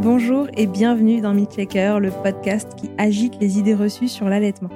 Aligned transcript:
Bonjour 0.00 0.46
et 0.56 0.68
bienvenue 0.68 1.20
dans 1.20 1.34
Checker, 1.44 1.98
le 2.00 2.12
podcast 2.12 2.76
qui 2.76 2.88
agite 2.98 3.34
les 3.40 3.58
idées 3.58 3.74
reçues 3.74 4.06
sur 4.06 4.28
l'allaitement. 4.28 4.68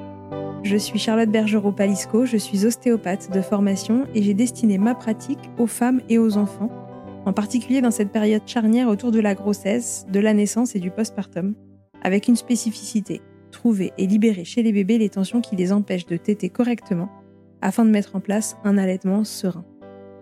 Je 0.65 0.77
suis 0.77 0.99
Charlotte 0.99 1.31
Bergerot-Palisco, 1.31 2.27
je 2.27 2.37
suis 2.37 2.67
ostéopathe 2.67 3.31
de 3.31 3.41
formation 3.41 4.05
et 4.17 4.23
j'ai 4.25 4.35
destiné 4.35 4.79
ma 4.79 4.97
pratique 4.97 5.39
aux 5.59 5.69
femmes 5.69 6.01
et 6.09 6.19
aux 6.19 6.39
enfants, 6.39 6.71
en 7.25 7.33
particulier 7.33 7.81
dans 7.81 7.93
cette 7.93 8.11
période 8.11 8.43
charnière 8.47 8.89
autour 8.89 9.13
de 9.13 9.21
la 9.21 9.37
grossesse, 9.37 10.07
de 10.11 10.19
la 10.19 10.35
naissance 10.35 10.75
et 10.75 10.81
du 10.81 10.91
postpartum, 10.91 11.55
avec 12.03 12.27
une 12.27 12.35
spécificité, 12.35 13.21
trouver 13.53 13.93
et 13.99 14.09
libérer 14.09 14.45
chez 14.45 14.65
les 14.65 14.73
bébés 14.73 14.99
les 14.99 15.09
tensions 15.09 15.41
qui 15.41 15.55
les 15.55 15.73
empêchent 15.73 16.07
de 16.07 16.17
téter 16.17 16.49
correctement, 16.49 17.11
afin 17.61 17.85
de 17.85 17.91
mettre 17.91 18.17
en 18.17 18.21
place 18.21 18.57
un 18.65 18.77
allaitement 18.77 19.23
serein. 19.23 19.65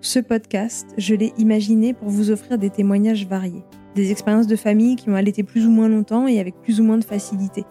Ce 0.02 0.18
podcast, 0.18 0.88
je 0.98 1.14
l'ai 1.14 1.32
imaginé 1.38 1.94
pour 1.94 2.10
vous 2.10 2.30
offrir 2.30 2.58
des 2.58 2.68
témoignages 2.68 3.26
variés 3.26 3.64
des 3.94 4.10
expériences 4.10 4.46
de 4.46 4.56
famille 4.56 4.96
qui 4.96 5.10
ont 5.10 5.14
allaité 5.14 5.42
plus 5.42 5.66
ou 5.66 5.70
moins 5.70 5.88
longtemps 5.88 6.26
et 6.26 6.40
avec 6.40 6.60
plus 6.60 6.80
ou 6.80 6.84
moins 6.84 6.98
de 6.98 7.04
facilité. 7.04 7.64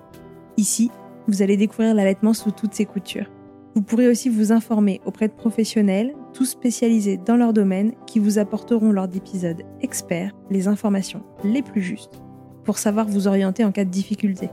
Ici, 0.57 0.91
vous 1.27 1.41
allez 1.41 1.57
découvrir 1.57 1.93
l'allaitement 1.93 2.33
sous 2.33 2.51
toutes 2.51 2.73
ses 2.73 2.85
coutures. 2.85 3.29
Vous 3.75 3.81
pourrez 3.81 4.07
aussi 4.07 4.29
vous 4.29 4.51
informer 4.51 4.99
auprès 5.05 5.27
de 5.27 5.33
professionnels, 5.33 6.13
tous 6.33 6.45
spécialisés 6.45 7.17
dans 7.17 7.35
leur 7.35 7.53
domaine, 7.53 7.93
qui 8.07 8.19
vous 8.19 8.39
apporteront 8.39 8.91
lors 8.91 9.07
d'épisodes 9.07 9.63
experts 9.81 10.35
les 10.49 10.67
informations 10.67 11.23
les 11.43 11.61
plus 11.61 11.81
justes 11.81 12.21
pour 12.63 12.77
savoir 12.77 13.07
vous 13.07 13.27
orienter 13.27 13.63
en 13.63 13.71
cas 13.71 13.85
de 13.85 13.89
difficulté. 13.89 14.49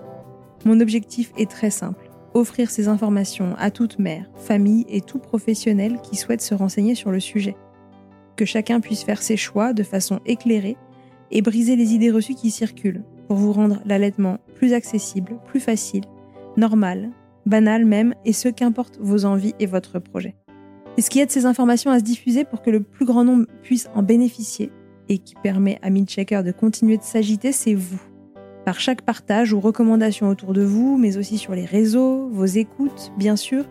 Mon 0.64 0.80
objectif 0.80 1.32
est 1.36 1.50
très 1.50 1.70
simple, 1.70 2.10
offrir 2.34 2.70
ces 2.70 2.88
informations 2.88 3.54
à 3.58 3.70
toute 3.70 3.98
mère, 3.98 4.30
famille 4.36 4.86
et 4.88 5.00
tout 5.00 5.18
professionnel 5.18 5.98
qui 6.02 6.16
souhaite 6.16 6.40
se 6.40 6.54
renseigner 6.54 6.94
sur 6.94 7.10
le 7.10 7.20
sujet. 7.20 7.56
Que 8.36 8.44
chacun 8.44 8.80
puisse 8.80 9.02
faire 9.02 9.22
ses 9.22 9.36
choix 9.36 9.72
de 9.72 9.82
façon 9.82 10.20
éclairée 10.26 10.76
et 11.30 11.42
briser 11.42 11.76
les 11.76 11.94
idées 11.94 12.10
reçues 12.10 12.34
qui 12.34 12.50
circulent 12.50 13.02
pour 13.28 13.36
vous 13.36 13.52
rendre 13.52 13.80
l'allaitement 13.84 14.38
plus 14.54 14.72
accessible, 14.72 15.38
plus 15.46 15.60
facile, 15.60 16.04
normal, 16.56 17.10
banal 17.44 17.84
même, 17.84 18.14
et 18.24 18.32
ce 18.32 18.48
qu'importe 18.48 18.98
vos 19.00 19.24
envies 19.24 19.54
et 19.58 19.66
votre 19.66 19.98
projet. 19.98 20.36
Et 20.96 21.02
ce 21.02 21.10
qui 21.10 21.20
aide 21.20 21.30
ces 21.30 21.46
informations 21.46 21.90
à 21.90 21.98
se 21.98 22.04
diffuser 22.04 22.44
pour 22.44 22.62
que 22.62 22.70
le 22.70 22.80
plus 22.80 23.04
grand 23.04 23.24
nombre 23.24 23.46
puisse 23.62 23.88
en 23.94 24.02
bénéficier 24.02 24.72
et 25.08 25.18
qui 25.18 25.34
permet 25.42 25.78
à 25.82 25.90
Checker 25.90 26.42
de 26.42 26.52
continuer 26.52 26.96
de 26.96 27.02
s'agiter, 27.02 27.52
c'est 27.52 27.74
vous. 27.74 28.00
Par 28.64 28.80
chaque 28.80 29.02
partage 29.02 29.52
ou 29.52 29.60
recommandation 29.60 30.28
autour 30.28 30.52
de 30.52 30.62
vous, 30.62 30.96
mais 30.96 31.16
aussi 31.16 31.38
sur 31.38 31.54
les 31.54 31.64
réseaux, 31.64 32.28
vos 32.28 32.46
écoutes, 32.46 33.12
bien 33.16 33.36
sûr, 33.36 33.64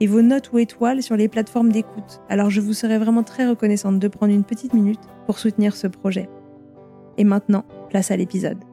et 0.00 0.06
vos 0.06 0.22
notes 0.22 0.50
ou 0.52 0.58
étoiles 0.58 1.02
sur 1.02 1.16
les 1.16 1.28
plateformes 1.28 1.70
d'écoute. 1.70 2.20
Alors 2.28 2.50
je 2.50 2.60
vous 2.60 2.72
serais 2.72 2.98
vraiment 2.98 3.22
très 3.22 3.46
reconnaissante 3.46 3.98
de 3.98 4.08
prendre 4.08 4.32
une 4.32 4.44
petite 4.44 4.74
minute 4.74 5.00
pour 5.26 5.38
soutenir 5.38 5.76
ce 5.76 5.86
projet. 5.86 6.28
Et 7.20 7.24
maintenant, 7.24 7.66
place 7.90 8.10
à 8.10 8.16
l'épisode. 8.16 8.64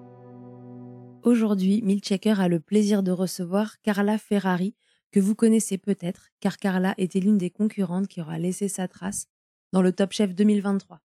Aujourd'hui, 1.24 1.82
Milchecker 1.82 2.40
a 2.40 2.48
le 2.48 2.62
plaisir 2.62 3.04
de 3.04 3.12
recevoir 3.12 3.82
Carla 3.82 4.18
Ferrari, 4.18 4.74
que 5.12 5.20
vous 5.20 5.36
connaissez 5.36 5.78
peut-être, 5.78 6.30
car 6.40 6.56
Carla 6.56 6.94
était 6.98 7.20
l'une 7.20 7.38
des 7.38 7.50
concurrentes 7.50 8.08
qui 8.08 8.22
aura 8.22 8.40
laissé 8.40 8.70
sa 8.70 8.88
trace 8.88 9.28
dans 9.74 9.82
le 9.82 9.92
Top 9.92 10.14
Chef 10.14 10.34
2023. 10.34 11.02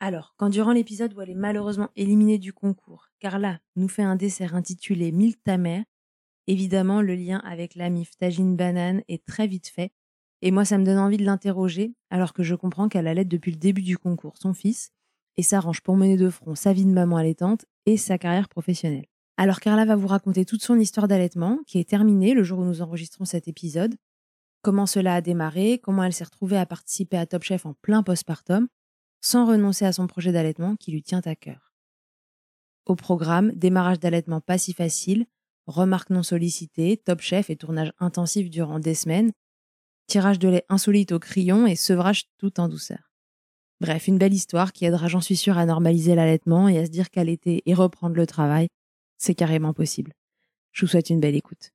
Alors, 0.00 0.34
quand 0.36 0.48
durant 0.48 0.72
l'épisode 0.72 1.14
où 1.14 1.20
elle 1.20 1.30
est 1.30 1.36
malheureusement 1.36 1.90
éliminée 1.94 2.38
du 2.38 2.52
concours, 2.52 3.10
Carla 3.20 3.60
nous 3.76 3.86
fait 3.86 4.02
un 4.02 4.16
dessert 4.16 4.56
intitulé 4.56 5.12
Mille 5.12 5.36
ta 5.36 5.56
mère, 5.56 5.84
évidemment 6.48 7.00
le 7.00 7.14
lien 7.14 7.38
avec 7.44 7.76
la 7.76 7.90
mif 7.90 8.10
banane 8.18 9.04
est 9.06 9.24
très 9.24 9.46
vite 9.46 9.68
fait, 9.68 9.92
et 10.42 10.50
moi 10.50 10.64
ça 10.64 10.78
me 10.78 10.84
donne 10.84 10.98
envie 10.98 11.16
de 11.16 11.24
l'interroger, 11.24 11.94
alors 12.10 12.32
que 12.32 12.42
je 12.42 12.56
comprends 12.56 12.88
qu'elle 12.88 13.06
allait 13.06 13.24
depuis 13.24 13.52
le 13.52 13.58
début 13.58 13.82
du 13.82 13.96
concours 13.96 14.36
son 14.36 14.52
fils, 14.52 14.90
et 15.36 15.42
s'arrange 15.42 15.80
pour 15.80 15.96
mener 15.96 16.16
de 16.16 16.30
front 16.30 16.54
sa 16.54 16.72
vie 16.72 16.84
de 16.84 16.90
maman 16.90 17.16
allaitante 17.16 17.64
et 17.86 17.96
sa 17.96 18.18
carrière 18.18 18.48
professionnelle. 18.48 19.06
Alors 19.36 19.60
Carla 19.60 19.84
va 19.84 19.96
vous 19.96 20.06
raconter 20.06 20.44
toute 20.44 20.62
son 20.62 20.78
histoire 20.78 21.08
d'allaitement, 21.08 21.60
qui 21.66 21.78
est 21.78 21.88
terminée 21.88 22.34
le 22.34 22.42
jour 22.42 22.58
où 22.58 22.64
nous 22.64 22.82
enregistrons 22.82 23.24
cet 23.24 23.48
épisode, 23.48 23.96
comment 24.62 24.86
cela 24.86 25.14
a 25.14 25.20
démarré, 25.20 25.80
comment 25.82 26.04
elle 26.04 26.12
s'est 26.12 26.24
retrouvée 26.24 26.58
à 26.58 26.66
participer 26.66 27.16
à 27.16 27.26
Top 27.26 27.42
Chef 27.42 27.64
en 27.64 27.74
plein 27.74 28.02
postpartum, 28.02 28.68
sans 29.22 29.46
renoncer 29.46 29.86
à 29.86 29.92
son 29.92 30.06
projet 30.06 30.32
d'allaitement 30.32 30.76
qui 30.76 30.92
lui 30.92 31.02
tient 31.02 31.22
à 31.24 31.34
cœur. 31.34 31.72
Au 32.86 32.96
programme, 32.96 33.52
démarrage 33.52 34.00
d'allaitement 34.00 34.40
pas 34.40 34.58
si 34.58 34.72
facile, 34.72 35.26
remarques 35.66 36.10
non 36.10 36.22
sollicitées, 36.22 36.96
Top 36.98 37.20
Chef 37.20 37.50
et 37.50 37.56
tournage 37.56 37.92
intensif 37.98 38.50
durant 38.50 38.78
des 38.78 38.94
semaines, 38.94 39.32
tirage 40.06 40.38
de 40.38 40.48
lait 40.48 40.66
insolite 40.68 41.12
au 41.12 41.18
crayon 41.18 41.66
et 41.66 41.76
sevrage 41.76 42.24
tout 42.38 42.60
en 42.60 42.68
douceur. 42.68 43.09
Bref, 43.80 44.08
une 44.08 44.18
belle 44.18 44.34
histoire 44.34 44.74
qui 44.74 44.84
aidera, 44.84 45.08
j'en 45.08 45.22
suis 45.22 45.36
sûre, 45.36 45.56
à 45.56 45.64
normaliser 45.64 46.14
l'allaitement 46.14 46.68
et 46.68 46.78
à 46.78 46.84
se 46.84 46.90
dire 46.90 47.08
qu'allaiter 47.08 47.62
et 47.64 47.72
reprendre 47.72 48.14
le 48.14 48.26
travail, 48.26 48.68
c'est 49.16 49.34
carrément 49.34 49.72
possible. 49.72 50.12
Je 50.72 50.84
vous 50.84 50.90
souhaite 50.90 51.08
une 51.08 51.18
belle 51.18 51.34
écoute. 51.34 51.70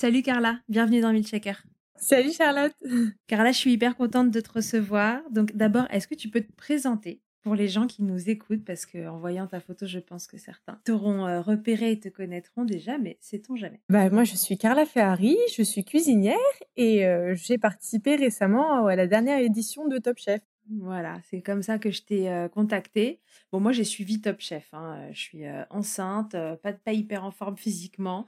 Salut 0.00 0.22
Carla, 0.22 0.60
bienvenue 0.70 1.02
dans 1.02 1.12
Milchecker. 1.12 1.52
Salut 1.96 2.32
Charlotte. 2.32 2.72
Carla, 3.26 3.52
je 3.52 3.58
suis 3.58 3.72
hyper 3.72 3.96
contente 3.96 4.30
de 4.30 4.40
te 4.40 4.50
recevoir. 4.50 5.20
Donc 5.30 5.54
d'abord, 5.54 5.86
est-ce 5.90 6.08
que 6.08 6.14
tu 6.14 6.30
peux 6.30 6.40
te 6.40 6.52
présenter 6.52 7.20
pour 7.42 7.54
les 7.54 7.68
gens 7.68 7.86
qui 7.86 8.02
nous 8.02 8.30
écoutent? 8.30 8.64
Parce 8.64 8.86
qu'en 8.86 9.18
voyant 9.18 9.46
ta 9.46 9.60
photo, 9.60 9.84
je 9.86 9.98
pense 9.98 10.26
que 10.26 10.38
certains 10.38 10.80
t'auront 10.86 11.26
euh, 11.26 11.42
repéré 11.42 11.92
et 11.92 12.00
te 12.00 12.08
connaîtront 12.08 12.64
déjà, 12.64 12.96
mais 12.96 13.18
sait-on 13.20 13.56
jamais? 13.56 13.82
Bah, 13.90 14.08
Moi, 14.08 14.24
je 14.24 14.36
suis 14.36 14.56
Carla 14.56 14.86
Ferrari, 14.86 15.36
je 15.54 15.62
suis 15.62 15.84
cuisinière 15.84 16.38
et 16.76 17.04
euh, 17.06 17.34
j'ai 17.34 17.58
participé 17.58 18.16
récemment 18.16 18.86
à 18.86 18.96
la 18.96 19.06
dernière 19.06 19.38
édition 19.38 19.86
de 19.86 19.98
Top 19.98 20.16
Chef. 20.16 20.40
Voilà, 20.80 21.20
c'est 21.28 21.42
comme 21.42 21.62
ça 21.62 21.78
que 21.78 21.90
je 21.90 22.02
t'ai 22.02 22.24
contactée. 22.24 22.50
contacté. 22.54 23.20
Bon, 23.50 23.60
moi, 23.60 23.72
j'ai 23.72 23.84
suivi 23.84 24.20
Top 24.20 24.40
Chef. 24.40 24.68
Hein, 24.72 25.08
je 25.12 25.20
suis 25.20 25.44
enceinte, 25.70 26.32
pas, 26.62 26.72
pas 26.72 26.92
hyper 26.92 27.24
en 27.24 27.30
forme 27.30 27.56
physiquement. 27.56 28.26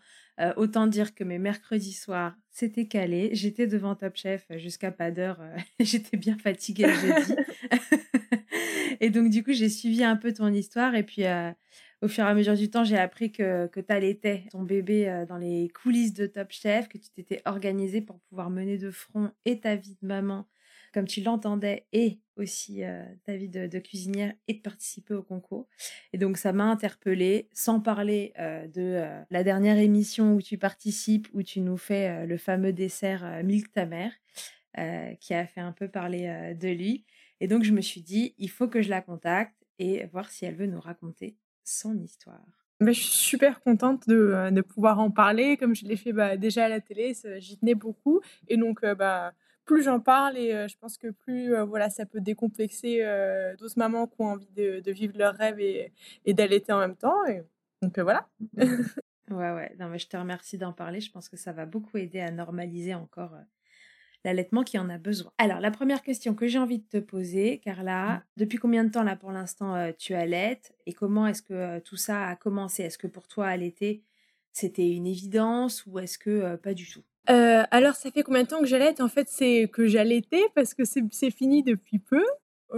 autant 0.56 0.86
dire 0.86 1.14
que 1.14 1.24
mes 1.24 1.38
mercredis 1.38 1.92
soirs, 1.92 2.34
c'était 2.50 2.86
calé. 2.86 3.30
J'étais 3.32 3.66
devant 3.66 3.94
Top 3.94 4.16
Chef 4.16 4.46
jusqu'à 4.56 4.90
pas 4.90 5.10
d'heure. 5.10 5.40
J'étais 5.80 6.16
bien 6.16 6.36
fatiguée 6.38 6.86
le 6.86 6.94
jeudi. 6.94 7.34
Et 9.00 9.10
donc, 9.10 9.30
du 9.30 9.42
coup, 9.42 9.52
j'ai 9.52 9.68
suivi 9.68 10.04
un 10.04 10.16
peu 10.16 10.32
ton 10.32 10.52
histoire. 10.52 10.94
Et 10.94 11.02
puis, 11.02 11.24
euh, 11.24 11.50
au 12.02 12.08
fur 12.08 12.24
et 12.24 12.28
à 12.28 12.34
mesure 12.34 12.54
du 12.54 12.70
temps, 12.70 12.84
j'ai 12.84 12.98
appris 12.98 13.32
que, 13.32 13.66
que 13.68 13.80
tu 13.80 13.92
allaitais 13.92 14.44
ton 14.50 14.62
bébé 14.62 15.08
euh, 15.08 15.26
dans 15.26 15.36
les 15.36 15.68
coulisses 15.68 16.14
de 16.14 16.26
Top 16.26 16.50
Chef, 16.50 16.88
que 16.88 16.98
tu 16.98 17.10
t'étais 17.10 17.42
organisée 17.44 18.00
pour 18.00 18.20
pouvoir 18.20 18.50
mener 18.50 18.78
de 18.78 18.90
front 18.90 19.30
et 19.44 19.60
ta 19.60 19.76
vie 19.76 19.96
de 20.00 20.06
maman 20.06 20.46
comme 20.94 21.06
tu 21.06 21.20
l'entendais 21.20 21.86
et 21.92 22.20
aussi 22.36 22.84
euh, 22.84 23.04
ta 23.24 23.36
vie 23.36 23.48
de, 23.48 23.78
cuisinière 23.78 24.32
et 24.48 24.54
de 24.54 24.60
participer 24.60 25.12
au 25.12 25.22
concours. 25.22 25.68
Et 26.12 26.18
donc 26.18 26.38
ça 26.38 26.52
m'a 26.52 26.64
interpellée, 26.64 27.48
sans 27.52 27.80
parler 27.80 28.32
de 28.74 29.04
la 29.30 29.44
dernière 29.44 29.78
émission 29.78 30.34
où 30.34 30.42
tu 30.42 30.56
participes, 30.56 31.28
où 31.34 31.42
tu 31.42 31.60
nous 31.60 31.76
fais 31.76 32.26
le 32.26 32.36
fameux 32.38 32.72
dessert 32.72 33.42
Milk 33.44 33.72
ta 33.72 33.86
mère, 33.86 34.12
qui 35.20 35.34
a 35.34 35.46
fait 35.46 35.60
un 35.60 35.72
peu 35.72 35.88
parler 35.88 36.54
de 36.58 36.68
lui. 36.68 37.04
Et 37.40 37.48
donc, 37.48 37.64
je 37.64 37.72
me 37.72 37.80
suis 37.80 38.00
dit, 38.00 38.34
il 38.38 38.50
faut 38.50 38.68
que 38.68 38.82
je 38.82 38.88
la 38.88 39.02
contacte 39.02 39.54
et 39.78 40.06
voir 40.06 40.30
si 40.30 40.44
elle 40.44 40.54
veut 40.54 40.66
nous 40.66 40.80
raconter 40.80 41.36
son 41.64 41.98
histoire. 41.98 42.64
Bah, 42.80 42.92
je 42.92 43.00
suis 43.00 43.12
super 43.12 43.60
contente 43.60 44.08
de, 44.08 44.14
euh, 44.14 44.50
de, 44.50 44.60
pouvoir 44.60 44.98
en 44.98 45.10
parler. 45.10 45.56
Comme 45.56 45.74
je 45.74 45.84
l'ai 45.84 45.96
fait 45.96 46.12
bah, 46.12 46.36
déjà 46.36 46.64
à 46.64 46.68
la 46.68 46.80
télé, 46.80 47.14
j'y 47.38 47.58
tenais 47.58 47.74
beaucoup. 47.74 48.20
Et 48.48 48.56
donc, 48.56 48.82
euh, 48.82 48.94
bah, 48.94 49.32
plus 49.64 49.82
j'en 49.82 50.00
parle, 50.00 50.36
et 50.36 50.52
euh, 50.52 50.68
je 50.68 50.76
pense 50.76 50.98
que 50.98 51.08
plus 51.08 51.54
voilà, 51.62 51.90
ça 51.90 52.06
peut 52.06 52.20
décomplexer 52.20 52.98
d'autres 53.58 53.78
mamans 53.78 54.06
qui 54.06 54.20
ont 54.20 54.32
envie 54.32 54.52
de, 54.56 54.80
de 54.80 54.92
vivre 54.92 55.16
leur 55.16 55.34
rêve 55.34 55.60
et, 55.60 55.92
et 56.24 56.34
d'allaiter 56.34 56.72
en 56.72 56.78
même 56.78 56.96
temps. 56.96 57.24
Et, 57.26 57.42
donc, 57.82 57.98
voilà. 57.98 58.28
ouais, 58.56 58.72
ouais. 59.30 59.76
Non, 59.78 59.88
mais 59.88 59.98
je 59.98 60.08
te 60.08 60.16
remercie 60.16 60.58
d'en 60.58 60.72
parler. 60.72 61.00
Je 61.00 61.10
pense 61.10 61.28
que 61.28 61.36
ça 61.36 61.52
va 61.52 61.66
beaucoup 61.66 61.98
aider 61.98 62.20
à 62.20 62.30
normaliser 62.30 62.94
encore 62.94 63.32
l'allaitement 64.24 64.62
qui 64.62 64.78
en 64.78 64.88
a 64.88 64.98
besoin. 64.98 65.32
Alors, 65.38 65.60
la 65.60 65.70
première 65.70 66.02
question 66.02 66.34
que 66.34 66.48
j'ai 66.48 66.58
envie 66.58 66.78
de 66.78 66.86
te 66.86 66.96
poser, 66.96 67.58
Carla, 67.58 68.06
mmh. 68.06 68.22
depuis 68.38 68.58
combien 68.58 68.84
de 68.84 68.90
temps 68.90 69.02
là 69.02 69.16
pour 69.16 69.30
l'instant 69.30 69.74
euh, 69.74 69.92
tu 69.96 70.14
allaites 70.14 70.74
et 70.86 70.92
comment 70.92 71.26
est-ce 71.26 71.42
que 71.42 71.54
euh, 71.54 71.80
tout 71.80 71.96
ça 71.96 72.26
a 72.26 72.36
commencé? 72.36 72.82
Est-ce 72.82 72.98
que 72.98 73.06
pour 73.06 73.28
toi 73.28 73.46
allaiter 73.46 74.02
c'était 74.54 74.88
une 74.88 75.06
évidence 75.06 75.84
ou 75.86 75.98
est-ce 75.98 76.18
que 76.18 76.56
pas 76.56 76.72
du 76.74 76.88
tout? 76.88 77.02
Alors, 77.26 77.94
ça 77.94 78.10
fait 78.10 78.22
combien 78.22 78.42
de 78.42 78.48
temps 78.48 78.60
que 78.60 78.66
j'allaite 78.66 79.00
En 79.00 79.08
fait, 79.08 79.28
c'est 79.28 79.68
que 79.72 79.86
j'allaitais 79.86 80.42
parce 80.54 80.74
que 80.74 80.84
c'est 80.84 81.30
fini 81.30 81.62
depuis 81.62 81.98
peu. 81.98 82.24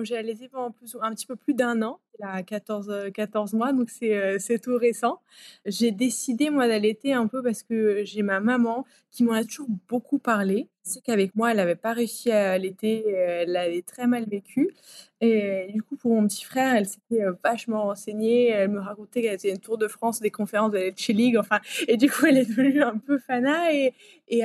J'ai 0.03 0.17
allaité 0.17 0.49
pendant 0.49 0.71
plus, 0.71 0.97
un 1.01 1.15
petit 1.15 1.27
peu 1.27 1.37
plus 1.37 1.55
d'un 1.55 1.83
an, 1.83 2.01
il 2.19 2.25
a 2.25 2.43
14, 2.43 3.11
14 3.15 3.53
mois, 3.55 3.73
donc 3.73 3.91
c'est 3.91 4.59
tout 4.63 4.77
récent. 4.77 5.21
J'ai 5.65 5.91
décidé, 5.91 6.51
moi, 6.51 6.69
d'allaiter 6.69 7.13
un 7.13 7.27
peu 7.27 7.43
parce 7.43 7.63
que 7.63 8.03
j'ai 8.05 8.23
ma 8.23 8.41
maman 8.41 8.87
qui 9.11 9.25
m'en 9.25 9.33
a 9.33 9.45
toujours 9.45 9.69
beaucoup 9.89 10.19
parlé. 10.19 10.69
C'est 10.83 11.03
qu'avec 11.03 11.35
moi, 11.35 11.51
elle 11.51 11.57
n'avait 11.57 11.75
pas 11.75 11.93
réussi 11.93 12.31
à 12.31 12.53
allaiter, 12.53 13.09
elle 13.09 13.51
l'avait 13.51 13.83
très 13.83 14.07
mal 14.07 14.25
vécu. 14.29 14.75
Et 15.21 15.69
du 15.73 15.83
coup, 15.83 15.97
pour 15.97 16.13
mon 16.13 16.27
petit 16.29 16.45
frère, 16.45 16.77
elle 16.77 16.87
s'était 16.87 17.25
vachement 17.43 17.85
renseignée. 17.85 18.51
Elle 18.51 18.71
me 18.71 18.81
racontait 18.81 19.23
qu'elle 19.23 19.35
était 19.35 19.51
une 19.51 19.59
tour 19.59 19.79
de 19.79 19.89
France, 19.89 20.21
des 20.21 20.31
conférences 20.31 20.71
de 20.73 20.79
la 20.79 21.15
League. 21.15 21.37
Enfin, 21.39 21.61
et 21.89 21.97
du 21.97 22.11
coup, 22.11 22.27
elle 22.27 22.39
est 22.39 22.49
devenue 22.49 22.83
un 22.83 22.99
peu 22.99 23.19
fana. 23.19 23.73
Et, 23.75 23.95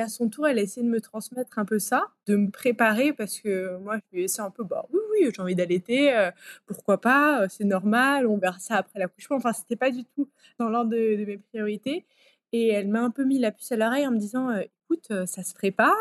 à 0.00 0.08
son 0.08 0.28
tour, 0.28 0.48
elle 0.48 0.58
a 0.58 0.62
essayé 0.62 0.84
de 0.84 0.90
me 0.90 1.00
transmettre 1.00 1.58
un 1.58 1.64
peu 1.64 1.78
ça, 1.78 2.08
de 2.26 2.36
me 2.36 2.50
préparer 2.50 3.12
parce 3.12 3.38
que 3.40 3.76
moi, 3.78 3.98
je 3.98 4.16
lui 4.16 4.24
ai 4.24 4.40
un 4.40 4.50
peu, 4.50 4.64
bah 4.64 4.86
oui, 5.12 5.30
j'ai 5.34 5.42
envie 5.42 5.54
d'allaiter, 5.54 6.30
pourquoi 6.66 7.00
pas, 7.00 7.48
c'est 7.48 7.64
normal, 7.64 8.26
on 8.26 8.38
verra 8.38 8.58
ça 8.58 8.76
après 8.76 8.98
l'accouchement. 8.98 9.36
Enfin, 9.36 9.52
c'était 9.52 9.76
pas 9.76 9.90
du 9.90 10.04
tout 10.04 10.28
dans 10.58 10.68
l'ordre 10.68 10.90
de, 10.90 11.24
mes 11.24 11.38
priorités. 11.38 12.04
Et 12.52 12.68
elle 12.68 12.88
m'a 12.88 13.00
un 13.00 13.10
peu 13.10 13.24
mis 13.24 13.38
la 13.38 13.50
puce 13.50 13.72
à 13.72 13.76
l'oreille 13.76 14.06
en 14.06 14.10
me 14.10 14.18
disant 14.18 14.50
écoute, 14.54 15.12
ça 15.26 15.42
se 15.42 15.54
prépare, 15.54 15.94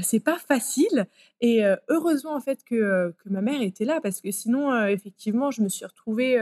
c'est 0.00 0.24
pas 0.24 0.38
facile. 0.38 1.06
Et 1.40 1.62
heureusement 1.88 2.34
en 2.34 2.40
fait 2.40 2.64
que, 2.64 3.14
que, 3.22 3.28
ma 3.28 3.42
mère 3.42 3.60
était 3.60 3.84
là 3.84 4.00
parce 4.02 4.20
que 4.20 4.30
sinon, 4.30 4.86
effectivement, 4.86 5.50
je 5.50 5.60
me 5.62 5.68
suis 5.68 5.84
retrouvée 5.84 6.38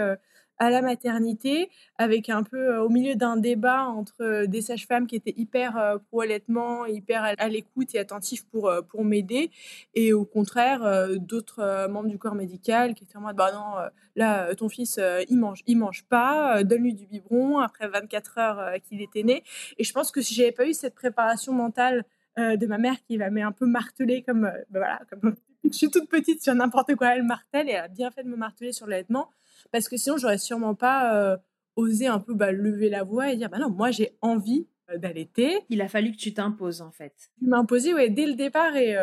à 0.58 0.70
la 0.70 0.82
maternité, 0.82 1.70
avec 1.98 2.28
un 2.28 2.42
peu 2.42 2.74
euh, 2.74 2.82
au 2.82 2.88
milieu 2.88 3.14
d'un 3.14 3.36
débat 3.36 3.84
entre 3.84 4.22
euh, 4.22 4.46
des 4.46 4.60
sages-femmes 4.60 5.06
qui 5.06 5.16
étaient 5.16 5.34
hyper 5.36 5.76
euh, 5.76 5.98
pro-allaitement, 5.98 6.84
hyper 6.86 7.22
à, 7.38 7.48
l'écoute 7.48 7.94
et 7.94 7.98
attentifs 7.98 8.44
pour, 8.46 8.70
pour 8.88 9.04
m'aider, 9.04 9.50
et 9.94 10.12
au 10.12 10.24
contraire, 10.24 11.08
d'autres 11.18 11.88
membres 11.88 12.08
du 12.08 12.18
corps 12.18 12.34
médical 12.34 12.94
qui 12.94 13.04
étaient 13.04 13.16
en 13.16 13.22
mode 13.22 13.36
bah 13.36 13.52
non, 13.52 13.88
là, 14.16 14.54
ton 14.54 14.68
fils, 14.68 15.00
il 15.28 15.38
mange, 15.38 15.62
il 15.66 15.78
mange 15.78 16.04
pas, 16.04 16.62
donne-lui 16.64 16.94
du 16.94 17.06
biberon 17.06 17.58
après 17.58 17.88
24 17.88 18.38
heures 18.38 18.72
qu'il 18.82 19.00
était 19.00 19.22
né. 19.22 19.42
Et 19.78 19.84
je 19.84 19.92
pense 19.92 20.10
que 20.10 20.20
si 20.20 20.34
j'avais 20.34 20.52
pas 20.52 20.66
eu 20.66 20.74
cette 20.74 20.94
préparation 20.94 21.52
mentale 21.52 22.04
de 22.36 22.66
ma 22.66 22.78
mère 22.78 22.96
qui 23.06 23.16
m'avait 23.16 23.42
un 23.42 23.52
peu 23.52 23.66
martelé 23.66 24.22
comme, 24.22 24.42
bah 24.42 24.78
voilà, 24.78 25.00
comme 25.10 25.34
je 25.64 25.76
suis 25.76 25.90
toute 25.90 26.08
petite 26.08 26.42
sur 26.42 26.54
n'importe 26.54 26.94
quoi, 26.96 27.14
elle 27.14 27.24
martèle 27.24 27.68
et 27.68 27.72
elle 27.72 27.84
a 27.84 27.88
bien 27.88 28.10
fait 28.10 28.22
de 28.22 28.28
me 28.28 28.36
marteler 28.36 28.72
sur 28.72 28.86
l'allaitement 28.86 29.30
parce 29.72 29.88
que 29.88 29.96
sinon, 29.96 30.16
j'aurais 30.16 30.38
sûrement 30.38 30.74
pas 30.74 31.38
osé 31.76 32.06
un 32.06 32.18
peu 32.18 32.34
bah, 32.34 32.52
lever 32.52 32.88
la 32.88 33.04
voix 33.04 33.32
et 33.32 33.36
dire 33.36 33.48
bah 33.48 33.58
non, 33.58 33.70
moi 33.70 33.90
j'ai 33.90 34.16
envie 34.20 34.66
d'allaiter. 34.96 35.60
Il 35.68 35.82
a 35.82 35.88
fallu 35.88 36.12
que 36.12 36.16
tu 36.16 36.32
t'imposes 36.32 36.80
en 36.80 36.90
fait. 36.90 37.30
Je 37.42 37.46
m'imposais 37.46 37.92
ouais, 37.94 38.08
dès 38.10 38.26
le 38.26 38.34
départ 38.34 38.74
et, 38.74 38.96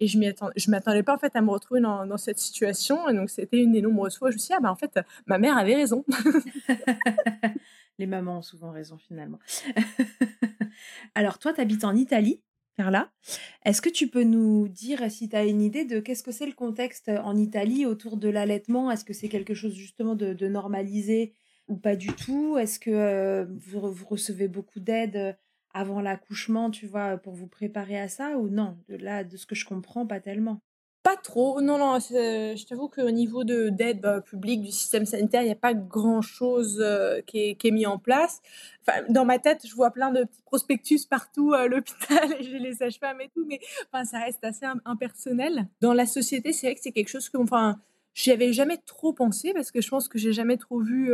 et 0.00 0.06
je 0.06 0.18
ne 0.18 0.30
je 0.56 0.70
m'attendais 0.70 1.02
pas 1.02 1.14
en 1.14 1.18
fait 1.18 1.34
à 1.36 1.40
me 1.40 1.50
retrouver 1.50 1.80
dans, 1.80 2.06
dans 2.06 2.18
cette 2.18 2.38
situation. 2.38 3.08
Et 3.08 3.14
donc 3.14 3.30
c'était 3.30 3.58
une 3.58 3.72
des 3.72 3.82
nombreuses 3.82 4.18
fois 4.18 4.28
où 4.28 4.30
je 4.32 4.36
me 4.36 4.38
suis 4.38 4.48
dit, 4.48 4.54
ah 4.56 4.60
bah 4.60 4.70
en 4.70 4.76
fait, 4.76 5.00
ma 5.26 5.38
mère 5.38 5.56
avait 5.56 5.76
raison. 5.76 6.04
Les 8.00 8.06
mamans 8.06 8.38
ont 8.38 8.42
souvent 8.42 8.70
raison 8.70 8.96
finalement. 8.96 9.38
Alors 11.14 11.38
toi, 11.38 11.52
tu 11.52 11.60
habites 11.60 11.84
en 11.84 11.94
Italie? 11.94 12.40
Carla. 12.76 13.10
Est-ce 13.64 13.82
que 13.82 13.88
tu 13.88 14.08
peux 14.08 14.22
nous 14.22 14.68
dire 14.68 15.10
si 15.10 15.28
tu 15.28 15.36
as 15.36 15.44
une 15.44 15.60
idée 15.60 15.84
de 15.84 16.00
qu'est-ce 16.00 16.22
que 16.22 16.32
c'est 16.32 16.46
le 16.46 16.52
contexte 16.52 17.08
en 17.08 17.36
Italie 17.36 17.86
autour 17.86 18.16
de 18.16 18.28
l'allaitement? 18.28 18.90
Est-ce 18.90 19.04
que 19.04 19.12
c'est 19.12 19.28
quelque 19.28 19.54
chose 19.54 19.74
justement 19.74 20.14
de, 20.14 20.48
normalisé 20.48 21.34
ou 21.68 21.76
pas 21.76 21.96
du 21.96 22.08
tout? 22.08 22.56
Est-ce 22.58 22.78
que 22.78 23.46
vous, 23.58 23.80
recevez 24.06 24.48
beaucoup 24.48 24.80
d'aide 24.80 25.36
avant 25.72 26.00
l'accouchement, 26.00 26.70
tu 26.70 26.86
vois, 26.86 27.18
pour 27.18 27.34
vous 27.34 27.48
préparer 27.48 28.00
à 28.00 28.08
ça 28.08 28.38
ou 28.38 28.48
non? 28.48 28.78
De 28.88 28.96
là, 28.96 29.24
de 29.24 29.36
ce 29.36 29.46
que 29.46 29.54
je 29.54 29.66
comprends, 29.66 30.06
pas 30.06 30.20
tellement. 30.20 30.62
Pas 31.02 31.16
trop, 31.16 31.62
non, 31.62 31.78
non, 31.78 31.98
je 31.98 32.66
t'avoue 32.66 32.88
qu'au 32.88 33.10
niveau 33.10 33.42
de 33.42 33.70
d'aide 33.70 34.02
bah, 34.02 34.20
publique 34.20 34.60
du 34.60 34.70
système 34.70 35.06
sanitaire, 35.06 35.40
il 35.40 35.46
n'y 35.46 35.52
a 35.52 35.56
pas 35.56 35.72
grand-chose 35.72 36.78
euh, 36.82 37.22
qui, 37.22 37.56
est, 37.58 37.70
mis 37.70 37.86
en 37.86 37.98
place. 37.98 38.42
Enfin, 38.82 39.00
dans 39.08 39.24
ma 39.24 39.38
tête, 39.38 39.66
je 39.66 39.74
vois 39.74 39.92
plein 39.92 40.12
de 40.12 40.24
petits 40.24 40.42
prospectus 40.42 41.06
partout 41.06 41.54
à 41.54 41.66
l'hôpital 41.68 42.28
j'ai 42.40 42.58
les 42.58 42.74
sages-femmes 42.74 43.22
et 43.22 43.30
tout, 43.34 43.46
mais 43.46 43.60
enfin, 43.90 44.04
ça 44.04 44.18
reste 44.18 44.44
assez 44.44 44.66
impersonnel. 44.84 45.68
Dans 45.80 45.94
la 45.94 46.04
société, 46.04 46.52
c'est 46.52 46.66
vrai 46.66 46.74
que 46.74 46.82
c'est 46.82 46.92
quelque 46.92 47.08
chose 47.08 47.30
que, 47.30 47.38
enfin, 47.38 47.78
J'y 48.12 48.32
avais 48.32 48.52
jamais 48.52 48.76
trop 48.76 49.12
pensé 49.12 49.52
parce 49.54 49.70
que 49.70 49.80
je 49.80 49.88
pense 49.88 50.08
que 50.08 50.18
j'ai 50.18 50.32
jamais 50.32 50.56
trop 50.56 50.80
vu 50.80 51.12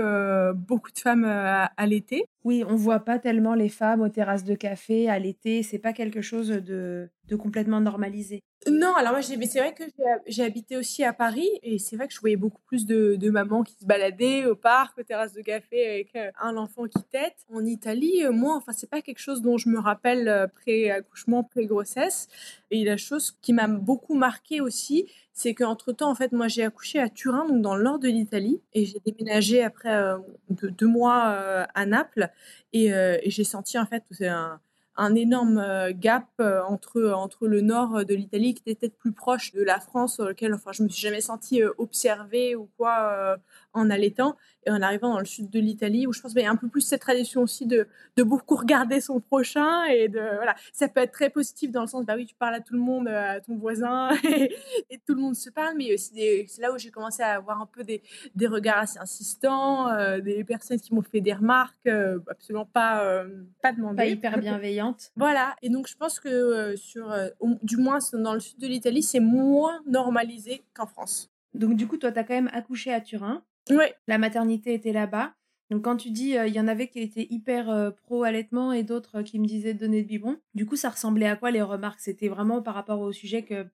beaucoup 0.54 0.90
de 0.90 0.98
femmes 0.98 1.26
à 1.26 1.86
l'été. 1.86 2.24
Oui, 2.42 2.64
on 2.66 2.74
voit 2.74 3.00
pas 3.00 3.18
tellement 3.18 3.54
les 3.54 3.68
femmes 3.68 4.00
aux 4.00 4.08
terrasses 4.08 4.44
de 4.44 4.54
café 4.54 5.06
à 5.08 5.18
l'été. 5.18 5.62
C'est 5.62 5.78
pas 5.78 5.92
quelque 5.92 6.22
chose 6.22 6.48
de 6.48 7.10
complètement 7.38 7.82
normalisé. 7.82 8.42
Non, 8.68 8.94
alors 8.96 9.12
moi, 9.12 9.22
c'est 9.22 9.36
vrai 9.36 9.74
que 9.74 9.84
j'ai 10.26 10.42
habité 10.42 10.76
aussi 10.76 11.04
à 11.04 11.12
Paris 11.12 11.48
et 11.62 11.78
c'est 11.78 11.96
vrai 11.96 12.08
que 12.08 12.14
je 12.14 12.20
voyais 12.20 12.36
beaucoup 12.36 12.62
plus 12.66 12.84
de, 12.84 13.14
de, 13.16 13.30
mamans 13.30 13.62
qui 13.62 13.74
se 13.74 13.84
baladaient 13.84 14.46
au 14.46 14.56
parc, 14.56 14.98
aux 14.98 15.02
terrasses 15.02 15.34
de 15.34 15.42
café 15.42 15.88
avec 15.88 16.18
un 16.40 16.56
enfant 16.56 16.84
qui 16.84 17.02
tète. 17.04 17.36
En 17.52 17.64
Italie, 17.64 18.24
moi, 18.32 18.56
enfin, 18.56 18.72
c'est 18.72 18.90
pas 18.90 19.02
quelque 19.02 19.20
chose 19.20 19.40
dont 19.40 19.56
je 19.56 19.68
me 19.68 19.78
rappelle 19.78 20.50
pré-accouchement, 20.54 21.44
pré-grossesse. 21.44 22.28
Et 22.70 22.84
la 22.84 22.96
chose 22.96 23.36
qui 23.40 23.52
m'a 23.52 23.68
beaucoup 23.68 24.14
marqué 24.14 24.60
aussi, 24.60 25.06
c'est 25.36 25.54
qu'entre 25.54 25.92
temps, 25.92 26.10
en 26.10 26.14
fait, 26.14 26.32
moi, 26.32 26.48
j'ai 26.48 26.64
accouché 26.64 26.98
à 26.98 27.10
Turin, 27.10 27.46
donc 27.46 27.60
dans 27.60 27.76
le 27.76 27.84
nord 27.84 27.98
de 27.98 28.08
l'Italie, 28.08 28.62
et 28.72 28.86
j'ai 28.86 29.00
déménagé 29.04 29.62
après 29.62 29.94
euh, 29.94 30.16
deux, 30.48 30.86
mois 30.86 31.28
euh, 31.28 31.66
à 31.74 31.84
Naples, 31.84 32.30
et, 32.72 32.92
euh, 32.94 33.18
et 33.22 33.30
j'ai 33.30 33.44
senti 33.44 33.78
en 33.78 33.84
fait 33.84 34.02
un, 34.22 34.58
un 34.96 35.14
énorme 35.14 35.92
gap 35.92 36.28
entre, 36.68 37.10
entre 37.10 37.46
le 37.46 37.60
nord 37.60 38.04
de 38.04 38.14
l'Italie, 38.14 38.54
qui 38.54 38.62
était 38.66 38.74
peut-être 38.74 38.98
plus 38.98 39.12
proche 39.12 39.52
de 39.52 39.62
la 39.62 39.80
France, 39.80 40.14
sur 40.16 40.24
lequel 40.24 40.54
enfin, 40.54 40.72
je 40.72 40.82
me 40.82 40.88
suis 40.88 41.02
jamais 41.02 41.20
sentie 41.20 41.62
observée 41.78 42.56
ou 42.56 42.68
quoi 42.76 43.38
en 43.76 43.90
allaitant, 43.90 44.36
et 44.64 44.70
en 44.70 44.80
arrivant 44.82 45.12
dans 45.12 45.18
le 45.18 45.26
sud 45.26 45.50
de 45.50 45.60
l'Italie, 45.60 46.06
où 46.06 46.12
je 46.12 46.20
pense 46.20 46.32
qu'il 46.32 46.42
y 46.42 46.46
a 46.46 46.50
un 46.50 46.56
peu 46.56 46.68
plus 46.68 46.80
cette 46.80 47.02
tradition 47.02 47.42
aussi 47.42 47.66
de, 47.66 47.86
de 48.16 48.22
beaucoup 48.22 48.56
regarder 48.56 49.00
son 49.00 49.20
prochain, 49.20 49.84
et 49.84 50.08
de 50.08 50.18
voilà, 50.18 50.56
ça 50.72 50.88
peut 50.88 51.00
être 51.00 51.12
très 51.12 51.30
positif 51.30 51.70
dans 51.70 51.82
le 51.82 51.86
sens, 51.86 52.04
bah 52.04 52.14
oui, 52.16 52.26
tu 52.26 52.34
parles 52.34 52.54
à 52.54 52.60
tout 52.60 52.74
le 52.74 52.80
monde, 52.80 53.06
à 53.06 53.40
ton 53.40 53.56
voisin, 53.56 54.10
et, 54.24 54.98
tout 55.06 55.14
le 55.14 55.20
monde 55.20 55.36
se 55.36 55.50
parle, 55.50 55.74
mais 55.76 55.96
c'est 55.98 56.48
là 56.58 56.72
où 56.72 56.78
j'ai 56.78 56.90
commencé 56.90 57.22
à 57.22 57.34
avoir 57.34 57.60
un 57.60 57.66
peu 57.66 57.84
des, 57.84 58.02
des 58.34 58.46
regards 58.46 58.78
assez 58.78 58.98
insistants, 58.98 59.88
des 60.20 60.42
personnes 60.42 60.80
qui 60.80 60.94
m'ont 60.94 61.02
fait 61.02 61.20
des 61.20 61.34
remarques 61.34 61.86
absolument 62.28 62.66
pas, 62.66 63.24
pas 63.62 63.72
demandées. 63.72 63.96
Pas 63.96 64.06
hyper 64.06 64.38
bienveillantes. 64.38 64.85
Voilà, 65.16 65.56
et 65.62 65.70
donc 65.70 65.88
je 65.88 65.96
pense 65.96 66.20
que 66.20 66.76
sur, 66.76 67.14
du 67.62 67.76
moins 67.76 67.98
dans 68.12 68.34
le 68.34 68.40
sud 68.40 68.58
de 68.58 68.66
l'Italie, 68.66 69.02
c'est 69.02 69.20
moins 69.20 69.80
normalisé 69.86 70.64
qu'en 70.74 70.86
France. 70.86 71.30
Donc 71.54 71.76
du 71.76 71.86
coup, 71.86 71.96
toi, 71.96 72.12
tu 72.12 72.18
as 72.18 72.24
quand 72.24 72.34
même 72.34 72.50
accouché 72.52 72.92
à 72.92 73.00
Turin. 73.00 73.42
Oui. 73.70 73.86
La 74.06 74.18
maternité 74.18 74.74
était 74.74 74.92
là-bas. 74.92 75.32
Donc 75.70 75.82
quand 75.82 75.96
tu 75.96 76.10
dis, 76.10 76.34
il 76.34 76.54
y 76.54 76.60
en 76.60 76.68
avait 76.68 76.88
qui 76.88 77.00
étaient 77.00 77.26
hyper 77.30 77.92
pro-allaitement 78.04 78.72
et 78.72 78.82
d'autres 78.82 79.22
qui 79.22 79.38
me 79.38 79.46
disaient 79.46 79.74
de 79.74 79.80
donner 79.80 80.02
de 80.02 80.08
biberon, 80.08 80.36
du 80.54 80.66
coup 80.66 80.76
ça 80.76 80.90
ressemblait 80.90 81.26
à 81.26 81.36
quoi 81.36 81.50
les 81.50 81.62
remarques? 81.62 82.00
C'était 82.00 82.28
vraiment 82.28 82.62
par 82.62 82.74
rapport 82.74 83.00
au 83.00 83.12
sujet 83.12 83.42
que 83.42 83.66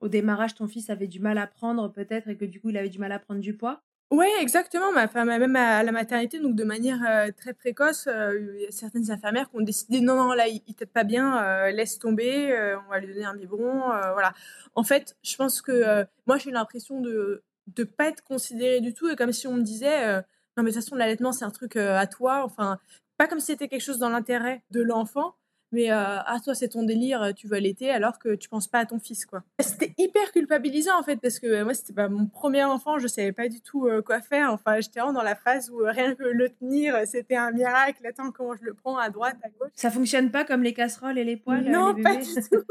au 0.00 0.08
démarrage, 0.08 0.54
ton 0.54 0.66
fils 0.66 0.88
avait 0.88 1.08
du 1.08 1.20
mal 1.20 1.36
à 1.36 1.46
prendre 1.46 1.88
peut-être 1.92 2.28
et 2.28 2.36
que 2.36 2.46
du 2.46 2.60
coup, 2.60 2.70
il 2.70 2.78
avait 2.78 2.88
du 2.88 2.98
mal 2.98 3.12
à 3.12 3.18
prendre 3.18 3.40
du 3.40 3.54
poids? 3.54 3.82
Ouais, 4.10 4.28
exactement. 4.40 4.90
Ma 4.92 5.06
femme, 5.06 5.28
même 5.28 5.54
à 5.54 5.84
la 5.84 5.92
maternité, 5.92 6.40
donc 6.40 6.56
de 6.56 6.64
manière 6.64 7.32
très 7.36 7.54
précoce, 7.54 8.08
il 8.08 8.60
y 8.60 8.66
a 8.66 8.70
certaines 8.72 9.08
infirmières 9.12 9.48
qui 9.48 9.56
ont 9.56 9.60
décidé 9.60 10.00
non, 10.00 10.16
non, 10.16 10.32
là, 10.32 10.48
il, 10.48 10.62
il 10.66 10.74
pas 10.74 11.04
bien, 11.04 11.70
laisse 11.70 11.98
tomber, 12.00 12.52
on 12.86 12.90
va 12.90 12.98
lui 12.98 13.14
donner 13.14 13.24
un 13.24 13.36
biberon, 13.36 13.82
voilà. 14.12 14.34
En 14.74 14.82
fait, 14.82 15.16
je 15.22 15.36
pense 15.36 15.62
que 15.62 16.04
moi, 16.26 16.38
j'ai 16.38 16.50
l'impression 16.50 17.00
de 17.00 17.44
ne 17.78 17.84
pas 17.84 18.06
être 18.08 18.24
considérée 18.24 18.80
du 18.80 18.94
tout, 18.94 19.08
et 19.08 19.14
comme 19.14 19.32
si 19.32 19.46
on 19.46 19.54
me 19.54 19.62
disait, 19.62 20.16
non, 20.56 20.64
mais 20.64 20.70
de 20.70 20.74
toute 20.74 20.82
façon, 20.82 20.96
l'allaitement, 20.96 21.30
c'est 21.30 21.44
un 21.44 21.50
truc 21.50 21.76
à 21.76 22.06
toi, 22.08 22.42
enfin, 22.44 22.80
pas 23.16 23.28
comme 23.28 23.38
si 23.38 23.46
c'était 23.46 23.68
quelque 23.68 23.80
chose 23.82 23.98
dans 23.98 24.08
l'intérêt 24.08 24.64
de 24.72 24.82
l'enfant, 24.82 25.36
mais 25.72 25.90
ah 25.90 26.36
toi 26.44 26.54
c'est 26.54 26.68
ton 26.68 26.82
délire, 26.82 27.32
tu 27.34 27.46
veux 27.46 27.56
allaiter 27.56 27.90
alors 27.90 28.18
que 28.18 28.34
tu 28.34 28.48
penses 28.48 28.68
pas 28.68 28.80
à 28.80 28.86
ton 28.86 28.98
fils 28.98 29.26
quoi. 29.26 29.42
C'était 29.60 29.94
hyper 29.98 30.32
culpabilisant 30.32 30.98
en 30.98 31.02
fait 31.02 31.16
parce 31.16 31.38
que 31.38 31.62
moi 31.62 31.74
c'était 31.74 31.92
pas 31.92 32.08
mon 32.08 32.26
premier 32.26 32.64
enfant, 32.64 32.98
je 32.98 33.06
savais 33.06 33.32
pas 33.32 33.48
du 33.48 33.60
tout 33.60 33.88
quoi 34.04 34.20
faire. 34.20 34.52
Enfin 34.52 34.80
j'étais 34.80 35.00
vraiment 35.00 35.14
dans 35.14 35.22
la 35.22 35.36
phase 35.36 35.70
où 35.70 35.78
rien 35.84 36.14
que 36.14 36.24
le 36.24 36.48
tenir 36.48 36.96
c'était 37.06 37.36
un 37.36 37.50
miracle. 37.50 38.06
Attends 38.06 38.30
comment 38.30 38.54
je 38.54 38.64
le 38.64 38.74
prends 38.74 38.98
à 38.98 39.10
droite 39.10 39.36
à 39.42 39.48
gauche? 39.48 39.70
Ça 39.74 39.90
fonctionne 39.90 40.30
pas 40.30 40.44
comme 40.44 40.62
les 40.62 40.74
casseroles 40.74 41.18
et 41.18 41.24
les 41.24 41.36
poils. 41.36 41.64
Non 41.70 41.94
pas 41.94 42.16
du 42.16 42.34
tout. 42.34 42.64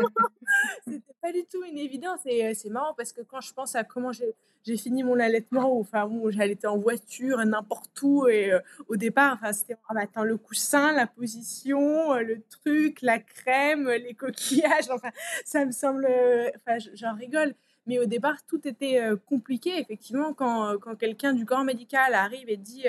Pas 1.30 1.38
du 1.38 1.46
tout 1.46 1.64
une 1.64 1.78
évidence 1.78 2.22
et 2.26 2.54
c'est 2.56 2.70
marrant 2.70 2.94
parce 2.96 3.14
que 3.14 3.22
quand 3.22 3.42
je 3.42 3.54
pense 3.54 3.76
à 3.76 3.84
comment 3.84 4.12
j'ai 4.12 4.78
fini 4.78 5.04
mon 5.04 5.20
allaitement, 5.20 5.76
ou 5.76 5.82
enfin, 5.82 6.06
où 6.06 6.32
j'allaitais 6.32 6.68
en 6.68 6.78
voiture, 6.78 7.38
n'importe 7.46 8.02
où. 8.02 8.28
Et 8.28 8.52
euh, 8.52 8.60
au 8.88 8.96
départ, 8.96 9.34
enfin, 9.34 9.54
c'était 9.54 9.76
ah, 9.88 9.94
bah, 9.94 10.24
le 10.24 10.38
coussin, 10.38 10.92
la 10.92 11.08
position, 11.08 12.14
euh, 12.14 12.22
le 12.22 12.42
truc, 12.50 13.00
la 13.02 13.20
crème, 13.20 13.90
les 13.90 14.14
coquillages. 14.14 14.90
Enfin, 14.92 15.10
ça 15.46 15.66
me 15.66 15.72
semble. 15.72 16.08
Euh, 16.10 16.50
enfin, 16.56 16.78
j'en 16.94 17.16
rigole. 17.16 17.54
Mais 17.88 18.00
au 18.00 18.06
départ, 18.06 18.44
tout 18.46 18.68
était 18.68 19.02
compliqué. 19.26 19.80
Effectivement, 19.80 20.34
quand, 20.34 20.78
quand 20.80 20.96
quelqu'un 20.96 21.34
du 21.34 21.46
corps 21.46 21.64
médical 21.64 22.14
arrive 22.14 22.50
et 22.50 22.58
dit. 22.58 22.86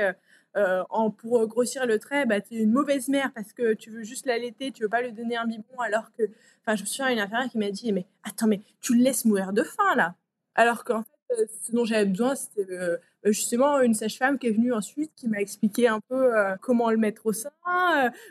En, 0.57 1.11
pour 1.11 1.47
grossir 1.47 1.87
le 1.87 1.99
trait, 1.99 2.26
bah, 2.26 2.40
tu 2.40 2.54
es 2.54 2.59
une 2.59 2.73
mauvaise 2.73 3.09
mère 3.09 3.33
parce 3.35 3.52
que 3.52 3.75
tu 3.75 3.90
veux 3.90 4.02
juste 4.02 4.26
l'allaiter, 4.26 4.73
tu 4.73 4.83
veux 4.83 4.88
pas 4.88 5.02
lui 5.02 5.12
donner 5.12 5.37
un 5.37 5.47
biberon 5.47 5.80
alors 5.80 6.11
que. 6.16 6.25
Enfin, 6.62 6.76
je 6.76 6.83
me 6.83 6.87
souviens 6.87 7.09
une 7.09 7.21
infirmière 7.21 7.50
qui 7.50 7.59
m'a 7.59 7.71
dit 7.71 7.92
Mais 7.92 8.07
attends, 8.25 8.47
mais 8.47 8.61
tu 8.80 8.95
le 8.95 9.02
laisses 9.02 9.25
mourir 9.25 9.52
de 9.52 9.62
faim 9.62 9.95
là 9.97 10.14
Alors 10.54 10.85
qu'en 10.85 11.04
euh, 11.33 11.45
ce 11.62 11.73
dont 11.73 11.85
j'avais 11.85 12.07
besoin, 12.07 12.35
c'était 12.35 12.66
euh, 12.73 12.97
bah, 13.23 13.30
justement 13.30 13.80
une 13.80 13.95
sage-femme 13.95 14.38
qui 14.38 14.49
est 14.49 14.52
venue 14.52 14.73
ensuite, 14.73 15.12
qui 15.14 15.28
m'a 15.28 15.40
expliqué 15.40 15.87
un 15.88 16.00
peu 16.00 16.37
euh, 16.37 16.57
comment 16.61 16.90
le 16.90 16.97
mettre 16.97 17.26
au 17.26 17.33
sein, 17.33 17.50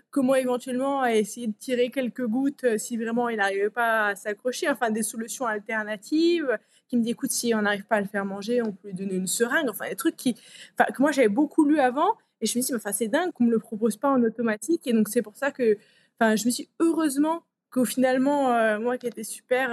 comment 0.10 0.36
éventuellement 0.36 1.06
essayer 1.06 1.48
de 1.48 1.54
tirer 1.58 1.90
quelques 1.92 2.26
gouttes 2.26 2.78
si 2.78 2.98
vraiment 2.98 3.30
il 3.30 3.38
n'arrivait 3.38 3.70
pas 3.70 4.08
à 4.08 4.16
s'accrocher, 4.16 4.70
enfin 4.70 4.90
des 4.90 5.04
solutions 5.04 5.46
alternatives, 5.46 6.58
qui 6.90 6.98
me 6.98 7.04
dit 7.04 7.12
écoute, 7.12 7.32
si 7.32 7.54
on 7.56 7.62
n'arrive 7.62 7.86
pas 7.86 7.98
à 7.98 8.02
le 8.02 8.08
faire 8.08 8.26
manger, 8.26 8.62
on 8.62 8.72
peut 8.72 8.90
lui 8.90 8.94
donner 8.94 9.16
une 9.16 9.28
seringue, 9.28 9.70
enfin 9.70 9.88
des 9.90 9.96
trucs 9.96 10.16
qui, 10.16 10.34
que 10.34 11.02
moi 11.02 11.12
j'avais 11.12 11.30
beaucoup 11.30 11.66
lu 11.66 11.80
avant, 11.80 12.18
et 12.42 12.46
je 12.46 12.58
me 12.58 12.64
suis 12.64 12.74
dit, 12.74 12.76
enfin, 12.76 12.92
c'est 12.92 13.08
dingue 13.08 13.32
qu'on 13.32 13.46
me 13.46 13.52
le 13.52 13.60
propose 13.60 13.98
pas 13.98 14.10
en 14.10 14.22
automatique, 14.24 14.88
et 14.88 14.94
donc 14.94 15.10
c'est 15.10 15.22
pour 15.22 15.36
ça 15.36 15.52
que, 15.52 15.78
enfin, 16.20 16.36
je 16.36 16.46
me 16.46 16.52
suis 16.52 16.70
heureusement 16.80 17.44
qu'au 17.72 17.86
finalement, 17.86 18.80
moi 18.80 18.98
qui 18.98 19.08
étais 19.08 19.24
super 19.24 19.70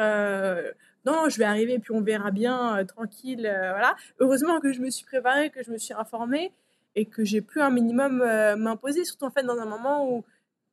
non, 1.07 1.29
je 1.29 1.39
vais 1.39 1.45
arriver, 1.45 1.79
puis 1.79 1.93
on 1.93 2.01
verra 2.01 2.33
bien, 2.33 2.79
euh, 2.79 2.85
tranquille, 2.85 3.47
euh, 3.47 3.71
voilà. 3.71 3.95
Heureusement 4.19 4.59
que 4.59 4.73
je 4.73 4.81
me 4.81 4.91
suis 4.91 5.07
préparée, 5.07 5.51
que 5.51 5.63
je 5.63 5.71
me 5.71 5.79
suis 5.79 5.95
informée 5.95 6.53
et 6.97 7.07
que 7.07 7.25
j'ai 7.25 7.41
pu 7.41 7.61
un 7.61 7.71
minimum 7.71 8.23
euh, 8.23 8.57
m'imposer, 8.57 9.05
surtout 9.05 9.27
en 9.27 9.31
fait 9.31 9.45
dans 9.45 9.59
un 9.59 9.67
moment 9.67 10.11
où 10.11 10.25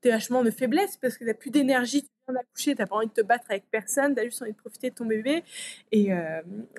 tu 0.03 0.10
es 0.10 0.12
vachement 0.12 0.43
de 0.43 0.51
faiblesse 0.51 0.98
parce 0.98 1.15
que 1.15 1.24
tu 1.24 1.29
n'as 1.29 1.33
plus 1.33 1.50
d'énergie, 1.50 2.03
tu 2.03 2.10
viens 2.27 2.36
d'accoucher, 2.36 2.75
tu 2.75 2.81
n'as 2.81 2.88
pas 2.88 2.95
envie 2.95 3.07
de 3.07 3.13
te 3.13 3.22
battre 3.22 3.45
avec 3.50 3.63
personne, 3.72 4.13
tu 4.13 4.22
as 4.22 4.25
juste 4.25 4.41
envie 4.41 4.51
de 4.51 4.57
profiter 4.57 4.91
de 4.91 4.95
ton 4.95 5.05
bébé. 5.05 5.43
Et 5.91 6.12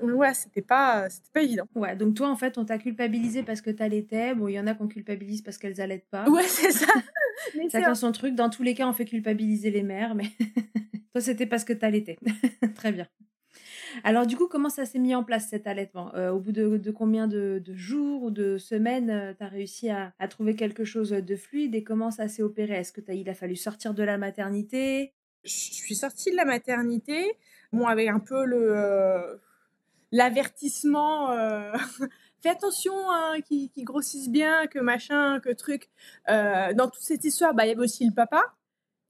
ouais, 0.02 0.34
c'était 0.34 0.62
pas, 0.62 1.08
c'était 1.10 1.30
pas 1.32 1.42
évident. 1.42 1.66
Ouais, 1.74 1.96
donc 1.96 2.14
toi 2.14 2.28
en 2.28 2.36
fait, 2.36 2.58
on 2.58 2.64
t'a 2.64 2.78
culpabilisé 2.78 3.42
parce 3.42 3.60
que 3.60 3.70
tu 3.70 3.82
allaitais. 3.82 4.34
Bon, 4.34 4.48
il 4.48 4.54
y 4.54 4.60
en 4.60 4.66
a 4.66 4.74
qu'on 4.74 4.88
culpabilise 4.88 5.42
parce 5.42 5.58
qu'elles 5.58 5.80
allaitent 5.80 6.08
pas. 6.10 6.28
Ouais, 6.28 6.46
c'est 6.46 6.70
ça. 6.72 6.86
Chacun 7.72 7.94
son 7.94 8.12
truc. 8.12 8.34
Dans 8.34 8.50
tous 8.50 8.62
les 8.62 8.74
cas, 8.74 8.86
on 8.86 8.92
fait 8.92 9.04
culpabiliser 9.04 9.70
les 9.70 9.82
mères, 9.82 10.14
mais 10.14 10.30
toi, 11.12 11.20
c'était 11.20 11.46
parce 11.46 11.64
que 11.64 11.72
tu 11.72 11.84
allaitais. 11.84 12.18
Très 12.74 12.92
bien. 12.92 13.06
Alors 14.02 14.26
du 14.26 14.36
coup, 14.36 14.48
comment 14.48 14.68
ça 14.68 14.84
s'est 14.84 14.98
mis 14.98 15.14
en 15.14 15.22
place 15.22 15.48
cet 15.48 15.66
allaitement? 15.66 16.14
Euh, 16.14 16.30
Au 16.30 16.40
bout 16.40 16.52
de, 16.52 16.90
combien 16.90 17.28
de, 17.28 17.62
jours 17.74 18.24
ou 18.24 18.30
de 18.30 18.58
semaines, 18.58 19.10
euh, 19.10 19.34
tu 19.34 19.44
as 19.44 19.48
réussi 19.48 19.90
à, 19.90 20.12
trouver 20.28 20.56
quelque 20.56 20.84
chose 20.84 21.10
de 21.10 21.36
fluide 21.36 21.74
et 21.74 21.84
comment 21.84 22.10
ça 22.10 22.28
s'est 22.28 22.42
opéré? 22.42 22.74
Est-ce 22.74 22.92
que 22.92 23.28
a 23.28 23.34
fallu 23.34 23.56
sortir 23.56 23.94
de 23.94 24.02
la 24.02 24.18
maternité? 24.18 25.12
Je 25.44 25.50
suis 25.50 25.94
sortie 25.94 26.30
de 26.30 26.36
la 26.36 26.44
maternité, 26.44 27.32
bon, 27.72 27.86
avec 27.86 28.08
un 28.08 28.20
peu 28.20 28.44
le 28.44 28.76
euh, 28.76 29.36
l'avertissement. 30.10 31.28
fais 32.42 32.48
attention 32.48 32.94
hein, 33.10 33.40
qu'ils 33.42 33.84
grossissent 33.84 34.30
bien, 34.30 34.66
que 34.66 34.78
machin, 34.78 35.40
que 35.40 35.50
truc. 35.50 35.90
dans 36.28 36.88
toute 36.88 37.02
cette 37.02 37.24
histoire, 37.24 37.54
bah, 37.54 37.66
il 37.66 37.68
y 37.68 37.72
avait 37.72 37.80
aussi 37.80 38.06
le 38.06 38.14
papa 38.14 38.42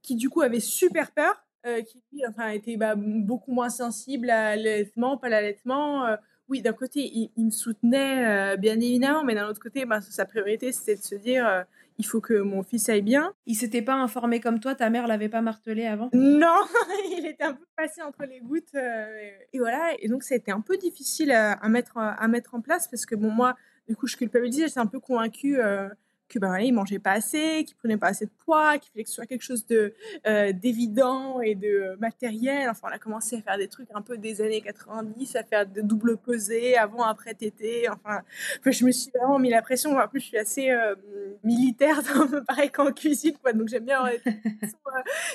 qui 0.02 0.16
du 0.16 0.28
coup 0.28 0.42
avait 0.42 0.60
super 0.60 1.10
peur 1.12 1.43
euh, 1.66 1.82
qui 1.82 2.02
lui, 2.12 2.26
enfin, 2.28 2.48
était 2.48 2.76
bah, 2.76 2.94
beaucoup 2.96 3.52
moins 3.52 3.70
sensible 3.70 4.28
à 4.28 4.54
l'allaitement, 4.54 5.16
pas 5.16 5.30
l'allaitement. 5.30 6.04
Euh, 6.04 6.16
oui, 6.48 6.60
d'un 6.60 6.74
côté, 6.74 7.00
il, 7.00 7.30
me 7.42 7.50
soutenait, 7.50 8.52
euh, 8.52 8.56
bien 8.56 8.74
évidemment, 8.74 9.24
mais 9.24 9.34
d'un 9.34 9.48
autre 9.48 9.60
côté, 9.60 9.86
bah, 9.86 10.02
sa 10.02 10.26
priorité, 10.26 10.72
c'était 10.72 10.96
de 10.96 11.02
se 11.02 11.14
dire 11.14 11.64
il 11.96 12.04
faut 12.04 12.20
que 12.20 12.34
mon 12.34 12.62
fils 12.62 12.88
aille 12.90 13.00
bien. 13.00 13.32
Il 13.46 13.54
s'était 13.54 13.80
pas 13.80 13.94
informé 13.94 14.40
comme 14.40 14.60
toi, 14.60 14.74
ta 14.74 14.90
mère 14.90 15.06
l'avait 15.06 15.30
pas 15.30 15.40
martelé 15.40 15.86
avant? 15.86 16.10
Non, 16.12 16.60
il 17.16 17.24
était 17.24 17.44
un 17.44 17.54
peu 17.54 17.64
passé 17.76 18.02
entre 18.02 18.24
les 18.24 18.40
gouttes. 18.40 18.74
et 18.74 19.58
voilà, 19.58 19.92
et 20.00 20.08
donc 20.08 20.22
ça 20.22 20.34
a 20.34 20.36
été 20.36 20.50
un 20.50 20.60
peu 20.60 20.76
difficile 20.76 21.32
à, 21.32 21.52
à, 21.52 21.68
mettre, 21.70 21.96
à 21.96 22.28
mettre 22.28 22.54
en 22.54 22.60
place 22.60 22.88
parce 22.88 23.06
que 23.06 23.14
bon, 23.14 23.30
moi, 23.30 23.54
du 23.88 23.96
coup, 23.96 24.06
je 24.06 24.16
culpabilisais, 24.18 24.68
j'étais 24.68 24.80
un 24.80 24.86
peu 24.86 25.00
convaincue 25.00 25.58
que 26.28 26.38
ben 26.38 26.48
voilà, 26.48 26.64
il 26.64 26.72
mangeait 26.72 26.98
pas 26.98 27.12
assez, 27.12 27.64
qu'il 27.64 27.76
prenait 27.76 27.96
pas 27.96 28.08
assez 28.08 28.26
de 28.26 28.30
poids, 28.44 28.78
qu'il 28.78 28.90
fallait 28.92 29.04
que 29.04 29.08
ce 29.08 29.16
soit 29.16 29.26
quelque 29.26 29.42
chose 29.42 29.66
de 29.66 29.94
euh, 30.26 30.52
d'évident 30.52 31.40
et 31.40 31.54
de 31.54 31.96
matériel. 32.00 32.68
Enfin, 32.70 32.88
on 32.90 32.94
a 32.94 32.98
commencé 32.98 33.36
à 33.36 33.42
faire 33.42 33.58
des 33.58 33.68
trucs 33.68 33.88
un 33.94 34.02
peu 34.02 34.16
des 34.16 34.40
années 34.40 34.60
90, 34.60 35.36
à 35.36 35.44
faire 35.44 35.66
de 35.66 35.80
double 35.80 36.16
pesées 36.16 36.76
avant, 36.76 37.02
après 37.02 37.34
tété. 37.34 37.88
Enfin, 37.88 38.22
je 38.64 38.84
me 38.84 38.90
suis 38.90 39.10
vraiment 39.10 39.38
mis 39.38 39.50
la 39.50 39.62
pression. 39.62 39.96
En 39.96 40.08
plus, 40.08 40.20
je 40.20 40.26
suis 40.26 40.38
assez 40.38 40.70
euh, 40.70 40.94
militaire, 41.42 42.02
dans, 42.14 42.42
pareil 42.44 42.70
qu'en 42.70 42.90
cuisine, 42.92 43.36
quoi. 43.42 43.52
Donc 43.52 43.68
j'aime 43.68 43.84
bien 43.84 44.04
euh, 44.26 44.32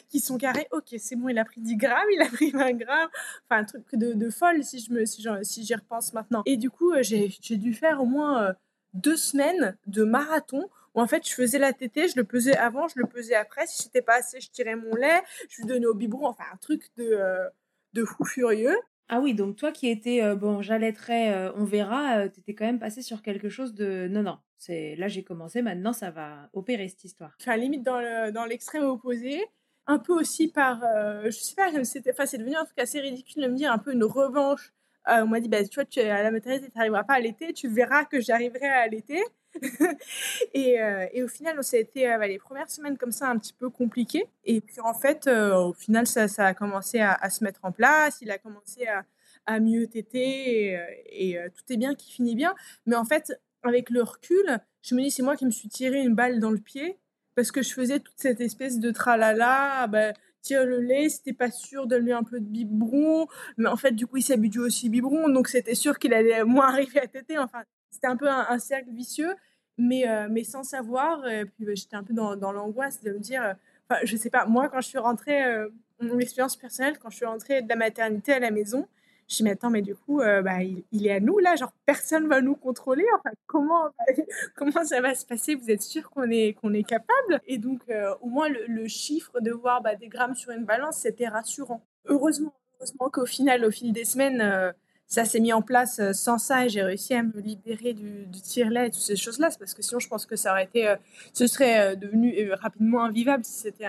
qui 0.10 0.20
sont 0.20 0.38
carrés. 0.38 0.68
Ok, 0.72 0.96
c'est 0.98 1.16
bon, 1.16 1.30
il 1.30 1.38
a 1.38 1.46
pris 1.46 1.62
10 1.62 1.76
grammes, 1.76 2.10
il 2.14 2.22
a 2.22 2.30
pris 2.30 2.52
20 2.52 2.74
grammes. 2.74 3.10
Enfin, 3.46 3.62
un 3.62 3.66
truc 3.66 3.84
de, 3.94 4.14
de 4.14 4.30
folle 4.30 4.64
si 4.64 4.80
je 4.80 4.92
me 4.92 5.06
si 5.06 5.64
j'y 5.64 5.76
repense 5.76 6.14
maintenant. 6.14 6.42
Et 6.46 6.58
du 6.58 6.70
coup, 6.70 6.94
j'ai 7.02 7.58
dû 7.58 7.74
faire 7.74 8.02
au 8.02 8.06
moins 8.06 8.56
deux 8.94 9.18
semaines 9.18 9.78
de 9.88 10.04
marathon 10.04 10.68
où 11.00 11.02
en 11.02 11.08
fait 11.08 11.28
je 11.28 11.34
faisais 11.34 11.60
la 11.60 11.74
tétée, 11.74 12.08
je 12.08 12.18
le 12.18 12.24
pesais 12.24 12.56
avant, 12.58 12.88
je 12.88 12.96
le 12.98 13.06
pesais 13.06 13.36
après. 13.36 13.66
Si 13.68 13.84
c'était 13.84 14.02
pas 14.02 14.16
assez, 14.16 14.42
je 14.42 14.52
tirais 14.52 14.76
mon 14.76 14.96
lait, 14.96 15.22
je 15.50 15.62
lui 15.62 15.68
donnais 15.68 15.86
au 15.86 15.94
biberon, 15.94 16.28
enfin 16.28 16.44
un 16.54 16.58
truc 16.58 16.90
de, 16.98 17.06
euh, 17.06 17.48
de 17.94 18.06
fou 18.06 18.26
furieux. 18.26 18.76
Ah 19.08 19.20
oui, 19.20 19.34
donc 19.34 19.56
toi 19.56 19.72
qui 19.72 19.90
étais, 19.90 20.22
euh, 20.22 20.36
bon, 20.36 20.62
j'allaiterai, 20.62 21.34
euh, 21.34 21.52
on 21.56 21.64
verra, 21.64 22.30
tu 22.30 22.42
étais 22.42 22.54
quand 22.54 22.66
même 22.66 22.80
passé 22.80 23.02
sur 23.02 23.22
quelque 23.22 23.50
chose 23.50 23.74
de. 23.74 24.08
Non, 24.10 24.22
non, 24.22 24.38
c'est 24.58 24.96
là 24.98 25.08
j'ai 25.08 25.24
commencé, 25.24 25.62
maintenant 25.62 25.94
ça 25.94 26.12
va 26.12 26.50
opérer 26.54 26.88
cette 26.90 27.04
histoire. 27.04 27.36
Enfin, 27.42 27.58
limite 27.58 27.84
dans 27.84 28.46
l'extrême 28.46 28.84
opposé. 28.84 29.44
Un 29.88 29.98
peu 29.98 30.14
aussi 30.14 30.50
par, 30.52 30.82
je 31.26 31.32
sais 31.32 31.56
pas, 31.56 31.84
c'était, 31.84 32.12
enfin, 32.12 32.28
c'est 32.28 32.38
devenu 32.38 32.56
un 32.56 32.64
truc 32.64 32.78
assez 32.78 33.00
ridicule 33.00 33.42
de 33.42 33.48
me 33.48 33.56
dire 33.56 33.72
un 33.72 33.80
peu 33.80 33.92
une 33.92 34.04
revanche. 34.04 34.72
on 35.08 35.26
m'a 35.26 35.40
dit, 35.40 35.50
bah, 35.50 35.64
tu 35.68 35.74
vois, 35.74 35.86
tu 35.86 36.00
es 36.00 36.12
à 36.12 36.22
la 36.22 36.30
maternité, 36.30 36.68
tu 36.70 36.78
n'arriveras 36.78 37.04
pas 37.04 37.16
à 37.16 37.20
l'été, 37.20 37.54
tu 37.54 37.68
verras 37.68 38.06
que 38.06 38.22
j'arriverai 38.22 38.68
à 38.68 38.88
l'été. 38.88 39.20
et, 40.54 40.82
euh, 40.82 41.08
et, 41.14 41.24
au 41.24 41.28
final, 41.28 41.62
ça 41.64 41.78
a 41.78 41.80
été 41.80 42.12
euh, 42.12 42.28
les 42.28 42.40
premières 42.40 42.70
semaines 42.70 42.98
comme 42.98 43.12
ça 43.12 43.30
un 43.30 43.38
petit 43.38 43.54
peu 43.54 43.70
compliquées. 43.70 44.26
Et 44.46 44.62
puis 44.62 44.80
en 44.82 44.94
fait, 44.94 45.28
euh, 45.28 45.56
au 45.56 45.74
final, 45.74 46.08
ça, 46.08 46.28
a 46.38 46.54
commencé 46.54 47.00
à, 47.00 47.30
se 47.30 47.44
mettre 47.44 47.60
en 47.64 47.72
place. 47.72 48.20
Il 48.22 48.32
a 48.32 48.38
commencé 48.38 48.88
à, 48.88 49.60
mieux 49.60 49.88
téter 49.88 50.80
et, 51.08 51.40
tout 51.56 51.74
est 51.74 51.78
bien 51.78 51.96
qui 51.96 52.12
finit 52.12 52.36
bien. 52.36 52.54
Mais 52.86 52.96
en 52.96 53.06
fait, 53.06 53.34
avec 53.64 53.90
le 53.90 54.04
recul, 54.04 54.60
je 54.84 54.94
me 54.94 55.02
dis 55.02 55.10
c'est 55.10 55.24
moi 55.24 55.36
qui 55.36 55.46
me 55.46 55.52
suis 55.52 55.70
tiré 55.70 56.02
une 56.02 56.14
balle 56.14 56.40
dans 56.40 56.52
le 56.52 56.60
pied 56.60 57.00
parce 57.36 57.52
que 57.52 57.64
je 57.64 57.74
faisais 57.74 58.00
toute 58.00 58.18
cette 58.18 58.42
espèce 58.42 58.80
de 58.80 58.92
tralala. 58.92 59.88
Bah, 59.88 60.14
tire 60.42 60.66
le 60.66 60.80
lait, 60.80 61.10
c'était 61.10 61.34
pas 61.34 61.52
sûr, 61.52 61.88
de 61.88 61.96
lui 61.96 62.14
un 62.14 62.24
peu 62.24 62.40
de 62.40 62.46
biberon, 62.46 63.28
mais 63.58 63.70
en 63.70 63.76
fait, 63.76 63.92
du 63.92 64.08
coup, 64.08 64.18
il 64.18 64.22
s'habitue 64.22 64.60
aussi 64.60 64.90
biberon, 64.90 65.30
donc 65.30 65.48
c'était 65.48 65.76
sûr 65.76 66.00
qu'il 66.00 66.14
allait 66.14 66.44
moins 66.44 66.68
arriver 66.74 67.00
à 67.00 67.08
téter. 67.08 67.38
Enfin, 67.38 67.64
c'était 67.90 68.08
un 68.08 68.16
peu 68.16 68.30
un, 68.30 68.60
cercle 68.60 68.92
vicieux, 68.92 69.34
mais, 69.80 70.08
euh, 70.08 70.28
mais 70.30 70.44
sans 70.44 70.64
savoir. 70.64 71.26
Et 71.28 71.46
puis 71.46 71.66
bah, 71.66 71.72
j'étais 71.74 71.96
un 71.96 72.04
peu 72.04 72.14
dans, 72.14 72.36
dans 72.36 72.52
l'angoisse 72.52 73.02
de 73.02 73.12
me 73.12 73.20
dire, 73.20 73.44
euh, 73.44 73.54
enfin, 73.90 74.02
je 74.04 74.16
sais 74.16 74.30
pas, 74.30 74.46
moi 74.46 74.70
quand 74.70 74.82
je 74.82 74.88
suis 74.88 74.98
rentrée, 74.98 75.44
euh, 75.44 75.70
mon 76.02 76.20
expérience 76.20 76.56
personnelle, 76.56 77.00
quand 77.00 77.10
je 77.10 77.16
suis 77.16 77.26
rentrée 77.26 77.62
de 77.62 77.70
la 77.70 77.76
maternité 77.76 78.34
à 78.34 78.40
la 78.40 78.52
maison, 78.52 78.88
je 79.28 79.36
dit, 79.38 79.44
mais 79.44 79.52
attends, 79.52 79.70
mais 79.70 79.84
du 79.84 79.94
coup, 79.94 80.22
bah, 80.22 80.64
il, 80.64 81.06
est 81.06 81.12
à 81.12 81.20
nous 81.20 81.38
là, 81.38 81.56
genre 81.56 81.72
personne 81.86 82.28
va 82.28 82.42
nous 82.42 82.56
contrôler. 82.56 83.06
Enfin, 83.16 83.30
comment, 83.46 83.90
comment 84.56 84.84
ça 84.84 85.02
va 85.02 85.14
se 85.14 85.24
passer? 85.24 85.54
Vous 85.54 85.70
êtes 85.70 85.84
sûr 85.84 86.10
qu'on 86.10 86.32
est, 86.32 86.54
qu'on 86.54 86.74
est 86.74 86.82
capable? 86.84 87.40
Et 87.46 87.60
donc, 87.60 87.82
au 88.22 88.28
moins, 88.28 88.50
le, 88.50 88.88
chiffre 88.88 89.40
de 89.40 89.52
voir 89.52 89.84
bah, 89.84 89.96
des 89.96 90.08
grammes 90.08 90.34
sur 90.34 90.50
une 90.52 90.66
balance, 90.66 90.98
c'était 90.98 91.28
rassurant. 91.28 91.86
Heureusement, 92.06 92.56
heureusement 92.80 93.12
qu'au 93.12 93.28
final, 93.28 93.66
au 93.66 93.70
fil 93.70 93.94
des 93.94 94.06
semaines, 94.06 94.74
ça 95.10 95.26
s'est 95.26 95.40
mis 95.40 95.52
en 95.52 95.62
place 95.62 96.00
sans 96.14 96.38
ça 96.38 96.66
et 96.66 96.70
j'ai 96.70 96.84
réussi 96.84 97.16
à 97.16 97.24
me 97.24 97.42
libérer 97.42 97.94
du, 97.94 98.28
du 98.28 98.42
tire-lait 98.42 98.88
et 98.88 98.92
toutes 98.92 99.02
ces 99.02 99.16
choses-là. 99.16 99.50
Parce 99.58 99.74
que 99.74 99.82
sinon, 99.82 100.00
je 100.00 100.08
pense 100.08 100.26
que 100.26 100.36
ça 100.36 100.52
aurait 100.52 100.66
été, 100.66 100.96
ce 101.34 101.48
serait 101.48 101.98
devenu 101.98 102.54
rapidement 102.54 103.04
invivable 103.04 103.44
si 103.44 103.54
c'était 103.54 103.88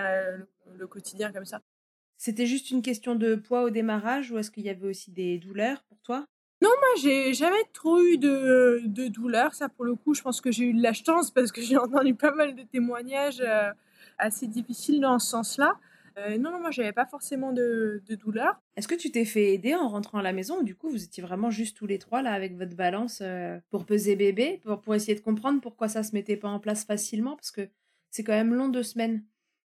le, 0.75 0.87
quotidien 0.87 1.31
comme 1.31 1.45
ça. 1.45 1.61
C'était 2.17 2.47
juste 2.47 2.71
une 2.71 2.81
question 2.81 3.15
de 3.15 3.35
poids 3.35 3.63
au 3.63 3.69
démarrage 3.69 4.31
ou 4.31 4.39
est-ce 4.39 4.49
qu'il 4.49 4.63
y 4.63 4.69
avait 4.69 4.87
aussi 4.87 5.11
des 5.11 5.37
douleurs 5.37 5.83
pour 5.83 5.99
toi? 6.01 6.25
Non, 6.61 6.69
moi, 6.69 7.01
j'ai 7.01 7.33
jamais 7.33 7.63
trop 7.73 8.01
eu 8.01 8.17
de, 8.17 8.81
de 8.85 9.07
douleurs. 9.07 9.53
Ça, 9.53 9.69
pour 9.69 9.85
le 9.85 9.95
coup, 9.95 10.15
je 10.15 10.21
pense 10.23 10.41
que 10.41 10.51
j'ai 10.51 10.65
eu 10.65 10.73
de 10.73 10.81
la 10.81 10.93
chance 10.93 11.29
parce 11.31 11.51
que 11.51 11.61
j'ai 11.61 11.77
entendu 11.77 12.15
pas 12.15 12.31
mal 12.31 12.55
de 12.55 12.63
témoignages 12.63 13.43
assez 14.17 14.47
difficiles 14.47 15.01
dans 15.01 15.19
ce 15.19 15.29
sens-là. 15.29 15.77
Euh, 16.17 16.37
non, 16.37 16.51
non, 16.51 16.59
moi, 16.59 16.71
j'avais 16.71 16.91
pas 16.91 17.05
forcément 17.05 17.51
de, 17.53 18.01
de 18.05 18.15
douleur. 18.15 18.61
Est-ce 18.75 18.87
que 18.87 18.95
tu 18.95 19.11
t'es 19.11 19.25
fait 19.25 19.53
aider 19.53 19.75
en 19.75 19.87
rentrant 19.87 20.19
à 20.19 20.21
la 20.21 20.33
maison 20.33 20.59
ou 20.59 20.63
du 20.63 20.75
coup, 20.75 20.89
vous 20.89 21.03
étiez 21.03 21.23
vraiment 21.23 21.49
juste 21.49 21.77
tous 21.77 21.87
les 21.87 21.99
trois 21.99 22.21
là 22.21 22.33
avec 22.33 22.55
votre 22.57 22.75
balance 22.75 23.19
euh, 23.21 23.59
pour 23.69 23.85
peser 23.85 24.15
bébé, 24.15 24.61
pour, 24.83 24.95
essayer 24.95 25.15
de 25.15 25.21
comprendre 25.21 25.61
pourquoi 25.61 25.87
ça 25.87 26.03
se 26.03 26.13
mettait 26.13 26.37
pas 26.37 26.49
en 26.49 26.59
place 26.59 26.85
facilement? 26.85 27.35
Parce 27.35 27.51
que 27.51 27.69
c'est 28.09 28.23
quand 28.23 28.33
même 28.33 28.53
long 28.53 28.69
deux 28.69 28.83
semaines, 28.83 29.23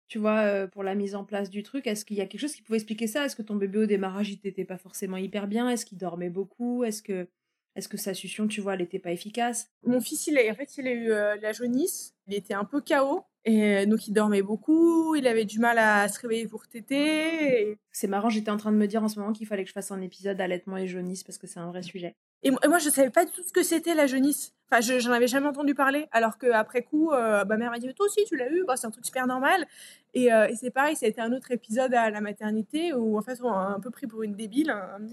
tu 0.08 0.20
vois, 0.20 0.40
euh, 0.42 0.68
pour 0.68 0.84
la 0.84 0.96
mise 0.96 1.16
en 1.16 1.24
place 1.24 1.50
du 1.50 1.64
truc. 1.64 1.88
Est-ce 1.88 2.06
qu'il 2.06 2.18
y 2.18 2.22
a 2.22 2.26
quelque 2.26 2.42
chose 2.42 2.56
qui 2.56 2.62
pouvait 2.62 2.78
expliquer 2.78 3.08
ça? 3.08 3.26
Est-ce 3.26 3.36
que 3.36 3.42
ton 3.42 3.56
bébé 3.56 3.80
au 3.80 3.86
démarrage, 3.86 4.30
il 4.30 4.40
t'était 4.40 4.66
pas 4.66 4.78
forcément 4.78 5.18
hyper 5.18 5.48
bien? 5.48 5.70
Est-ce 5.70 5.86
qu'il 5.86 5.98
dormait 5.98 6.30
beaucoup? 6.30 6.84
Est-ce 6.84 7.02
que, 7.02 7.28
est-ce 7.76 7.88
que 7.88 7.98
sa 7.98 8.14
succion, 8.14 8.48
tu 8.48 8.62
vois, 8.62 8.74
elle 8.74 8.82
n'était 8.82 9.00
pas 9.00 9.12
efficace? 9.12 9.72
Mon 9.86 10.02
fils, 10.02 10.28
il 10.28 10.38
a, 10.38 10.52
en 10.52 10.56
fait, 10.56 10.78
il 10.78 10.88
a 10.88 10.92
eu 10.92 11.08
la 11.42 11.52
jaunisse. 11.52 12.14
Il 12.28 12.36
était 12.36 12.54
un 12.54 12.66
peu 12.66 12.82
KO. 12.82 13.24
Et 13.46 13.86
donc, 13.86 14.08
il 14.08 14.14
dormait 14.14 14.42
beaucoup, 14.42 15.16
il 15.16 15.28
avait 15.28 15.44
du 15.44 15.60
mal 15.60 15.78
à 15.78 16.08
se 16.08 16.18
réveiller 16.22 16.48
pour 16.48 16.68
téter. 16.68 17.78
C'est 17.92 18.08
marrant, 18.08 18.30
j'étais 18.30 18.52
en 18.52 18.58
train 18.58 18.72
de 18.72 18.78
me 18.78 18.88
dire 18.88 19.04
en 19.04 19.10
ce 19.10 19.20
moment 19.20 19.34
qu'il 19.34 19.48
fallait 19.48 19.64
que 19.64 19.68
je 19.68 19.74
fasse 19.74 19.92
un 19.92 20.00
épisode 20.00 20.40
allaitement 20.40 20.78
et 20.78 20.88
jaunisse 20.88 21.24
parce 21.24 21.38
que 21.38 21.46
c'est 21.46 21.60
un 21.60 21.68
vrai 21.68 21.82
sujet. 21.82 22.16
Et 22.44 22.52
moi, 22.52 22.78
je 22.78 22.90
savais 22.90 23.10
pas 23.10 23.26
du 23.26 23.32
tout 23.32 23.44
ce 23.44 23.52
que 23.52 23.64
c'était 23.64 23.96
la 23.96 24.08
jaunisse. 24.08 24.54
Enfin, 24.70 24.82
j'en 25.00 25.12
avais 25.12 25.28
jamais 25.28 25.48
entendu 25.48 25.76
parler. 25.76 26.08
Alors 26.12 26.38
qu'après 26.38 26.84
coup, 26.84 27.12
euh, 27.12 27.44
ma 27.46 27.58
mère 27.58 27.72
m'a 27.72 27.80
dit 27.80 27.94
Toi 27.94 28.06
aussi, 28.06 28.24
tu 28.26 28.38
l'as 28.38 28.50
eu? 28.50 28.64
Bah, 28.66 28.76
C'est 28.78 28.88
un 28.88 28.92
truc 28.92 29.06
super 29.06 29.28
normal. 29.28 29.66
Et, 30.14 30.32
euh, 30.32 30.48
et 30.48 30.56
c'est 30.56 30.72
pareil, 30.72 30.96
ça 30.96 31.06
a 31.06 31.10
été 31.10 31.22
un 31.22 31.32
autre 31.34 31.52
épisode 31.52 31.94
à 31.94 32.10
la 32.10 32.22
maternité 32.22 32.94
où, 32.94 33.18
en 33.18 33.22
fait, 33.22 33.40
on 33.42 33.52
a 33.52 33.58
un 33.58 33.80
peu 33.80 33.92
pris 33.92 34.08
pour 34.08 34.24
une 34.24 34.36
débile. 34.36 34.70
Hein, 34.70 35.00
me 35.00 35.08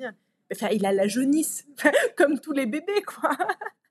Enfin, 0.52 0.68
il 0.72 0.84
a 0.86 0.92
la 0.92 1.06
jaunisse, 1.06 1.66
comme 2.16 2.38
tous 2.40 2.52
les 2.52 2.66
bébés, 2.66 3.02
quoi. 3.06 3.36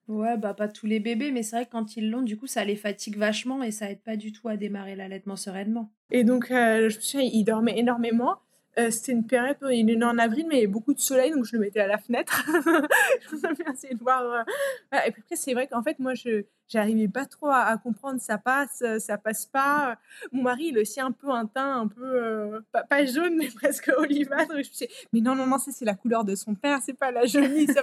Ouais, 0.08 0.38
bah 0.38 0.56
pas 0.56 0.68
tous 0.68 0.88
les 0.88 1.00
bébés, 1.00 1.32
mais 1.32 1.44
c'est 1.44 1.56
vrai 1.56 1.66
que 1.66 1.72
quand 1.72 1.96
ils 1.96 2.10
l'ont, 2.10 2.24
du 2.24 2.36
coup, 2.36 2.48
ça 2.48 2.66
les 2.66 2.76
fatigue 2.76 3.18
vachement 3.18 3.62
et 3.62 3.70
ça 3.70 3.92
aide 3.92 4.02
pas 4.02 4.16
du 4.16 4.32
tout 4.32 4.48
à 4.48 4.58
démarrer 4.58 4.96
l'allaitement 4.96 5.36
sereinement. 5.36 5.92
Et 6.10 6.24
donc, 6.24 6.50
euh, 6.50 6.90
je 6.90 6.98
me 6.98 7.02
souviens, 7.02 7.30
il 7.32 7.44
dormait 7.44 7.78
énormément. 7.78 8.40
Euh, 8.80 8.92
c'était 8.92 9.12
une 9.12 9.26
période, 9.26 9.58
il 9.72 9.90
est 9.90 9.96
né 9.96 10.06
en 10.06 10.18
avril, 10.18 10.46
mais 10.48 10.56
il 10.56 10.58
y 10.60 10.62
avait 10.62 10.72
beaucoup 10.72 10.94
de 10.94 11.00
soleil, 11.00 11.32
donc 11.32 11.44
je 11.44 11.54
le 11.54 11.60
mettais 11.60 11.82
à 11.82 11.88
la 11.88 11.98
fenêtre. 11.98 12.46
je 13.32 13.72
essayer 13.74 13.94
de 13.94 14.00
voir. 14.00 14.24
Euh, 14.24 14.98
et 15.06 15.12
puis 15.12 15.22
après, 15.22 15.36
c'est 15.36 15.54
vrai 15.54 15.68
qu'en 15.68 15.84
fait, 15.84 16.00
moi, 16.00 16.14
je 16.14 16.46
n'arrivais 16.74 17.10
pas 17.10 17.26
trop 17.26 17.50
à, 17.50 17.78
comprendre 17.78 18.22
ça 18.22 18.38
passe, 18.38 18.84
ça 19.00 19.18
passe 19.18 19.48
pas. 19.48 19.98
Mon 20.32 20.44
mari, 20.44 20.68
il 20.68 20.78
a 20.78 20.82
aussi 20.82 21.02
un 21.02 21.12
peu 21.12 21.30
un 21.30 21.46
teint 21.46 21.82
un 21.82 21.88
peu, 21.88 22.62
pas, 22.72 23.06
jaune, 23.06 23.36
mais 23.38 23.48
presque 23.48 23.92
olivâtre. 23.98 24.52
je 24.52 24.58
me 24.58 24.64
suis 24.64 24.88
mais 25.12 25.20
non, 25.20 25.36
non, 25.36 25.46
non, 25.46 25.58
c'est 25.58 25.86
la 25.86 25.96
couleur 25.96 26.24
de 26.24 26.36
son 26.36 26.56
père, 26.56 26.80
c'est 26.82 26.94
pas 26.94 27.12
la 27.12 27.26
jaunisse. 27.26 27.76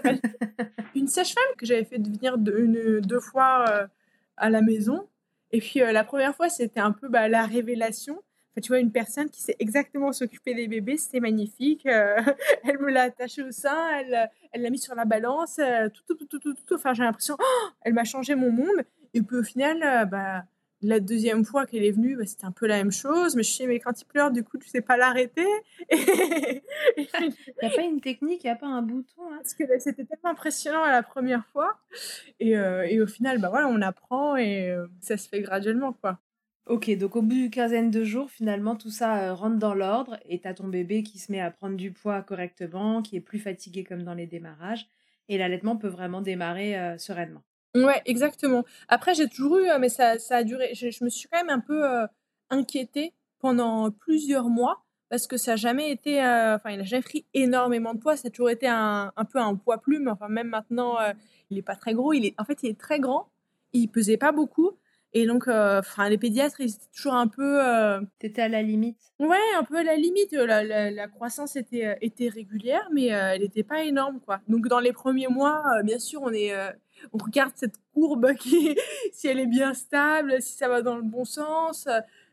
une 0.95 1.09
sage-femme 1.09 1.57
que 1.59 1.67
j'avais 1.67 1.85
fait 1.85 1.99
venir 1.99 2.39
deux, 2.39 3.01
deux 3.03 3.21
fois 3.21 3.89
à 4.37 4.51
la 4.51 4.63
maison. 4.63 5.07
Et 5.53 5.61
puis 5.61 5.81
la 5.81 6.05
première 6.05 6.35
fois, 6.35 6.49
c'était 6.49 6.81
un 6.81 6.93
peu 6.93 7.09
bah, 7.09 7.29
la 7.29 7.45
révélation 7.45 8.23
tu 8.61 8.69
vois, 8.69 8.79
une 8.79 8.93
personne 8.93 9.29
qui 9.29 9.43
sait 9.43 9.57
exactement 9.59 10.13
s'occuper 10.13 10.55
des 10.55 10.67
bébés, 10.67 10.97
c'était 10.97 11.21
magnifique. 11.21 11.85
Euh, 11.87 12.17
elle 12.65 12.79
me 12.79 12.91
l'a 12.91 13.03
attaché 13.03 13.43
au 13.43 13.51
sein, 13.51 13.89
elle 13.99 14.31
elle 14.53 14.63
l'a 14.63 14.71
mis 14.71 14.79
sur 14.79 14.95
la 14.95 15.05
balance, 15.05 15.59
euh, 15.59 15.89
tout, 15.91 16.15
tout, 16.15 16.27
tout, 16.27 16.39
tout, 16.39 16.55
tout, 16.55 16.75
Enfin, 16.75 16.95
j'ai 16.95 17.03
l'impression, 17.03 17.37
oh, 17.39 17.69
elle 17.83 17.93
m'a 17.93 18.05
changé 18.05 18.35
mon 18.35 18.51
monde. 18.51 18.85
Et 19.13 19.21
puis 19.21 19.37
au 19.37 19.43
final, 19.43 19.83
euh, 19.83 20.05
bah, 20.07 20.45
la 20.81 21.01
deuxième 21.01 21.45
fois 21.45 21.67
qu'elle 21.67 21.85
est 21.85 21.91
venue, 21.91 22.17
bah, 22.17 22.25
c'était 22.25 22.47
un 22.47 22.53
peu 22.53 22.67
la 22.67 22.77
même 22.77 22.93
chose. 22.93 23.37
Mais 23.37 23.43
je 23.43 23.53
sais, 23.53 23.67
mais 23.67 23.79
quand 23.79 24.01
il 24.01 24.07
pleure, 24.07 24.31
du 24.31 24.43
coup, 24.43 24.57
tu 24.57 24.69
sais 24.69 24.81
pas 24.81 24.97
l'arrêter. 24.97 25.47
Il 25.91 27.07
n'y 27.63 27.69
a 27.69 27.71
pas 27.71 27.83
une 27.83 28.01
technique, 28.01 28.43
il 28.45 28.47
n'y 28.47 28.53
a 28.53 28.57
pas 28.57 28.67
un 28.67 28.83
bouton. 28.83 29.23
Hein. 29.31 29.39
Parce 29.39 29.55
que 29.55 29.65
c'était 29.79 30.05
tellement 30.05 30.31
impressionnant 30.31 30.83
à 30.83 30.91
la 30.91 31.03
première 31.03 31.45
fois. 31.47 31.79
Et, 32.41 32.53
et, 32.53 33.01
au 33.01 33.07
final, 33.07 33.39
bah, 33.39 33.49
voilà, 33.51 33.69
on 33.69 33.83
apprend 33.83 34.37
et 34.37 34.75
ça 35.01 35.17
se 35.17 35.29
fait 35.29 35.41
graduellement. 35.41 35.93
quoi. 35.93 36.19
Ok, 36.67 36.91
donc 36.99 37.15
au 37.15 37.23
bout 37.23 37.35
d'une 37.35 37.51
quinzaine 37.51 37.93
de 37.93 38.03
jours, 38.03 38.29
finalement, 38.29 38.75
tout 38.75 38.91
ça 38.91 39.19
euh, 39.19 39.35
rentre 39.35 39.57
dans 39.57 39.73
l'ordre 39.73 40.19
et 40.29 40.41
t'as 40.41 40.53
ton 40.53 40.67
bébé 40.67 41.05
qui 41.05 41.21
se 41.21 41.31
met 41.31 41.41
à 41.41 41.53
prendre 41.53 41.77
du 41.77 41.93
poids 41.93 42.23
correctement, 42.23 43.03
qui 43.03 43.15
est 43.15 43.21
plus 43.21 43.39
fatigué 43.39 43.85
comme 43.85 44.03
dans 44.03 44.15
les 44.15 44.27
démarrages, 44.27 44.89
et 45.29 45.39
l'allaitement 45.39 45.77
peut 45.77 45.89
vraiment 45.89 46.21
démarrer 46.23 46.77
euh, 46.77 46.99
sereinement. 46.99 47.45
Ouais, 47.77 48.03
exactement. 48.05 48.65
Après, 48.89 49.15
j'ai 49.15 49.29
toujours 49.29 49.59
eu, 49.59 49.69
euh, 49.69 49.79
mais 49.79 49.89
ça, 49.89 50.19
ça 50.19 50.39
a 50.39 50.43
duré, 50.43 50.75
je, 50.75 51.05
me 51.05 51.09
suis 51.09 51.29
quand 51.29 51.39
même 51.39 51.51
un 51.51 51.61
peu 51.61 51.85
inquiétée 52.51 53.13
pendant 53.39 53.93
plusieurs 53.93 54.49
mois 54.49 54.83
parce 55.09 55.29
que 55.29 55.37
ça 55.37 55.53
n'a 55.53 55.57
jamais 55.57 55.93
été, 55.93 56.19
enfin, 56.21 56.71
il 56.71 56.79
n'a 56.79 56.85
jamais 56.85 57.03
pris 57.03 57.27
énormément 57.33 57.95
de 57.95 58.01
poids, 58.01 58.17
ça 58.17 58.27
a 58.27 58.31
toujours 58.31 58.51
été 58.51 58.67
un, 58.67 59.13
un 59.15 59.25
peu 59.25 59.39
un 59.39 59.55
poids 59.55 59.79
plume, 59.79 60.09
enfin, 60.09 60.27
même 60.29 60.49
maintenant, 60.49 60.97
il 61.51 61.57
n'est 61.57 61.63
pas 61.63 61.77
très 61.77 61.95
gros, 61.95 62.13
il 62.13 62.27
est, 62.27 62.35
en 62.39 62.45
fait, 62.45 62.65
il 62.65 62.71
est 62.71 62.81
très 62.81 62.99
grand, 62.99 63.29
il 63.73 63.87
pesait 63.87 64.17
pas 64.17 64.33
beaucoup, 64.33 64.73
et 65.13 65.27
donc, 65.27 65.49
euh, 65.49 65.79
enfin, 65.79 66.09
les 66.09 66.19
pédiatres, 66.19 66.61
ils 66.61 66.75
étaient 66.75 66.91
toujours 66.95 67.15
un 67.15 67.27
peu. 67.27 67.67
Euh, 67.67 68.01
T'étais 68.19 68.43
à 68.43 68.49
la 68.49 68.63
limite. 68.63 68.99
Ouais, 69.19 69.39
un 69.57 69.63
peu 69.65 69.77
à 69.77 69.83
la 69.83 69.97
limite. 69.97 70.33
La, 70.33 70.63
la, 70.91 71.09
croissance 71.09 71.57
était, 71.57 71.87
euh, 71.87 71.95
était 72.01 72.29
régulière, 72.29 72.87
mais 72.93 73.07
elle 73.07 73.41
n'était 73.41 73.63
pas 73.63 73.83
énorme, 73.83 74.21
quoi. 74.21 74.41
Donc, 74.49 74.69
dans 74.69 74.81
les 74.81 74.93
premiers 74.93 75.29
mois, 75.29 75.63
bien 75.85 75.99
sûr, 75.99 76.21
on 76.23 76.33
est, 76.33 76.55
on 77.13 77.19
regarde 77.19 77.53
cette 77.55 77.77
courbe 77.95 78.35
qui, 78.39 78.77
si 79.13 79.29
elle 79.29 79.41
est 79.41 79.47
bien 79.47 79.75
stable, 79.75 80.43
si 80.43 80.55
ça 80.55 80.69
va 80.69 80.83
dans 80.83 80.97
le 80.97 81.03
bon 81.03 81.25
sens. 81.25 81.89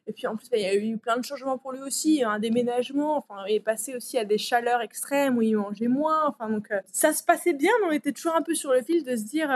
Et 0.05 0.11
puis 0.11 0.27
en 0.27 0.35
plus, 0.35 0.49
bah, 0.49 0.57
il 0.57 0.63
y 0.63 0.65
a 0.65 0.75
eu 0.75 0.97
plein 0.97 1.15
de 1.15 1.23
changements 1.23 1.57
pour 1.57 1.71
lui 1.71 1.81
aussi, 1.81 2.21
un 2.25 2.37
déménagement. 2.39 3.15
Enfin, 3.15 3.45
il 3.47 3.55
est 3.55 3.59
passé 3.61 3.95
aussi 3.95 4.17
à 4.17 4.25
des 4.25 4.37
chaleurs 4.37 4.81
extrêmes 4.81 5.37
où 5.37 5.41
il 5.41 5.55
mangeait 5.55 5.87
moins. 5.87 6.27
Enfin, 6.27 6.49
donc 6.49 6.67
ça 6.91 7.13
se 7.13 7.23
passait 7.23 7.53
bien, 7.53 7.71
mais 7.81 7.87
on 7.87 7.91
était 7.93 8.11
toujours 8.11 8.35
un 8.35 8.41
peu 8.41 8.55
sur 8.55 8.73
le 8.73 8.81
fil 8.81 9.05
de 9.05 9.15
se 9.15 9.23
dire 9.23 9.49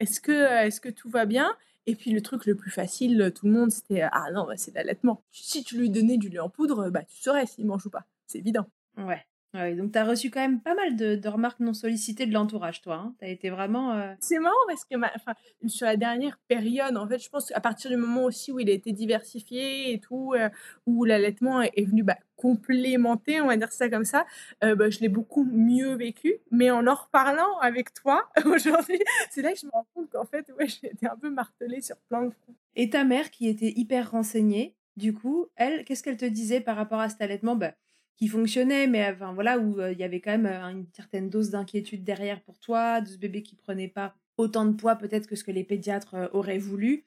est-ce 0.00 0.20
que, 0.20 0.32
est-ce 0.66 0.80
que 0.80 0.88
tout 0.88 1.08
va 1.08 1.26
bien? 1.26 1.54
Et 1.86 1.94
puis 1.94 2.10
le 2.10 2.20
truc 2.20 2.46
le 2.46 2.54
plus 2.54 2.70
facile, 2.70 3.32
tout 3.34 3.46
le 3.46 3.52
monde, 3.52 3.70
c'était 3.70 4.02
ah 4.02 4.30
non, 4.32 4.44
bah, 4.46 4.56
c'est 4.56 4.74
l'allaitement. 4.74 5.22
Si 5.30 5.64
tu 5.64 5.78
lui 5.78 5.90
donnais 5.90 6.18
du 6.18 6.28
lait 6.28 6.38
en 6.38 6.50
poudre, 6.50 6.90
bah 6.90 7.02
tu 7.04 7.16
saurais 7.16 7.46
s'il 7.46 7.66
mange 7.66 7.86
ou 7.86 7.90
pas. 7.90 8.06
C'est 8.26 8.38
évident. 8.38 8.66
Ouais. 8.96 9.24
Ouais, 9.56 9.74
donc 9.74 9.92
tu 9.92 9.98
as 9.98 10.04
reçu 10.04 10.30
quand 10.30 10.40
même 10.40 10.60
pas 10.60 10.74
mal 10.74 10.96
de, 10.96 11.28
remarques 11.28 11.60
non 11.60 11.72
sollicitées 11.72 12.26
de 12.26 12.32
l'entourage, 12.32 12.82
toi. 12.82 12.96
Hein. 12.96 13.14
Tu 13.18 13.24
as 13.24 13.28
été 13.28 13.48
vraiment. 13.48 13.92
Euh 13.92 14.12
c'est 14.20 14.38
marrant 14.38 14.54
parce 14.68 14.84
que 14.84 14.96
enfin, 14.96 15.34
sur 15.66 15.86
la 15.86 15.96
dernière 15.96 16.38
période, 16.46 16.96
en 16.96 17.08
fait, 17.08 17.18
je 17.18 17.30
pense 17.30 17.48
qu'à 17.48 17.60
partir 17.60 17.90
du 17.90 17.96
moment 17.96 18.24
aussi 18.24 18.52
où 18.52 18.58
il 18.58 18.68
a 18.68 18.72
été 18.72 18.92
diversifié 18.92 19.92
et 19.92 20.00
tout, 20.00 20.34
euh, 20.34 20.50
où 20.86 21.04
l'allaitement 21.04 21.62
est, 21.62 21.84
venu 21.84 22.02
bah, 22.02 22.18
complémenter, 22.36 23.40
on 23.40 23.46
va 23.46 23.56
dire 23.56 23.72
ça 23.72 23.88
comme 23.88 24.04
ça, 24.04 24.26
euh, 24.62 24.74
bah, 24.74 24.90
je 24.90 25.00
l'ai 25.00 25.08
beaucoup 25.08 25.44
mieux 25.44 25.94
vécu. 25.94 26.34
Mais 26.50 26.70
en 26.70 26.86
en 26.86 26.94
reparlant 26.94 27.58
avec 27.60 27.94
toi 27.94 28.28
aujourd'hui, 28.44 29.00
c'est 29.30 29.42
là 29.42 29.52
que 29.52 29.58
je 29.58 29.66
me 29.66 29.70
rends 29.72 29.86
compte 29.94 30.10
qu'en 30.10 30.26
fait, 30.26 30.52
ouais, 30.58 30.66
j'ai 30.82 30.88
été 30.88 31.06
un 31.08 31.16
peu 31.16 31.30
martelée 31.30 31.80
sur 31.80 31.96
plein 32.08 32.24
de 32.24 32.30
fronts. 32.30 32.54
Et 32.74 32.90
ta 32.90 33.04
mère, 33.04 33.30
qui 33.30 33.48
était 33.48 33.72
hyper 33.74 34.10
renseignée, 34.10 34.74
du 34.96 35.14
coup, 35.14 35.46
elle, 35.56 35.84
qu'est-ce 35.84 36.02
qu'elle 36.02 36.16
te 36.16 36.24
disait 36.24 36.60
par 36.60 36.76
rapport 36.76 37.00
à 37.00 37.08
cet 37.08 37.20
allaitement? 37.20 37.56
Bah, 37.56 37.72
qui 38.16 38.28
fonctionnait, 38.28 38.86
mais 38.86 39.08
enfin 39.08 39.32
voilà, 39.32 39.58
où 39.58 39.80
il 39.80 39.98
y 39.98 40.04
avait 40.04 40.20
quand 40.20 40.36
même 40.36 40.46
une 40.46 40.86
certaine 40.92 41.28
dose 41.28 41.50
d'inquiétude 41.50 42.04
derrière 42.04 42.40
pour 42.42 42.58
toi, 42.58 43.00
de 43.00 43.08
ce 43.08 43.18
bébé 43.18 43.42
qui 43.42 43.56
prenait 43.56 43.88
pas 43.88 44.14
autant 44.38 44.64
de 44.64 44.72
poids 44.72 44.96
peut-être 44.96 45.26
que 45.26 45.36
ce 45.36 45.44
que 45.44 45.50
les 45.50 45.64
pédiatres 45.64 46.14
auraient 46.32 46.58
voulu. 46.58 47.04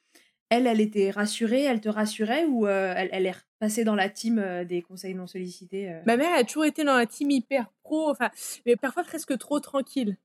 Elle, 0.50 0.66
elle 0.66 0.82
était 0.82 1.12
rassurée, 1.12 1.64
elle 1.64 1.82
te 1.82 1.90
rassurait 1.90 2.46
ou 2.46 2.68
elle, 2.68 3.10
elle, 3.12 3.26
est 3.28 3.36
repassée 3.62 3.84
dans 3.84 3.96
la 3.96 4.10
team 4.10 4.44
des 4.68 4.82
conseils 4.82 5.14
non 5.14 5.28
sollicités 5.28 6.00
Ma 6.06 6.18
mère 6.18 6.34
a 6.34 6.44
toujours 6.44 6.66
été 6.66 6.84
dans 6.84 6.96
la 6.96 7.06
team 7.06 7.30
hyper 7.30 7.72
pro, 7.84 8.10
enfin, 8.10 8.30
mais 8.66 8.76
parfois 8.76 9.04
presque 9.04 9.38
trop 9.38 9.60
tranquille 9.60 10.18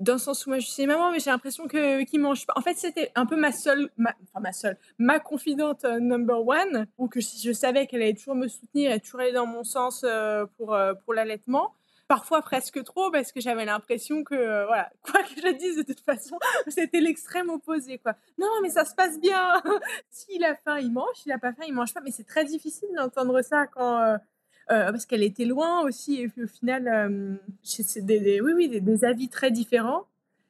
dans 0.00 0.14
le 0.14 0.18
sens 0.18 0.46
où 0.46 0.50
moi 0.50 0.58
je 0.58 0.66
suis 0.66 0.86
maman 0.86 1.10
mais 1.10 1.20
j'ai 1.20 1.30
l'impression 1.30 1.66
que 1.66 2.02
qu'il 2.04 2.20
mange 2.20 2.46
pas. 2.46 2.54
En 2.56 2.62
fait 2.62 2.74
c'était 2.76 3.10
un 3.14 3.26
peu 3.26 3.36
ma 3.36 3.52
seule 3.52 3.90
enfin 3.98 4.40
ma 4.40 4.52
seule 4.52 4.76
ma 4.98 5.20
confidente 5.20 5.84
euh, 5.84 5.98
number 6.00 6.46
one 6.46 6.86
ou 6.98 7.08
que 7.08 7.20
je, 7.20 7.52
savais 7.52 7.86
qu'elle 7.86 8.02
allait 8.02 8.14
toujours 8.14 8.34
me 8.34 8.48
soutenir 8.48 8.92
et 8.92 9.00
toujours 9.00 9.20
aller 9.20 9.32
dans 9.32 9.46
mon 9.46 9.64
sens 9.64 10.02
euh, 10.04 10.46
pour 10.56 10.74
euh, 10.74 10.94
pour 11.04 11.14
l'allaitement. 11.14 11.74
Parfois 12.08 12.40
presque 12.40 12.84
trop 12.84 13.10
parce 13.10 13.32
que 13.32 13.40
j'avais 13.40 13.64
l'impression 13.64 14.22
que 14.22 14.66
voilà 14.66 14.90
quoi 15.02 15.22
que 15.22 15.40
je 15.40 15.52
dise 15.56 15.76
de 15.76 15.82
toute 15.82 16.00
façon 16.00 16.38
c'était 16.68 17.00
l'extrême 17.00 17.50
opposé 17.50 17.98
quoi. 17.98 18.14
Non 18.38 18.48
mais 18.62 18.70
ça 18.70 18.84
se 18.84 18.94
passe 18.94 19.18
bien. 19.20 19.62
S'il 20.10 20.44
a 20.44 20.54
faim 20.54 20.78
il 20.78 20.92
mange. 20.92 21.16
S'il 21.16 21.32
a 21.32 21.38
pas 21.38 21.52
faim 21.52 21.64
il 21.66 21.74
mange 21.74 21.92
pas. 21.92 22.00
Mais 22.00 22.12
c'est 22.12 22.26
très 22.26 22.44
difficile 22.44 22.88
d'entendre 22.96 23.42
ça 23.42 23.66
quand 23.66 24.18
euh, 24.70 24.90
parce 24.90 25.06
qu'elle 25.06 25.22
était 25.22 25.44
loin 25.44 25.82
aussi. 25.82 26.20
Et 26.20 26.28
puis 26.28 26.44
au 26.44 26.48
final, 26.48 26.88
euh, 26.88 27.36
c'est 27.62 28.04
des, 28.04 28.40
oui, 28.40 28.52
oui, 28.54 28.80
des, 28.80 29.04
avis 29.04 29.28
très 29.28 29.50
différents. 29.50 30.06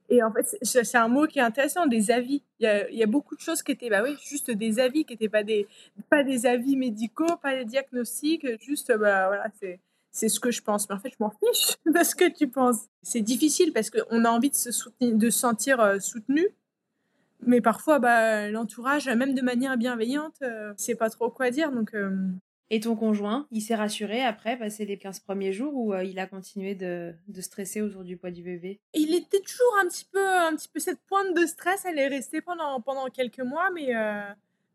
Et 0.08 0.22
en 0.22 0.32
fait, 0.32 0.56
c'est 0.62 0.96
un 0.96 1.08
mot 1.08 1.26
qui 1.26 1.40
est 1.40 1.42
intéressant, 1.42 1.86
des 1.86 2.10
avis. 2.10 2.42
Il 2.60 2.86
y 2.92 3.02
a, 3.02 3.06
beaucoup 3.06 3.34
de 3.34 3.40
choses 3.40 3.62
qui 3.62 3.72
étaient, 3.72 3.90
bah 3.90 4.02
oui, 4.04 4.16
juste 4.24 4.50
des 4.50 4.78
avis, 4.78 5.04
qui 5.04 5.14
n'étaient 5.14 5.28
pas 5.28 5.42
des, 5.42 5.66
pas 6.08 6.22
des 6.22 6.46
avis 6.46 6.76
médicaux, 6.76 7.36
pas 7.42 7.56
des 7.56 7.64
diagnostics, 7.64 8.46
juste, 8.62 8.96
bah 8.96 9.26
voilà, 9.26 9.46
c'est 10.12 10.28
ce 10.28 10.38
que 10.38 10.52
je 10.52 10.62
pense. 10.62 10.88
Mais 10.88 10.94
en 10.94 11.00
fait, 11.00 11.10
je 11.10 11.16
m'en 11.18 11.30
fiche 11.30 11.74
de 11.86 12.04
ce 12.04 12.14
que 12.14 12.32
tu 12.32 12.48
penses. 12.48 12.86
C'est 13.02 13.20
difficile 13.20 13.72
parce 13.72 13.90
qu'on 13.90 14.24
a 14.24 14.30
envie 14.30 14.50
de 14.50 14.54
se, 14.54 14.70
soutenir, 14.70 15.16
de 15.16 15.28
se 15.28 15.38
sentir 15.40 15.80
euh, 15.80 15.98
soutenu. 15.98 16.46
Mais 17.40 17.60
parfois, 17.60 17.98
bah, 17.98 18.48
l'entourage, 18.48 19.08
même 19.08 19.34
de 19.34 19.42
manière 19.42 19.76
bienveillante, 19.76 20.42
c'est 20.76 20.94
pas 20.94 21.10
trop 21.10 21.30
quoi 21.30 21.50
dire. 21.50 21.70
Donc, 21.70 21.94
Et 22.70 22.80
ton 22.80 22.96
conjoint, 22.96 23.46
il 23.52 23.60
s'est 23.60 23.76
rassuré 23.76 24.22
après, 24.22 24.58
passer 24.58 24.84
les 24.84 24.98
15 24.98 25.20
premiers 25.20 25.52
jours, 25.52 25.74
ou 25.74 25.94
il 25.94 26.18
a 26.18 26.26
continué 26.26 26.74
de, 26.74 27.14
de, 27.28 27.40
stresser 27.40 27.80
autour 27.80 28.02
du 28.02 28.16
poids 28.16 28.30
du 28.32 28.42
bébé? 28.42 28.80
Il 28.94 29.14
était 29.14 29.40
toujours 29.40 29.78
un 29.80 29.86
petit 29.86 30.06
peu, 30.10 30.26
un 30.26 30.54
petit 30.56 30.68
peu 30.68 30.80
cette 30.80 31.00
pointe 31.06 31.34
de 31.36 31.46
stress. 31.46 31.84
Elle 31.84 31.98
est 31.98 32.08
restée 32.08 32.40
pendant, 32.40 32.80
pendant 32.80 33.06
quelques 33.08 33.40
mois, 33.40 33.70
mais 33.72 33.94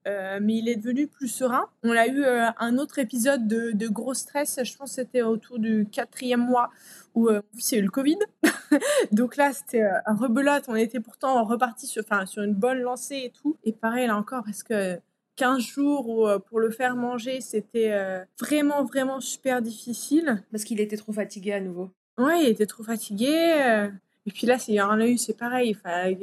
euh, 0.07 0.39
mais 0.41 0.55
il 0.55 0.67
est 0.67 0.77
devenu 0.77 1.07
plus 1.07 1.27
serein. 1.27 1.67
On 1.83 1.91
a 1.91 2.07
eu 2.07 2.23
euh, 2.23 2.47
un 2.57 2.77
autre 2.79 2.97
épisode 2.97 3.47
de, 3.47 3.71
de, 3.71 3.87
gros 3.87 4.15
stress, 4.15 4.59
je 4.63 4.75
pense 4.75 4.95
que 4.95 4.95
c'était 4.95 5.21
autour 5.21 5.59
du 5.59 5.87
quatrième 5.91 6.43
mois 6.43 6.71
où 7.13 7.29
euh, 7.29 7.41
c'est 7.59 7.77
eu 7.77 7.83
le 7.83 7.89
Covid. 7.89 8.17
Donc 9.11 9.35
là, 9.35 9.53
c'était 9.53 9.83
un 9.83 10.15
rebelote. 10.15 10.63
On 10.67 10.75
était 10.75 10.99
pourtant 10.99 11.43
reparti 11.43 11.85
sur, 11.85 12.03
sur 12.25 12.41
une 12.41 12.55
bonne 12.55 12.79
lancée 12.79 13.21
et 13.25 13.29
tout. 13.31 13.57
Et 13.63 13.73
pareil, 13.73 14.07
là 14.07 14.17
encore, 14.17 14.43
parce 14.43 14.63
que 14.63 14.99
15 15.41 15.59
jours 15.59 16.07
où, 16.07 16.27
pour 16.47 16.59
le 16.59 16.69
faire 16.69 16.95
manger, 16.95 17.41
c'était 17.41 17.93
vraiment, 18.39 18.83
vraiment 18.83 19.19
super 19.19 19.61
difficile. 19.61 20.43
Parce 20.51 20.63
qu'il 20.63 20.79
était 20.79 20.97
trop 20.97 21.13
fatigué 21.13 21.53
à 21.53 21.59
nouveau. 21.59 21.89
Ouais, 22.17 22.43
il 22.43 22.49
était 22.49 22.67
trop 22.67 22.83
fatigué. 22.83 23.89
et 24.25 24.31
puis 24.31 24.45
là, 24.45 24.59
c'est 24.59 24.77
un 24.77 24.99
eu, 24.99 25.17
c'est 25.17 25.37
pareil. 25.37 25.75
Enfin, 25.75 26.13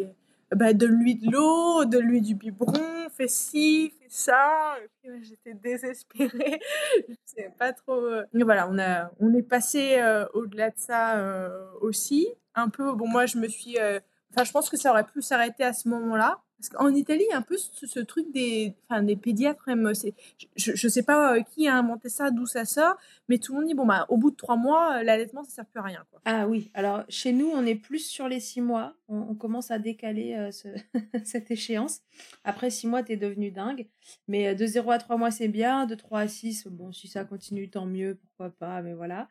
bah, 0.55 0.73
donne-lui 0.73 1.17
de 1.17 1.31
l'eau, 1.31 1.85
donne-lui 1.85 2.23
du 2.23 2.35
biberon, 2.35 3.09
fais 3.11 3.29
ci, 3.29 3.93
fais 4.01 4.09
ça. 4.09 4.77
J'étais 5.23 5.53
désespérée. 5.53 6.61
je 7.09 7.15
sais 7.25 7.53
pas 7.59 7.73
trop. 7.73 8.01
Euh. 8.01 8.25
Mais 8.33 8.45
voilà, 8.45 8.69
on, 8.71 8.79
a, 8.79 9.11
on 9.21 9.35
est 9.35 9.43
passé 9.43 9.99
euh, 9.99 10.27
au-delà 10.33 10.71
de 10.71 10.79
ça 10.79 11.19
euh, 11.19 11.67
aussi. 11.81 12.29
Un 12.55 12.71
peu, 12.71 12.93
bon, 12.95 13.07
moi, 13.09 13.27
je 13.27 13.37
me 13.37 13.47
suis. 13.47 13.77
Enfin, 14.31 14.45
je 14.45 14.53
pense 14.53 14.71
que 14.71 14.77
ça 14.77 14.91
aurait 14.91 15.07
pu 15.07 15.21
s'arrêter 15.21 15.65
à 15.65 15.73
ce 15.73 15.89
moment-là. 15.89 16.41
Parce 16.59 16.71
qu'en 16.71 16.93
Italie, 16.93 17.25
il 17.29 17.31
y 17.31 17.35
a 17.35 17.39
un 17.39 17.43
peu 17.43 17.57
ce, 17.57 18.01
truc 18.01 18.33
des, 18.33 18.75
enfin, 18.89 19.03
des 19.03 19.15
pédiatres, 19.15 19.63
même. 19.69 19.93
Je 20.57 20.71
ne 20.73 20.91
sais 20.91 21.05
pas 21.05 21.37
euh, 21.37 21.43
qui 21.43 21.69
a 21.69 21.77
inventé 21.77 22.09
ça, 22.09 22.33
d'où 22.33 22.47
ça 22.47 22.65
sort, 22.65 22.97
mais 23.29 23.39
tout 23.39 23.53
le 23.53 23.61
monde 23.61 23.69
dit 23.69 23.75
bon, 23.75 23.87
bah, 23.87 24.07
au 24.09 24.17
bout 24.17 24.33
de 24.33 24.37
trois 24.37 24.57
mois, 24.57 24.97
euh, 24.97 25.03
l'allaitement, 25.05 25.45
ça 25.45 25.51
ne 25.51 25.55
sert 25.55 25.67
plus 25.67 25.79
à 25.79 25.85
rien. 25.85 26.05
Quoi. 26.11 26.21
Ah 26.25 26.49
oui, 26.49 26.73
alors 26.75 27.05
chez 27.09 27.31
nous, 27.31 27.47
on 27.47 27.65
est 27.65 27.77
plus 27.77 28.01
sur 28.01 28.27
les 28.27 28.41
six 28.41 28.61
mois. 28.61 28.95
On, 29.07 29.37
commence 29.37 29.71
à 29.71 29.79
décaler 29.79 30.35
euh, 30.35 30.51
cette 31.25 31.51
échéance. 31.53 32.01
Après 32.43 32.71
six 32.71 32.89
mois, 32.89 33.05
tu 33.05 33.13
es 33.13 33.17
devenu 33.17 33.53
dingue. 33.53 33.87
Mais 34.27 34.57
de 34.57 34.67
0 34.67 34.91
à 34.91 34.99
3 34.99 35.17
mois, 35.17 35.31
c'est 35.31 35.49
bien. 35.49 35.87
De 35.87 35.95
3 35.95 36.21
à 36.21 36.29
6, 36.29 36.67
bon, 36.67 36.93
si 36.93 37.07
ça 37.07 37.25
continue, 37.25 37.71
tant 37.71 37.87
mieux, 37.87 38.17
pourquoi 38.17 38.51
pas, 38.51 38.83
mais 38.83 38.95
voilà. 38.95 39.29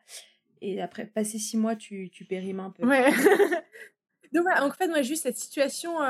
Et 0.62 0.80
après, 0.80 1.04
passer 1.04 1.38
six 1.38 1.56
mois, 1.56 1.76
tu, 1.76 2.10
tu 2.10 2.24
périmes 2.24 2.60
un 2.60 2.70
peu. 2.70 2.86
Ouais. 2.86 3.10
Donc, 4.32 4.46
en 4.60 4.70
fait, 4.70 4.88
moi, 4.88 5.02
juste 5.02 5.24
cette 5.24 5.36
situation. 5.36 6.00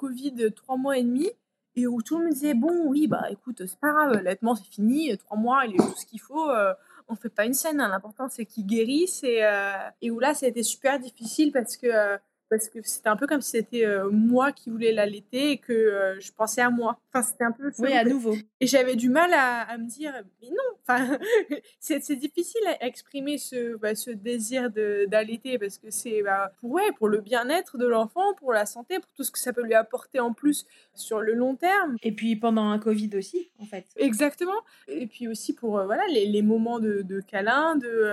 Covid 0.00 0.52
trois 0.56 0.78
mois 0.78 0.96
et 0.96 1.02
demi 1.02 1.28
et 1.76 1.86
où 1.86 2.00
tout 2.00 2.16
le 2.16 2.24
monde 2.24 2.32
disait 2.32 2.54
bon 2.54 2.86
oui 2.86 3.06
bah 3.06 3.26
écoute 3.30 3.62
c'est 3.66 3.78
pas 3.78 3.92
grave 3.92 4.12
l'allaitement 4.14 4.54
c'est 4.54 4.66
fini 4.66 5.16
trois 5.18 5.36
mois 5.36 5.66
il 5.66 5.74
est 5.74 5.78
tout 5.78 5.94
ce 5.96 6.06
qu'il 6.06 6.20
faut 6.20 6.48
euh, 6.48 6.72
on 7.08 7.16
fait 7.16 7.28
pas 7.28 7.44
une 7.44 7.52
scène 7.52 7.80
hein. 7.80 7.88
l'important 7.88 8.28
c'est 8.30 8.46
qu'il 8.46 8.66
guérisse 8.66 9.22
et, 9.24 9.44
euh, 9.44 9.72
et 10.00 10.10
où 10.10 10.18
là 10.18 10.32
ça 10.32 10.46
a 10.46 10.48
été 10.48 10.62
super 10.62 10.98
difficile 10.98 11.52
parce 11.52 11.76
que 11.76 11.86
euh, 11.86 12.16
parce 12.50 12.68
que 12.68 12.80
c'était 12.82 13.08
un 13.08 13.16
peu 13.16 13.28
comme 13.28 13.40
si 13.40 13.52
c'était 13.52 13.86
euh, 13.86 14.10
moi 14.10 14.50
qui 14.50 14.70
voulais 14.70 14.92
l'allaiter 14.92 15.52
et 15.52 15.58
que 15.58 15.72
euh, 15.72 16.20
je 16.20 16.32
pensais 16.32 16.60
à 16.60 16.68
moi. 16.68 16.98
Enfin, 17.14 17.22
c'était 17.22 17.44
un 17.44 17.52
peu. 17.52 17.70
Oui, 17.78 17.92
à 17.92 18.04
nouveau. 18.04 18.34
Et 18.58 18.66
j'avais 18.66 18.96
du 18.96 19.08
mal 19.08 19.32
à, 19.32 19.60
à, 19.60 19.78
me 19.78 19.86
dire, 19.86 20.12
mais 20.42 20.48
non, 20.48 20.78
enfin, 20.82 21.16
c'est 21.80 22.16
difficile 22.16 22.60
à 22.66 22.84
exprimer 22.84 23.38
ce, 23.38 23.76
bah, 23.76 23.94
ce 23.94 24.10
désir 24.10 24.70
d'allaiter 24.70 25.58
parce 25.58 25.78
que 25.78 25.90
c'est 25.90 26.22
bah, 26.22 26.52
pour, 26.60 26.72
ouais, 26.72 26.90
pour 26.98 27.08
le 27.08 27.20
bien-être 27.20 27.78
de 27.78 27.86
l'enfant, 27.86 28.34
pour 28.34 28.52
la 28.52 28.66
santé, 28.66 28.98
pour 28.98 29.12
tout 29.12 29.22
ce 29.22 29.30
que 29.30 29.38
ça 29.38 29.52
peut 29.52 29.62
lui 29.62 29.74
apporter 29.74 30.18
en 30.18 30.32
plus 30.32 30.66
sur 30.94 31.20
le 31.20 31.34
long 31.34 31.54
terme. 31.54 31.96
Et 32.02 32.10
puis 32.12 32.34
pendant 32.34 32.68
un 32.68 32.80
Covid 32.80 33.10
aussi, 33.14 33.52
en 33.60 33.64
fait. 33.64 33.86
Exactement. 33.96 34.60
Et 34.88 35.06
puis 35.06 35.28
aussi 35.28 35.54
pour 35.54 35.78
euh, 35.78 35.86
voilà, 35.86 36.02
les, 36.08 36.26
les, 36.26 36.42
moments 36.42 36.80
de, 36.80 37.02
de 37.02 37.20
câlin, 37.20 37.76
de, 37.76 38.10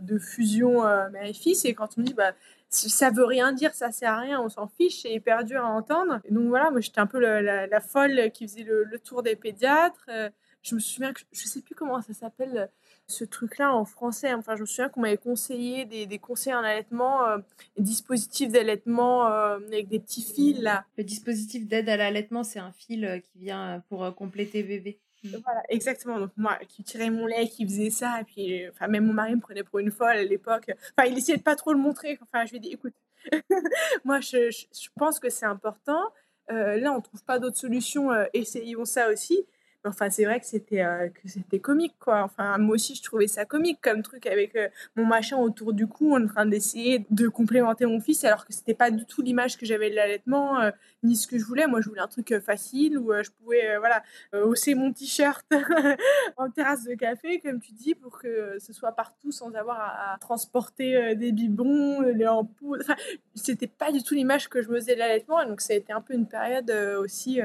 de 0.00 0.18
fusion 0.18 0.82
mère 0.82 1.24
et 1.24 1.32
fils. 1.32 1.64
Et 1.64 1.74
quand 1.74 1.90
on 1.96 2.02
dit, 2.02 2.14
bah, 2.14 2.32
ça 2.70 3.10
veut 3.10 3.24
rien 3.24 3.52
dire, 3.52 3.74
ça 3.74 3.90
sert 3.90 4.12
à 4.12 4.20
rien, 4.20 4.40
on 4.40 4.48
s'en 4.48 4.68
fiche, 4.68 5.02
c'est 5.02 5.12
hyper 5.12 5.44
dur 5.44 5.64
à 5.64 5.68
entendre. 5.68 6.20
Donc 6.30 6.48
voilà, 6.48 6.70
moi 6.70 6.80
j'étais 6.80 7.00
un 7.00 7.06
peu 7.06 7.18
la, 7.18 7.80
folle 7.80 8.30
qui 8.32 8.46
faisait 8.46 8.64
le, 8.64 8.98
tour 8.98 9.22
des 9.22 9.36
pédiatres. 9.36 10.04
Euh, 10.08 10.28
je 10.62 10.74
me 10.74 10.80
souviens 10.80 11.12
que 11.12 11.20
je 11.32 11.46
sais 11.46 11.62
plus 11.62 11.74
comment 11.74 12.02
ça 12.02 12.12
s'appelle 12.12 12.70
ce 13.06 13.24
truc-là 13.24 13.74
en 13.74 13.84
français. 13.84 14.34
Enfin, 14.34 14.54
je 14.56 14.62
me 14.62 14.66
souviens 14.66 14.88
qu'on 14.90 15.00
m'avait 15.00 15.16
conseillé 15.16 15.86
des, 15.86 16.18
conseils 16.18 16.52
en 16.52 16.62
allaitement, 16.62 17.24
euh, 17.26 17.38
des 17.76 17.84
dispositifs 17.84 18.52
d'allaitement 18.52 19.26
euh, 19.28 19.58
avec 19.68 19.88
des 19.88 20.00
petits 20.00 20.22
fils 20.22 20.60
là. 20.60 20.84
Le 20.98 21.04
dispositif 21.04 21.66
d'aide 21.66 21.88
à 21.88 21.96
l'allaitement, 21.96 22.44
c'est 22.44 22.58
un 22.58 22.72
fil 22.72 23.22
qui 23.32 23.38
vient 23.38 23.82
pour 23.88 24.14
compléter 24.14 24.62
bébé. 24.62 25.00
Mmh. 25.24 25.36
Voilà, 25.44 25.62
exactement. 25.68 26.20
Donc 26.20 26.30
moi, 26.36 26.58
qui 26.68 26.82
tirais 26.82 27.10
mon 27.10 27.26
lait, 27.26 27.48
qui 27.48 27.64
faisait 27.64 27.90
ça, 27.90 28.20
et 28.20 28.24
puis, 28.24 28.68
enfin, 28.68 28.88
même 28.88 29.06
mon 29.06 29.12
mari 29.12 29.34
me 29.34 29.40
prenait 29.40 29.64
pour 29.64 29.78
une 29.78 29.90
folle 29.90 30.16
à 30.16 30.24
l'époque. 30.24 30.70
Enfin, 30.96 31.08
il 31.08 31.18
essayait 31.18 31.38
de 31.38 31.42
pas 31.42 31.56
trop 31.56 31.72
le 31.72 31.78
montrer. 31.78 32.18
Enfin, 32.22 32.44
je 32.44 32.50
lui 32.52 32.58
ai 32.58 32.60
dit, 32.60 32.70
écoute, 32.70 32.94
moi, 34.04 34.20
je, 34.20 34.50
je, 34.50 34.88
pense 34.96 35.18
que 35.18 35.28
c'est 35.28 35.46
important. 35.46 36.02
Euh, 36.50 36.76
là, 36.76 36.92
on 36.92 37.00
trouve 37.00 37.22
pas 37.24 37.38
d'autre 37.38 37.56
solution. 37.56 38.12
Euh, 38.12 38.26
essayons 38.32 38.84
ça 38.84 39.10
aussi. 39.10 39.44
Enfin, 39.88 40.10
c'est 40.10 40.24
vrai 40.24 40.38
que 40.40 40.46
c'était 40.46 40.82
euh, 40.82 41.08
que 41.08 41.28
c'était 41.28 41.58
comique, 41.58 41.94
quoi. 41.98 42.22
Enfin, 42.22 42.58
moi 42.58 42.74
aussi, 42.74 42.94
je 42.94 43.02
trouvais 43.02 43.26
ça 43.26 43.44
comique 43.44 43.80
comme 43.80 44.02
truc 44.02 44.26
avec 44.26 44.54
euh, 44.56 44.68
mon 44.96 45.06
machin 45.06 45.36
autour 45.38 45.72
du 45.72 45.86
cou, 45.86 46.16
en 46.16 46.26
train 46.26 46.46
d'essayer 46.46 47.06
de 47.10 47.28
complémenter 47.28 47.86
mon 47.86 48.00
fils, 48.00 48.24
alors 48.24 48.46
que 48.46 48.52
c'était 48.52 48.74
pas 48.74 48.90
du 48.90 49.04
tout 49.04 49.22
l'image 49.22 49.56
que 49.56 49.66
j'avais 49.66 49.90
de 49.90 49.94
l'allaitement, 49.96 50.60
euh, 50.60 50.70
ni 51.02 51.16
ce 51.16 51.26
que 51.26 51.38
je 51.38 51.44
voulais. 51.44 51.66
Moi, 51.66 51.80
je 51.80 51.88
voulais 51.88 52.00
un 52.00 52.08
truc 52.08 52.38
facile 52.40 52.98
où 52.98 53.12
je 53.12 53.30
pouvais, 53.30 53.78
voilà, 53.78 54.02
hausser 54.32 54.74
mon 54.74 54.92
t-shirt 54.92 55.46
en 56.36 56.50
terrasse 56.50 56.84
de 56.84 56.94
café, 56.94 57.40
comme 57.40 57.60
tu 57.60 57.72
dis, 57.72 57.94
pour 57.94 58.18
que 58.18 58.58
ce 58.58 58.72
soit 58.72 58.92
partout 58.92 59.32
sans 59.32 59.52
avoir 59.54 59.78
à, 59.80 60.18
transporter 60.20 61.14
des 61.14 61.32
biberons, 61.32 62.00
les 62.02 62.26
ampoules. 62.26 62.80
Enfin, 62.82 62.96
c'était 63.34 63.66
pas 63.66 63.92
du 63.92 64.02
tout 64.02 64.14
l'image 64.14 64.48
que 64.48 64.62
je 64.62 64.68
me 64.68 64.76
faisais 64.76 64.94
de 64.94 64.98
l'allaitement, 64.98 65.44
donc 65.46 65.60
ça 65.60 65.72
a 65.72 65.76
été 65.76 65.92
un 65.92 66.00
peu 66.00 66.14
une 66.14 66.26
période 66.26 66.70
aussi. 67.00 67.40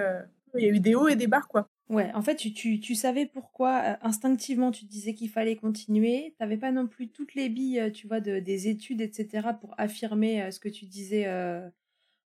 il 0.56 0.62
y 0.62 0.66
a 0.66 0.70
eu 0.70 0.80
des 0.80 0.96
hauts 0.96 1.08
et 1.08 1.16
des 1.16 1.28
bas, 1.28 1.42
quoi. 1.48 1.68
Ouais, 1.94 2.12
en 2.16 2.24
fait, 2.24 2.36
tu, 2.36 2.54
tu, 2.54 2.80
tu 2.80 2.96
savais 2.96 3.28
pourquoi, 3.28 3.84
euh, 3.84 3.96
instinctivement, 4.02 4.72
tu 4.72 4.84
te 4.84 4.90
disais 4.90 5.14
qu'il 5.14 5.30
fallait 5.30 5.56
continuer. 5.56 6.34
Tu 6.36 6.44
n'avais 6.44 6.58
pas 6.58 6.72
non 6.72 6.88
plus 6.88 7.10
toutes 7.10 7.36
les 7.36 7.50
billes, 7.50 7.80
euh, 7.80 7.92
tu 7.92 8.08
vois, 8.08 8.20
de, 8.20 8.40
des 8.40 8.68
études, 8.68 9.00
etc., 9.00 9.50
pour 9.62 9.76
affirmer 9.78 10.42
euh, 10.42 10.50
ce 10.50 10.60
que 10.60 10.70
tu 10.70 10.86
disais 10.86 11.28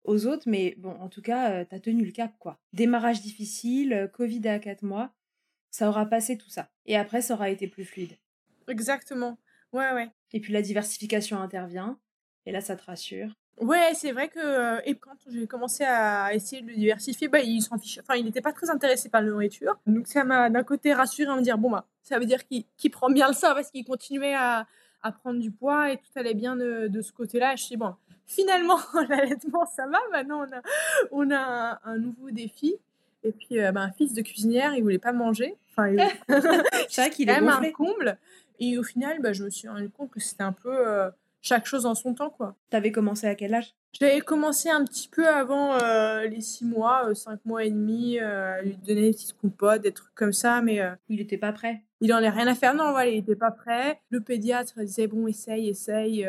aux 0.05 0.27
autres. 0.27 0.49
Mais 0.49 0.77
bon, 0.79 0.93
en 1.01 1.09
tout 1.09 1.21
cas, 1.21 1.65
tu 1.65 1.75
as 1.75 1.81
tenu 1.81 2.05
le 2.05 2.13
cap, 2.13 2.33
quoi. 2.39 2.61
Démarrage 2.73 3.23
difficile, 3.23 4.09
Covid 4.13 4.47
à 4.47 4.61
4 4.61 4.83
mois, 4.83 5.13
ça 5.73 5.89
aura 5.89 6.07
passé 6.07 6.39
tout 6.39 6.49
ça. 6.49 6.71
Et 6.85 6.97
après, 6.97 7.21
ça 7.21 7.35
aura 7.35 7.51
été 7.51 7.67
plus 7.67 7.85
fluide. 7.85 8.17
Exactement. 8.69 9.37
Ouais, 9.73 9.93
ouais. 9.95 10.09
Et 10.33 10.39
puis 10.39 10.53
la 10.53 10.63
diversification 10.63 11.41
intervient. 11.41 11.99
Et 12.47 12.53
là, 12.53 12.61
ça 12.61 12.77
te 12.77 12.85
rassure. 12.85 13.35
Ouais, 13.59 13.93
c'est 13.95 14.13
vrai 14.13 14.29
que 14.29 14.39
euh, 14.39 14.81
et 14.85 14.97
quand 14.97 15.17
j'ai 15.29 15.47
commencé 15.47 15.83
à 15.83 16.35
essayer 16.35 16.61
de 16.61 16.69
le 16.69 16.75
diversifier, 16.75 17.29
bah, 17.29 17.41
il 17.41 17.63
s'en 17.63 17.79
fiche. 17.79 17.99
Enfin, 18.03 18.17
il 18.17 18.25
n'était 18.25 18.43
pas 18.43 18.53
très 18.53 18.69
intéressé 18.69 19.09
par 19.09 19.23
la 19.23 19.29
nourriture. 19.29 19.79
Donc 19.87 20.07
ça 20.09 20.25
m'a 20.25 20.51
d'un 20.51 20.63
côté 20.63 20.93
rassuré 20.93 21.31
en 21.31 21.37
me 21.37 21.43
dire 21.43 21.57
bon 21.57 21.71
bah 21.71 21.87
ça 22.03 22.19
veut 22.19 22.27
dire 22.27 22.47
qu'il 22.47 22.91
prend 22.91 23.09
bien 23.09 23.29
le 23.29 23.35
sein 23.35 23.55
parce 23.55 23.71
qu'il 23.71 23.85
continuait 23.85 24.35
à, 24.35 24.67
à, 25.03 25.13
prendre 25.13 25.41
du 25.41 25.51
poids 25.51 25.91
et 25.91 25.97
tout 25.97 26.11
allait 26.17 26.35
bien 26.35 26.55
de, 26.55 26.89
de 26.89 27.01
ce 27.01 27.13
côté-là. 27.13 27.57
je 27.57 27.65
suis 27.65 27.77
bon, 27.77 27.95
finalement 28.27 28.79
l'allaitement 29.09 29.65
ça 29.65 29.87
va. 29.87 29.99
Maintenant 30.13 30.47
on 30.47 30.53
a 30.53 30.63
on 31.11 31.31
a 31.31 31.81
un, 31.85 31.99
nouveau 31.99 32.31
défi. 32.31 32.77
Et 33.25 33.33
puis 33.33 33.59
euh, 33.59 33.73
bah, 33.73 33.81
un 33.81 33.93
fils 33.93 34.13
de 34.13 34.21
cuisinière, 34.21 34.75
il 34.75 34.83
voulait 34.83 34.99
pas 34.99 35.13
manger. 35.13 35.57
Enfin, 35.71 35.97
c'est 36.89 37.01
vrai 37.01 37.11
qu'il 37.11 37.31
est, 37.31 37.35
même 37.41 37.49
un 37.49 37.71
comble. 37.71 38.19
Et 38.59 38.79
au 38.79 38.83
final, 38.83 39.21
bah, 39.21 39.33
je 39.33 39.45
me 39.45 39.51
suis 39.51 39.69
rendu 39.69 39.89
compte 39.91 40.11
que 40.11 40.21
c'était 40.21 40.43
un 40.43 40.53
peu 40.53 40.73
euh, 40.73 41.11
chaque 41.47 41.67
chose 41.67 41.87
en 41.87 41.95
son 41.95 42.13
temps, 42.13 42.31
quoi. 42.31 42.57
T'avais 42.71 42.91
commencé 42.91 43.27
à 43.29 43.37
quel 43.37 43.55
âge? 43.55 43.75
J'avais 43.93 44.21
commencé 44.21 44.69
un 44.69 44.85
petit 44.85 45.09
peu 45.09 45.29
avant 45.29 45.75
euh, 45.75 46.27
les 46.27 46.41
six 46.41 46.65
mois, 46.65 47.09
euh, 47.09 47.15
cinq 47.15 47.39
mois 47.45 47.65
et 47.65 47.71
demi, 47.71 48.19
euh, 48.19 48.59
à 48.59 48.63
lui 48.63 48.77
donner 48.77 49.03
des 49.03 49.13
petites 49.13 49.37
compotes, 49.39 49.83
des 49.83 49.93
trucs 49.93 50.15
comme 50.15 50.33
ça, 50.33 50.61
mais... 50.61 50.81
il 51.09 51.19
n'était 51.19 51.39
pas 51.39 51.53
prêt? 51.53 51.83
Il 52.01 52.13
en 52.13 52.17
avait 52.17 52.31
rien 52.31 52.49
à 52.49 52.55
faire, 52.55 52.75
non, 52.75 52.91
voilà, 52.91 53.11
il 53.11 53.17
n'était 53.17 53.37
pas 53.37 53.53
prêt. 53.53 54.01
Le 54.11 54.21
pédiatre 54.21 54.81
disait, 54.81 55.07
bon, 55.07 55.29
essaye, 55.29 55.69
essaye. 55.69 56.29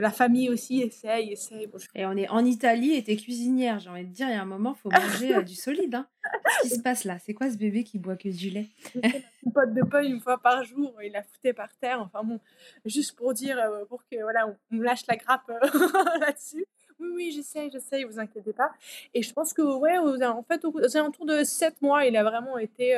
La 0.00 0.10
famille 0.10 0.48
aussi 0.48 0.80
essaye, 0.80 1.32
essaye. 1.32 1.68
Et 1.96 2.06
on 2.06 2.12
est 2.12 2.28
en 2.28 2.44
Italie 2.44 2.94
et 2.94 3.02
t'es 3.02 3.16
cuisinière. 3.16 3.80
J'ai 3.80 3.90
envie 3.90 4.04
de 4.04 4.12
dire, 4.12 4.28
il 4.28 4.32
y 4.32 4.36
a 4.36 4.42
un 4.42 4.44
moment, 4.44 4.76
il 4.76 4.80
faut 4.80 4.90
manger 4.90 5.34
euh, 5.34 5.42
du 5.42 5.56
solide. 5.56 5.96
Hein. 5.96 6.06
Qu'est-ce 6.22 6.68
qui 6.68 6.76
se 6.76 6.82
passe 6.82 7.02
là? 7.02 7.18
C'est 7.18 7.34
quoi 7.34 7.50
ce 7.50 7.56
bébé 7.56 7.82
qui 7.82 7.98
boit 7.98 8.14
que 8.14 8.28
du 8.28 8.48
lait? 8.48 8.68
Une 8.94 9.52
pote 9.52 9.74
de 9.74 9.82
pain 9.82 10.04
une 10.04 10.20
fois 10.20 10.38
par 10.40 10.62
jour, 10.62 10.94
il 11.02 11.10
la 11.10 11.24
foutait 11.24 11.52
par 11.52 11.76
terre. 11.78 12.00
Enfin 12.00 12.22
bon, 12.22 12.38
juste 12.84 13.16
pour 13.16 13.34
dire, 13.34 13.58
euh, 13.58 13.84
pour 13.86 14.04
que 14.06 14.22
voilà, 14.22 14.46
on, 14.70 14.80
lâche 14.80 15.04
la 15.08 15.16
grappe 15.16 15.50
euh, 15.50 15.58
là-dessus. 16.20 16.64
Oui, 17.00 17.08
oui, 17.14 17.32
j'essaye, 17.32 17.68
j'essaye, 17.68 18.04
vous 18.04 18.20
inquiétez 18.20 18.52
pas. 18.52 18.70
Et 19.14 19.22
je 19.22 19.32
pense 19.32 19.52
que, 19.52 19.62
ouais, 19.62 19.98
en 19.98 20.42
fait, 20.44 20.64
aux 20.64 20.96
alentours 20.96 21.26
de 21.26 21.42
7 21.42 21.82
mois, 21.82 22.04
il 22.04 22.16
a 22.16 22.22
vraiment 22.22 22.56
été 22.58 22.96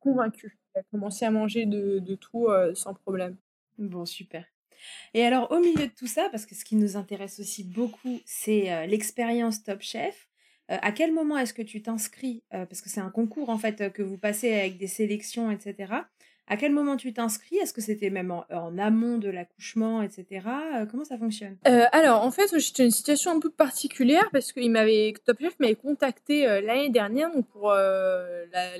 convaincu. 0.00 0.58
Il 0.74 0.80
a 0.80 0.82
commencé 0.84 1.24
à 1.24 1.30
manger 1.32 1.66
de, 1.66 2.00
de 2.00 2.14
tout 2.14 2.48
sans 2.74 2.94
problème. 2.94 3.36
Bon, 3.76 4.06
super. 4.06 4.44
Et 5.14 5.24
alors, 5.24 5.50
au 5.50 5.58
milieu 5.58 5.86
de 5.86 5.92
tout 5.96 6.06
ça, 6.06 6.28
parce 6.30 6.46
que 6.46 6.54
ce 6.54 6.64
qui 6.64 6.76
nous 6.76 6.96
intéresse 6.96 7.40
aussi 7.40 7.64
beaucoup, 7.64 8.20
c'est 8.24 8.72
euh, 8.72 8.86
l'expérience 8.86 9.62
Top 9.62 9.82
Chef. 9.82 10.28
Euh, 10.70 10.76
à 10.82 10.92
quel 10.92 11.12
moment 11.12 11.36
est-ce 11.36 11.54
que 11.54 11.62
tu 11.62 11.82
t'inscris 11.82 12.42
euh, 12.54 12.64
Parce 12.66 12.80
que 12.80 12.88
c'est 12.88 13.00
un 13.00 13.10
concours 13.10 13.50
en 13.50 13.58
fait 13.58 13.92
que 13.92 14.02
vous 14.02 14.18
passez 14.18 14.52
avec 14.52 14.78
des 14.78 14.86
sélections, 14.86 15.50
etc. 15.50 15.92
À 16.46 16.56
quel 16.56 16.72
moment 16.72 16.96
tu 16.96 17.12
t'inscris? 17.12 17.56
Est-ce 17.56 17.72
que 17.72 17.80
c'était 17.80 18.10
même 18.10 18.30
en, 18.32 18.78
amont 18.78 19.18
de 19.18 19.28
l'accouchement, 19.28 20.02
etc. 20.02 20.44
comment 20.90 21.04
ça 21.04 21.16
fonctionne? 21.16 21.56
Alors, 21.64 22.24
en 22.24 22.32
fait, 22.32 22.58
j'étais 22.58 22.84
une 22.84 22.90
situation 22.90 23.30
un 23.30 23.38
peu 23.38 23.50
particulière 23.50 24.28
parce 24.32 24.52
que 24.52 25.18
Top 25.24 25.38
Chef 25.40 25.56
m'avait 25.60 25.76
contacté 25.76 26.42
l'année 26.60 26.90
dernière 26.90 27.30
pour 27.52 27.72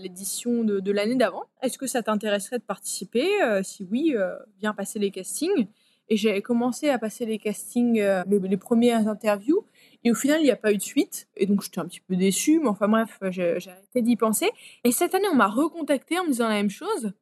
l'édition 0.00 0.64
de, 0.64 0.80
de 0.80 0.90
l'année 0.90 1.14
d'avant. 1.14 1.44
Est-ce 1.62 1.78
que 1.78 1.86
ça 1.86 2.02
t'intéresserait 2.02 2.58
de 2.58 2.64
participer? 2.64 3.28
Si 3.62 3.86
oui, 3.88 4.16
viens 4.58 4.74
passer 4.74 4.98
les 4.98 5.12
castings. 5.12 5.68
Et 6.12 6.16
j'ai 6.16 6.42
commencé 6.42 6.88
à 6.90 6.98
passer 6.98 7.24
les 7.24 7.38
castings, 7.38 8.00
euh, 8.00 8.24
les, 8.26 8.56
premières 8.56 9.06
interviews. 9.06 9.64
Et 10.02 10.10
au 10.10 10.16
final, 10.16 10.40
il 10.40 10.44
n'y 10.44 10.50
a 10.50 10.56
pas 10.56 10.72
eu 10.72 10.76
de 10.76 10.82
suite. 10.82 11.28
Et 11.36 11.46
donc, 11.46 11.62
j'étais 11.62 11.78
un 11.78 11.86
petit 11.86 12.00
peu 12.00 12.16
déçue. 12.16 12.58
Mais 12.58 12.66
enfin, 12.66 12.88
bref, 12.88 13.16
j'ai 13.30 13.52
arrêté 13.70 14.02
d'y 14.02 14.16
penser. 14.16 14.50
Et 14.82 14.90
cette 14.90 15.14
année, 15.14 15.28
on 15.32 15.36
m'a 15.36 15.46
recontacté 15.46 16.18
en 16.18 16.24
me 16.24 16.30
disant 16.30 16.48
la 16.48 16.56
même 16.56 16.68
chose. 16.68 17.12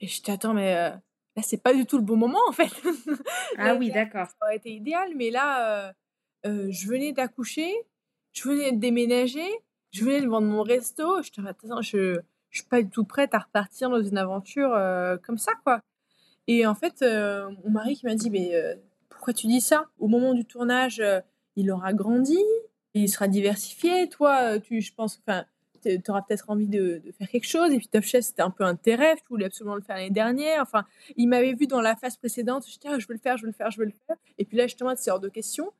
Et 0.00 0.06
j'étais, 0.06 0.32
attends, 0.32 0.54
mais 0.54 0.74
euh, 0.76 0.88
là, 0.88 1.42
c'est 1.42 1.62
pas 1.62 1.74
du 1.74 1.84
tout 1.84 1.98
le 1.98 2.04
bon 2.04 2.16
moment, 2.16 2.40
en 2.48 2.52
fait. 2.52 2.72
ah 3.58 3.74
oui, 3.74 3.90
d'accord. 3.90 4.26
Ça 4.26 4.34
aurait 4.40 4.56
été 4.56 4.70
idéal. 4.70 5.10
Mais 5.14 5.30
là, 5.30 5.92
euh, 6.46 6.66
je 6.70 6.88
venais 6.88 7.12
d'accoucher. 7.12 7.70
Je 8.32 8.48
venais 8.48 8.72
de 8.72 8.78
déménager. 8.78 9.46
Je 9.92 10.02
venais 10.02 10.22
de 10.22 10.26
vendre 10.26 10.46
mon 10.46 10.62
resto. 10.62 11.20
Je 11.20 11.46
attends, 11.46 11.82
je, 11.82 12.18
je 12.48 12.58
suis 12.60 12.68
pas 12.68 12.80
du 12.80 12.88
tout 12.88 13.04
prête 13.04 13.34
à 13.34 13.40
repartir 13.40 13.90
dans 13.90 14.02
une 14.02 14.16
aventure 14.16 14.70
comme 15.22 15.36
ça, 15.36 15.52
quoi. 15.64 15.82
Et 16.48 16.66
en 16.66 16.74
fait, 16.74 17.02
euh, 17.02 17.50
mon 17.64 17.70
mari 17.70 17.96
qui 17.96 18.06
m'a 18.06 18.14
dit, 18.14 18.30
mais 18.30 18.54
euh, 18.54 18.74
pourquoi 19.08 19.32
tu 19.32 19.46
dis 19.46 19.60
ça? 19.60 19.86
Au 19.98 20.06
moment 20.06 20.34
du 20.34 20.44
tournage, 20.44 21.00
euh, 21.00 21.20
il 21.56 21.70
aura 21.70 21.92
grandi, 21.92 22.38
il 22.94 23.08
sera 23.08 23.28
diversifié. 23.28 24.08
Toi, 24.08 24.60
tu, 24.60 24.80
je 24.80 24.94
pense, 24.94 25.20
enfin, 25.26 25.44
tu 25.82 26.00
auras 26.08 26.22
peut-être 26.22 26.50
envie 26.50 26.68
de, 26.68 27.02
faire 27.18 27.28
quelque 27.28 27.48
chose. 27.48 27.72
Et 27.72 27.78
puis 27.78 27.88
Top 27.88 28.04
Chef, 28.04 28.24
c'était 28.24 28.42
un 28.42 28.50
peu 28.50 28.64
un 28.64 28.74
de 28.74 28.78
Tu 28.84 29.22
voulais 29.28 29.46
absolument 29.46 29.74
le 29.74 29.82
faire 29.82 29.96
l'année 29.96 30.10
dernière. 30.10 30.62
Enfin, 30.62 30.84
il 31.16 31.28
m'avait 31.28 31.54
vu 31.54 31.66
dans 31.66 31.80
la 31.80 31.96
phase 31.96 32.16
précédente. 32.16 32.64
Je 32.66 32.78
disais, 32.78 32.94
ah, 32.94 32.98
je 32.98 33.06
veux 33.08 33.14
le 33.14 33.20
faire, 33.20 33.36
je 33.36 33.42
veux 33.42 33.48
le 33.48 33.54
faire, 33.54 33.70
je 33.70 33.78
veux 33.78 33.86
le 33.86 33.92
faire. 34.06 34.16
Et 34.38 34.44
puis 34.44 34.56
là, 34.56 34.66
justement, 34.66 34.92
c'est 34.96 35.10
hors 35.10 35.20
de 35.20 35.28
question. 35.28 35.72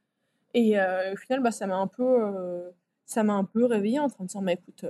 Et 0.55 0.76
au 0.79 1.16
final, 1.16 1.42
bah, 1.42 1.50
ça 1.50 1.66
m'a 1.66 1.76
un 1.76 1.87
peu, 1.87 2.72
ça 3.05 3.22
m'a 3.22 3.35
un 3.35 3.44
peu 3.44 3.66
réveillée 3.66 4.00
en 4.00 4.09
train 4.09 4.24
de 4.24 4.29
dire, 4.31 4.40
mais 4.40 4.55
écoute, 4.55 4.87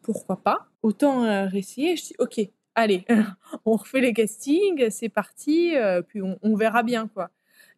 pourquoi 0.00 0.42
pas? 0.42 0.68
Autant 0.82 1.48
réessayer. 1.48 1.96
Je 1.96 2.04
dis, 2.04 2.14
ok, 2.18 2.40
allez, 2.74 3.04
on 3.64 3.76
refait 3.76 4.00
les 4.00 4.12
castings, 4.12 4.90
c'est 4.90 5.08
parti, 5.08 5.76
euh, 5.76 6.02
puis 6.02 6.20
on, 6.22 6.54
verra 6.56 6.82
bien, 6.82 7.08
quoi. 7.08 7.30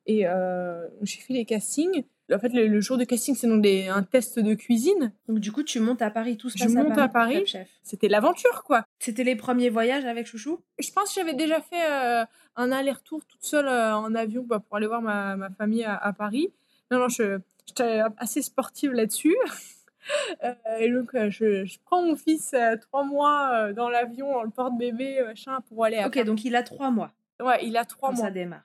Et 0.07 0.27
euh, 0.27 0.87
j'ai 1.03 1.21
fait 1.21 1.33
les 1.33 1.45
castings. 1.45 2.05
En 2.33 2.39
fait, 2.39 2.49
le, 2.49 2.81
jour 2.81 2.97
de 2.97 3.05
casting, 3.05 3.35
c'est 3.35 3.47
donc 3.47 3.67
un 3.67 4.03
test 4.03 4.39
de 4.39 4.55
cuisine. 4.55 5.13
Donc, 5.29 5.41
du 5.41 5.53
coup, 5.53 5.63
tu 5.63 5.79
montes 5.79 6.01
à 6.01 6.11
Paris, 6.11 6.39
tout 6.39 6.49
se 6.49 6.57
Je 6.57 6.69
monte 6.69 6.97
à 6.97 7.09
Paris. 7.09 7.45
C'était 7.83 8.09
l'aventure, 8.09 8.65
quoi. 8.65 8.87
C'était 8.99 9.25
les 9.25 9.37
premiers 9.37 9.69
voyages 9.69 10.07
avec 10.07 10.27
Chouchou? 10.27 10.61
Je 10.79 10.91
pense 10.91 11.11
que 11.11 11.21
j'avais 11.21 11.35
déjà 11.35 11.61
fait 11.61 11.85
euh, 11.87 12.25
un 12.57 12.73
aller-retour 12.73 13.27
toute 13.27 13.45
seule 13.45 13.69
en 13.69 14.15
avion 14.15 14.43
bah, 14.47 14.59
pour 14.59 14.77
aller 14.77 14.87
voir 14.87 15.03
ma, 15.03 15.51
famille 15.59 15.85
à, 15.85 15.97
à, 15.97 16.15
Paris. 16.15 16.49
Non, 16.91 16.99
non, 16.99 17.09
j'étais 17.09 18.01
assez 18.17 18.41
sportive 18.41 18.93
là-dessus. 18.93 19.37
Euh, 20.45 20.55
et 20.79 20.91
donc, 20.91 21.15
euh, 21.15 21.31
je, 21.31 21.65
je, 21.65 21.79
prends 21.85 22.03
mon 22.03 22.17
fils 22.17 22.53
euh, 22.55 22.77
trois 22.77 23.05
mois 23.05 23.73
dans 23.73 23.89
l'avion, 23.89 24.37
on 24.37 24.43
le 24.43 24.51
porte-bébé, 24.51 25.23
machin, 25.25 25.61
pour 25.69 25.85
aller 25.85 25.97
à 25.97 26.07
Ok, 26.07 26.23
donc 26.25 26.45
il 26.45 26.57
a 26.57 26.63
trois 26.63 26.91
mois. 26.91 27.13
Ouais, 27.43 27.65
il 27.65 27.77
a 27.77 27.85
trois 27.85 28.11
mois. 28.11 28.25
ça 28.25 28.31
démarre. 28.31 28.65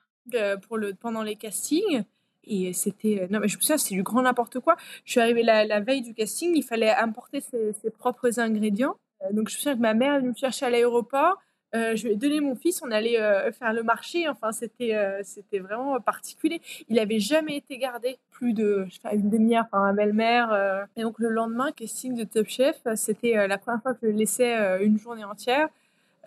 pour 0.62 0.78
le, 0.78 0.94
pendant 0.94 1.22
les 1.22 1.36
castings. 1.36 2.04
Et 2.44 2.72
c'était. 2.72 3.26
non, 3.30 3.40
mais 3.40 3.48
je 3.48 3.56
me 3.56 3.60
souviens, 3.60 3.78
c'était 3.78 3.94
du 3.94 4.02
grand 4.02 4.22
n'importe 4.22 4.60
quoi. 4.60 4.76
Je 5.04 5.12
suis 5.12 5.20
arrivée 5.20 5.42
la, 5.42 5.64
la, 5.64 5.80
veille 5.80 6.02
du 6.02 6.14
casting, 6.14 6.52
il 6.56 6.62
fallait 6.62 6.90
importer 6.90 7.40
ses, 7.40 7.72
ses 7.74 7.90
propres 7.90 8.40
ingrédients. 8.40 8.96
donc, 9.32 9.48
je 9.48 9.54
me 9.54 9.58
souviens 9.58 9.74
que 9.76 9.80
ma 9.80 9.94
mère 9.94 10.14
est 10.14 10.18
venue 10.20 10.30
me 10.30 10.34
chercher 10.34 10.66
à 10.66 10.70
l'aéroport. 10.70 11.38
Euh, 11.74 11.94
je 11.94 12.04
lui 12.04 12.12
ai 12.12 12.16
donné 12.16 12.40
mon 12.40 12.56
fils, 12.56 12.82
on 12.84 12.90
allait 12.90 13.20
euh, 13.20 13.52
faire 13.52 13.72
le 13.72 13.82
marché. 13.82 14.28
Enfin, 14.28 14.52
c'était 14.52 14.94
euh, 14.94 15.20
c'était 15.22 15.60
vraiment 15.60 16.00
particulier. 16.00 16.60
Il 16.88 16.98
avait 16.98 17.20
jamais 17.20 17.56
été 17.56 17.78
gardé 17.78 18.18
plus 18.30 18.52
de 18.52 18.86
je 18.88 18.94
sais 18.94 19.16
une 19.16 19.30
demi-heure 19.30 19.68
par 19.70 19.82
ma 19.82 19.92
belle-mère. 19.92 20.86
Et 20.96 21.02
donc 21.02 21.18
le 21.18 21.28
lendemain, 21.28 21.70
casting 21.72 22.14
de 22.14 22.24
Top 22.24 22.48
Chef, 22.48 22.80
c'était 22.94 23.46
la 23.46 23.58
première 23.58 23.82
fois 23.82 23.94
que 23.94 24.00
je 24.02 24.06
le 24.06 24.12
laissais 24.12 24.84
une 24.84 24.98
journée 24.98 25.24
entière. 25.24 25.68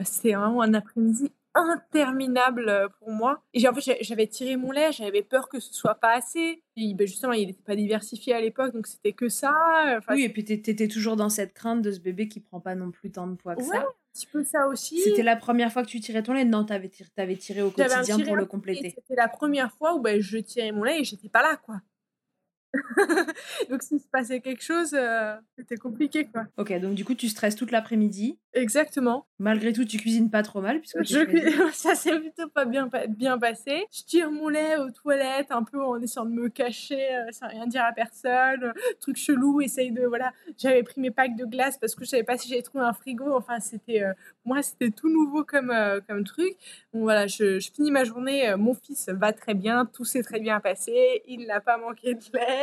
C'était 0.02 0.34
vraiment 0.34 0.62
un 0.62 0.74
après-midi 0.74 1.32
interminable 1.56 2.90
pour 3.00 3.12
moi. 3.12 3.42
Et 3.54 3.68
en 3.68 3.74
fait, 3.74 3.98
j'avais 4.02 4.26
tiré 4.28 4.58
mon 4.58 4.72
lait, 4.72 4.92
j'avais 4.92 5.22
peur 5.22 5.50
que 5.50 5.60
ce 5.60 5.74
soit 5.74 5.96
pas 5.96 6.16
assez. 6.16 6.64
Et 6.76 6.94
ben 6.94 7.06
justement, 7.06 7.34
il 7.34 7.48
n'était 7.48 7.62
pas 7.62 7.76
diversifié 7.76 8.34
à 8.34 8.42
l'époque, 8.42 8.74
donc 8.74 8.88
c'était 8.88 9.14
que 9.14 9.30
ça. 9.30 9.54
oui, 10.10 10.24
et 10.24 10.30
puis 10.30 10.44
tu 10.44 10.54
étais 10.54 10.88
toujours 10.88 11.16
dans 11.16 11.30
cette 11.30 11.54
crainte 11.54 11.82
de 11.82 11.92
ce 11.92 12.00
bébé 12.00 12.28
qui 12.28 12.40
prend 12.40 12.60
pas 12.60 12.76
non 12.76 12.92
plus 12.92 13.12
tant 13.12 13.28
de 13.28 13.36
poids 13.36 13.56
que 13.56 13.64
ça. 13.64 13.86
Un 14.14 14.20
petit 14.20 14.28
peu 14.28 14.44
ça 14.44 14.68
aussi. 14.68 15.02
C'était 15.02 15.24
la 15.24 15.36
première 15.36 15.72
fois 15.72 15.82
que 15.82 15.88
tu 15.88 16.00
tirais 16.00 16.22
ton 16.22 16.34
lait 16.34 16.46
Non, 16.46 16.64
tu 16.66 16.72
avais, 16.72 16.92
avais, 17.18 17.36
tiré 17.36 17.64
au 17.64 17.72
quotidien 17.72 18.20
pour 18.20 18.36
le 18.36 18.46
compléter. 18.46 18.94
C'était 18.96 19.16
la 19.16 19.28
première 19.28 19.72
fois 19.74 19.96
où 19.96 20.02
ben, 20.02 20.22
je 20.22 20.38
tirais 20.38 20.72
mon 20.72 20.84
lait 20.84 21.00
et 21.00 21.04
j'étais 21.04 21.30
pas 21.30 21.42
là, 21.42 21.58
quoi. 21.58 21.82
donc 23.70 23.84
s'il 23.84 24.00
se 24.00 24.08
passait 24.08 24.40
quelque 24.40 24.64
chose, 24.64 24.94
euh, 24.94 25.36
c'était 25.58 25.78
compliqué 25.78 26.26
quoi. 26.26 26.46
Ok, 26.58 26.74
donc 26.80 26.96
du 26.96 27.06
coup 27.06 27.14
tu 27.14 27.30
stresses 27.30 27.56
toute 27.56 27.72
l'après-midi. 27.72 28.40
Exactement. 28.54 29.26
Malgré 29.40 29.74
tout, 29.74 29.84
tu 29.84 29.98
cuisines 29.98 30.30
pas 30.30 30.44
trop 30.44 30.62
mal 30.62 30.80
puisque 30.80 31.04
ça 31.74 31.96
s'est 31.96 32.20
plutôt 32.20 32.48
pas 32.50 32.66
bien 32.66 32.90
bien 33.10 33.38
passé. 33.38 33.86
Je 33.92 34.04
tire 34.04 34.32
mon 34.32 34.50
lait 34.50 34.78
aux 34.78 34.92
toilettes 34.92 35.52
un 35.52 35.64
peu 35.64 35.84
en 35.84 36.02
essayant 36.02 36.26
de 36.26 36.32
me 36.32 36.50
cacher, 36.50 37.16
euh, 37.16 37.32
sans 37.32 37.48
rien 37.48 37.68
dire 37.68 37.84
à 37.84 37.94
personne. 37.94 38.64
Euh, 38.64 38.74
truc 39.00 39.18
chelou, 39.18 39.62
essaye 39.62 39.92
de 39.92 40.06
voilà. 40.06 40.34
J'avais 40.58 40.84
pris 40.84 41.00
mes 41.00 41.12
packs 41.12 41.36
de 41.36 41.46
glace 41.46 41.78
parce 41.78 41.94
que 41.96 42.06
je 42.06 42.10
savais 42.10 42.24
pas 42.24 42.38
si 42.38 42.50
j'allais 42.50 42.62
trouver 42.64 42.86
un 42.86 42.94
frigo. 42.94 43.36
Enfin 43.36 43.60
c'était 43.60 44.04
moi 44.46 44.64
c'était 44.64 44.90
tout 44.90 45.10
nouveau 45.10 45.44
comme 45.44 45.74
comme 46.08 46.24
truc. 46.24 46.56
Bon 46.92 47.02
voilà, 47.02 47.28
je, 47.28 47.60
je 47.60 47.72
finis 47.72 47.92
ma 47.92 48.04
journée. 48.04 48.56
mon 48.58 48.74
fils 48.74 49.10
va 49.10 49.32
très 49.32 49.54
bien, 49.54 49.86
tout 49.86 50.06
s'est 50.06 50.24
très 50.24 50.40
bien 50.40 50.60
passé. 50.60 51.22
Il 51.28 51.46
n'a 51.46 51.60
pas 51.60 51.78
manqué 51.78 52.16
de 52.16 52.22
lait. 52.34 52.63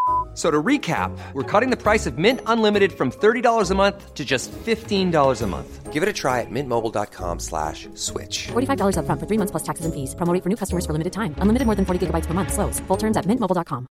So 0.33 0.49
to 0.49 0.63
recap, 0.63 1.11
we're 1.33 1.43
cutting 1.43 1.71
the 1.71 1.77
price 1.77 2.07
of 2.07 2.17
Mint 2.17 2.39
Unlimited 2.45 2.93
from 2.93 3.11
$30 3.11 3.69
a 3.69 3.75
month 3.75 4.13
to 4.13 4.23
just 4.23 4.49
$15 4.51 5.41
a 5.41 5.47
month. 5.47 5.91
Give 5.91 6.03
it 6.03 6.07
a 6.07 6.13
try 6.13 6.39
at 6.39 6.49
mintmobile.com 6.49 7.39
slash 7.39 7.89
switch. 7.95 8.47
$45 8.53 8.97
up 8.97 9.05
front 9.05 9.19
for 9.19 9.27
three 9.27 9.37
months 9.37 9.51
plus 9.51 9.63
taxes 9.63 9.85
and 9.85 9.93
fees. 9.93 10.15
Promo 10.15 10.41
for 10.41 10.47
new 10.47 10.55
customers 10.55 10.85
for 10.85 10.93
limited 10.93 11.11
time. 11.11 11.35
Unlimited 11.39 11.65
more 11.65 11.75
than 11.75 11.83
40 11.83 12.07
gigabytes 12.07 12.27
per 12.27 12.33
month. 12.33 12.53
Slows. 12.53 12.79
Full 12.87 12.97
terms 12.97 13.17
at 13.17 13.25
mintmobile.com. 13.25 13.87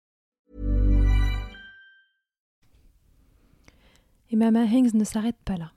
Et 4.31 4.35
Mama 4.35 4.65
Hanks 4.65 4.93
ne 4.93 5.05
s'arrête 5.05 5.37
pas 5.45 5.55
là. 5.55 5.71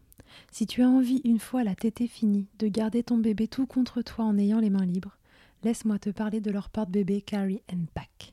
Si 0.50 0.66
tu 0.66 0.82
as 0.82 0.88
envie, 0.88 1.20
une 1.24 1.38
fois 1.38 1.62
la 1.62 1.76
tétée 1.76 2.08
finie, 2.08 2.48
de 2.58 2.66
garder 2.66 3.04
ton 3.04 3.18
bébé 3.18 3.46
tout 3.46 3.66
contre 3.66 4.02
toi 4.02 4.24
en 4.24 4.38
ayant 4.38 4.58
les 4.58 4.70
mains 4.70 4.86
libres, 4.86 5.16
laisse-moi 5.62 5.98
te 5.98 6.10
parler 6.10 6.40
de 6.40 6.50
leur 6.50 6.68
porte-bébé 6.70 7.20
Carry 7.20 7.62
and 7.72 7.84
Pack. 7.94 8.32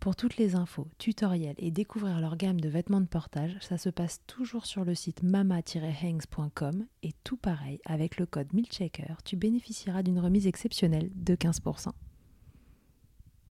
Pour 0.00 0.14
toutes 0.14 0.36
les 0.36 0.54
infos, 0.54 0.86
tutoriels 0.98 1.56
et 1.58 1.72
découvrir 1.72 2.20
leur 2.20 2.36
gamme 2.36 2.60
de 2.60 2.68
vêtements 2.68 3.00
de 3.00 3.06
portage, 3.08 3.56
ça 3.60 3.78
se 3.78 3.88
passe 3.90 4.20
toujours 4.28 4.64
sur 4.64 4.84
le 4.84 4.94
site 4.94 5.24
mama-hangs.com 5.24 6.86
et 7.02 7.12
tout 7.24 7.36
pareil, 7.36 7.80
avec 7.84 8.16
le 8.18 8.26
code 8.26 8.52
MILCHECKER, 8.52 9.14
tu 9.24 9.34
bénéficieras 9.36 10.04
d'une 10.04 10.20
remise 10.20 10.46
exceptionnelle 10.46 11.10
de 11.16 11.34
15%. 11.34 11.88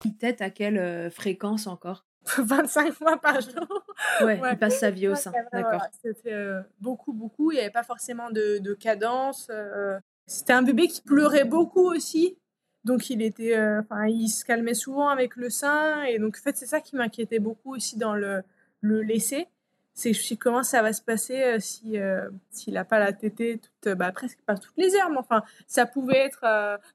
Il 0.06 0.16
tête 0.16 0.40
à 0.40 0.48
quelle 0.48 0.78
euh, 0.78 1.10
fréquence 1.10 1.66
encore? 1.66 2.06
25 2.38 2.92
fois 2.92 3.20
par 3.20 3.40
jour. 3.40 3.84
Ouais, 4.22 4.40
il 4.52 4.58
passe 4.58 4.78
sa 4.80 4.90
vie 4.90 5.08
au 5.08 5.14
sein. 5.14 5.32
D'accord. 5.52 5.82
C'était 6.02 6.32
euh, 6.32 6.62
beaucoup, 6.80 7.12
beaucoup. 7.12 7.52
Il 7.52 7.56
n'y 7.56 7.60
avait 7.60 7.70
pas 7.70 7.82
forcément 7.82 8.30
de, 8.30 8.58
de 8.58 8.74
cadence. 8.74 9.48
euh, 9.50 9.98
C'était 10.26 10.52
un 10.54 10.62
bébé 10.62 10.88
qui 10.88 11.02
pleurait 11.02 11.44
beaucoup 11.44 11.90
aussi. 11.90 12.38
Donc, 12.84 13.10
il 13.10 13.22
était, 13.22 13.56
euh, 13.56 13.80
enfin, 13.80 14.06
il 14.06 14.28
se 14.28 14.44
calmait 14.44 14.74
souvent 14.74 15.08
avec 15.08 15.36
le 15.36 15.50
sein. 15.50 16.02
Et 16.04 16.18
donc, 16.18 16.36
en 16.38 16.42
fait, 16.42 16.56
c'est 16.56 16.66
ça 16.66 16.80
qui 16.80 16.96
m'inquiétait 16.96 17.38
beaucoup 17.38 17.74
aussi 17.74 17.98
dans 17.98 18.14
le, 18.14 18.42
le 18.80 19.02
laisser. 19.02 19.48
C'est 19.94 20.12
je 20.12 20.22
suis 20.22 20.36
comment 20.38 20.62
ça 20.62 20.80
va 20.80 20.92
se 20.92 21.02
passer 21.02 21.42
euh, 21.42 21.58
si 21.58 21.98
euh, 21.98 22.30
s'il 22.50 22.74
n'a 22.74 22.84
pas 22.84 23.00
la 23.00 23.12
tétée 23.12 23.58
toute, 23.58 23.94
bah, 23.96 24.12
presque 24.12 24.38
pas 24.46 24.56
toutes 24.56 24.76
les 24.76 24.94
heures, 24.94 25.10
mais 25.10 25.18
enfin, 25.18 25.42
ça 25.66 25.86
pouvait 25.86 26.18
être 26.18 26.44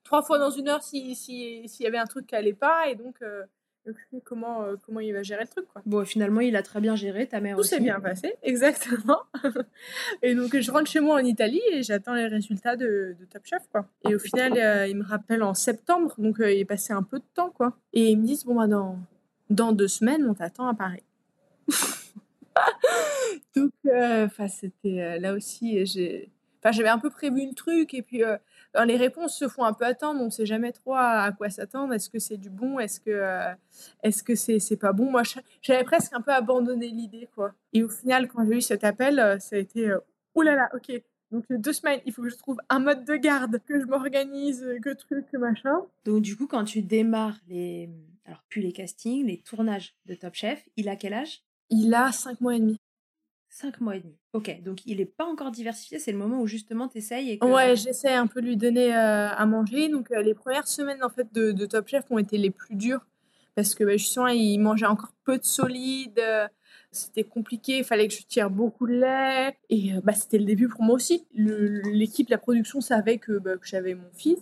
trois 0.05 0.23
fois 0.23 0.39
dans 0.39 0.51
une 0.51 0.69
heure 0.69 0.81
si 0.83 1.13
si- 1.15 1.67
s'il 1.67 1.83
y 1.83 1.87
avait 1.87 1.97
un 1.97 2.05
truc 2.05 2.27
qui 2.27 2.35
allait 2.35 2.53
pas. 2.53 2.87
Et 2.87 2.95
donc, 2.95 3.21
comment 4.23 4.63
euh, 4.63 4.75
comment 4.85 4.99
il 4.99 5.13
va 5.13 5.23
gérer 5.23 5.43
le 5.43 5.47
truc, 5.47 5.65
quoi. 5.67 5.81
Bon, 5.85 6.05
finalement, 6.05 6.41
il 6.41 6.55
a 6.55 6.63
très 6.63 6.79
bien 6.79 6.95
géré, 6.95 7.27
ta 7.27 7.39
mère 7.39 7.55
Tout 7.55 7.61
aussi. 7.61 7.69
s'est 7.71 7.79
bien 7.79 7.99
passé, 7.99 8.35
exactement. 8.43 9.19
et 10.21 10.35
donc, 10.35 10.57
je 10.57 10.71
rentre 10.71 10.89
chez 10.89 10.99
moi 10.99 11.15
en 11.15 11.25
Italie 11.25 11.61
et 11.71 11.83
j'attends 11.83 12.13
les 12.13 12.27
résultats 12.27 12.75
de, 12.75 13.15
de 13.19 13.25
Top 13.25 13.45
Chef, 13.45 13.67
quoi. 13.71 13.87
Et 14.09 14.15
au 14.15 14.19
final, 14.19 14.53
euh, 14.57 14.87
ils 14.87 14.95
me 14.95 15.03
rappellent 15.03 15.43
en 15.43 15.53
septembre, 15.53 16.13
donc 16.17 16.39
euh, 16.39 16.51
il 16.51 16.59
est 16.59 16.65
passé 16.65 16.93
un 16.93 17.03
peu 17.03 17.19
de 17.19 17.25
temps, 17.33 17.49
quoi. 17.49 17.77
Et 17.93 18.11
ils 18.11 18.17
me 18.17 18.25
disent, 18.25 18.45
bon, 18.45 18.55
bah, 18.55 18.67
dans, 18.67 18.97
dans 19.49 19.71
deux 19.71 19.87
semaines, 19.87 20.25
on 20.27 20.33
t'attend 20.33 20.67
à 20.67 20.73
Paris. 20.73 21.03
donc, 23.55 23.71
enfin, 23.85 24.47
c'était 24.47 25.19
là 25.19 25.33
aussi, 25.33 25.85
j'ai... 25.85 26.29
Enfin, 26.59 26.71
j'avais 26.71 26.89
un 26.89 26.99
peu 26.99 27.09
prévu 27.09 27.45
le 27.45 27.53
truc 27.53 27.93
et 27.93 28.01
puis 28.01 28.21
les 28.85 28.97
réponses 28.97 29.37
se 29.37 29.47
font 29.47 29.63
un 29.63 29.73
peu 29.73 29.85
attendre. 29.85 30.21
On 30.21 30.25
ne 30.25 30.29
sait 30.29 30.45
jamais 30.45 30.71
trop 30.71 30.93
à, 30.95 31.21
à 31.21 31.31
quoi 31.31 31.49
s'attendre. 31.49 31.93
Est-ce 31.93 32.09
que 32.09 32.19
c'est 32.19 32.37
du 32.37 32.49
bon? 32.49 32.79
Est-ce 32.79 32.99
que 32.99 33.11
euh, 33.11 33.53
est-ce 34.01 34.23
que 34.23 34.35
c'est 34.35 34.77
pas 34.77 34.93
bon? 34.93 35.11
Moi, 35.11 35.23
j'avais 35.61 35.83
presque 35.83 36.13
un 36.13 36.21
peu 36.21 36.31
abandonné 36.31 36.89
l'idée, 36.89 37.29
quoi. 37.35 37.53
Et 37.71 37.83
au 37.83 37.89
final, 37.89 38.27
quand 38.27 38.45
j'ai 38.45 38.57
eu 38.57 38.61
cet 38.61 38.83
appel, 38.83 39.19
euh, 39.19 39.39
ça 39.39 39.55
a 39.55 39.59
été 39.59 39.89
euh, 39.89 39.99
oh 40.35 40.41
là 40.41 40.55
là, 40.55 40.69
ok. 40.73 41.01
Donc 41.31 41.45
deux 41.49 41.73
semaines, 41.73 41.99
il 42.05 42.13
faut 42.13 42.21
que 42.21 42.29
je 42.29 42.35
trouve 42.35 42.57
un 42.69 42.79
mode 42.79 43.05
de 43.05 43.15
garde, 43.15 43.59
que 43.65 43.79
je 43.79 43.85
m'organise, 43.85 44.63
que 44.83 44.93
truc, 44.93 45.25
que 45.31 45.37
machin. 45.37 45.81
Donc, 46.05 46.21
du 46.21 46.37
coup, 46.37 46.47
quand 46.47 46.63
tu 46.63 46.81
démarres 46.81 47.39
les. 47.47 47.89
Alors, 48.25 48.43
plus 48.49 48.61
les 48.61 48.71
castings, 48.71 49.25
les 49.25 49.39
tournages 49.39 49.95
de 50.05 50.15
Top 50.15 50.33
Chef, 50.33 50.63
il 50.77 50.87
a 50.87 50.95
quel 50.95 51.13
âge? 51.13 51.41
Il 51.69 51.93
a 51.93 52.11
cinq 52.11 52.39
mois 52.39 52.55
et 52.55 52.59
demi. 52.59 52.77
Cinq 53.55 53.81
mois 53.81 53.95
et 53.95 53.99
demi. 53.99 54.17
Ok, 54.33 54.63
donc 54.63 54.83
il 54.87 54.97
n'est 54.97 55.05
pas 55.05 55.25
encore 55.25 55.51
diversifié, 55.51 55.99
c'est 55.99 56.11
le 56.11 56.17
moment 56.17 56.41
où 56.41 56.47
justement 56.47 56.87
tu 56.87 56.97
essayes 56.97 57.29
et. 57.33 57.43
Ouais, 57.43 57.75
j'essaie 57.75 58.11
un 58.13 58.25
peu 58.25 58.41
de 58.41 58.47
lui 58.47 58.57
donner 58.57 58.91
euh, 58.95 59.29
à 59.29 59.45
manger. 59.45 59.89
Donc 59.89 60.09
euh, 60.11 60.23
les 60.23 60.33
premières 60.33 60.67
semaines 60.67 61.03
en 61.03 61.09
fait 61.09 61.31
de, 61.31 61.51
de 61.51 61.65
Top 61.67 61.87
Chef 61.87 62.03
ont 62.09 62.17
été 62.17 62.39
les 62.39 62.49
plus 62.49 62.73
dures 62.75 63.05
parce 63.53 63.75
que 63.75 63.83
bah, 63.83 63.91
justement 63.95 64.27
il 64.29 64.57
mangeait 64.57 64.87
encore 64.87 65.13
peu 65.23 65.37
de 65.37 65.43
solide. 65.43 66.17
euh, 66.17 66.47
C'était 66.91 67.23
compliqué, 67.23 67.77
il 67.77 67.83
fallait 67.83 68.07
que 68.07 68.15
je 68.15 68.23
tire 68.25 68.49
beaucoup 68.49 68.87
de 68.87 68.93
lait. 68.93 69.55
Et 69.69 69.91
bah, 70.03 70.13
c'était 70.13 70.39
le 70.39 70.45
début 70.45 70.67
pour 70.67 70.81
moi 70.81 70.95
aussi. 70.95 71.27
L'équipe, 71.35 72.29
la 72.29 72.39
production 72.39 72.81
savait 72.81 73.19
que, 73.19 73.37
bah, 73.37 73.57
que 73.57 73.67
j'avais 73.67 73.93
mon 73.93 74.09
fils, 74.15 74.39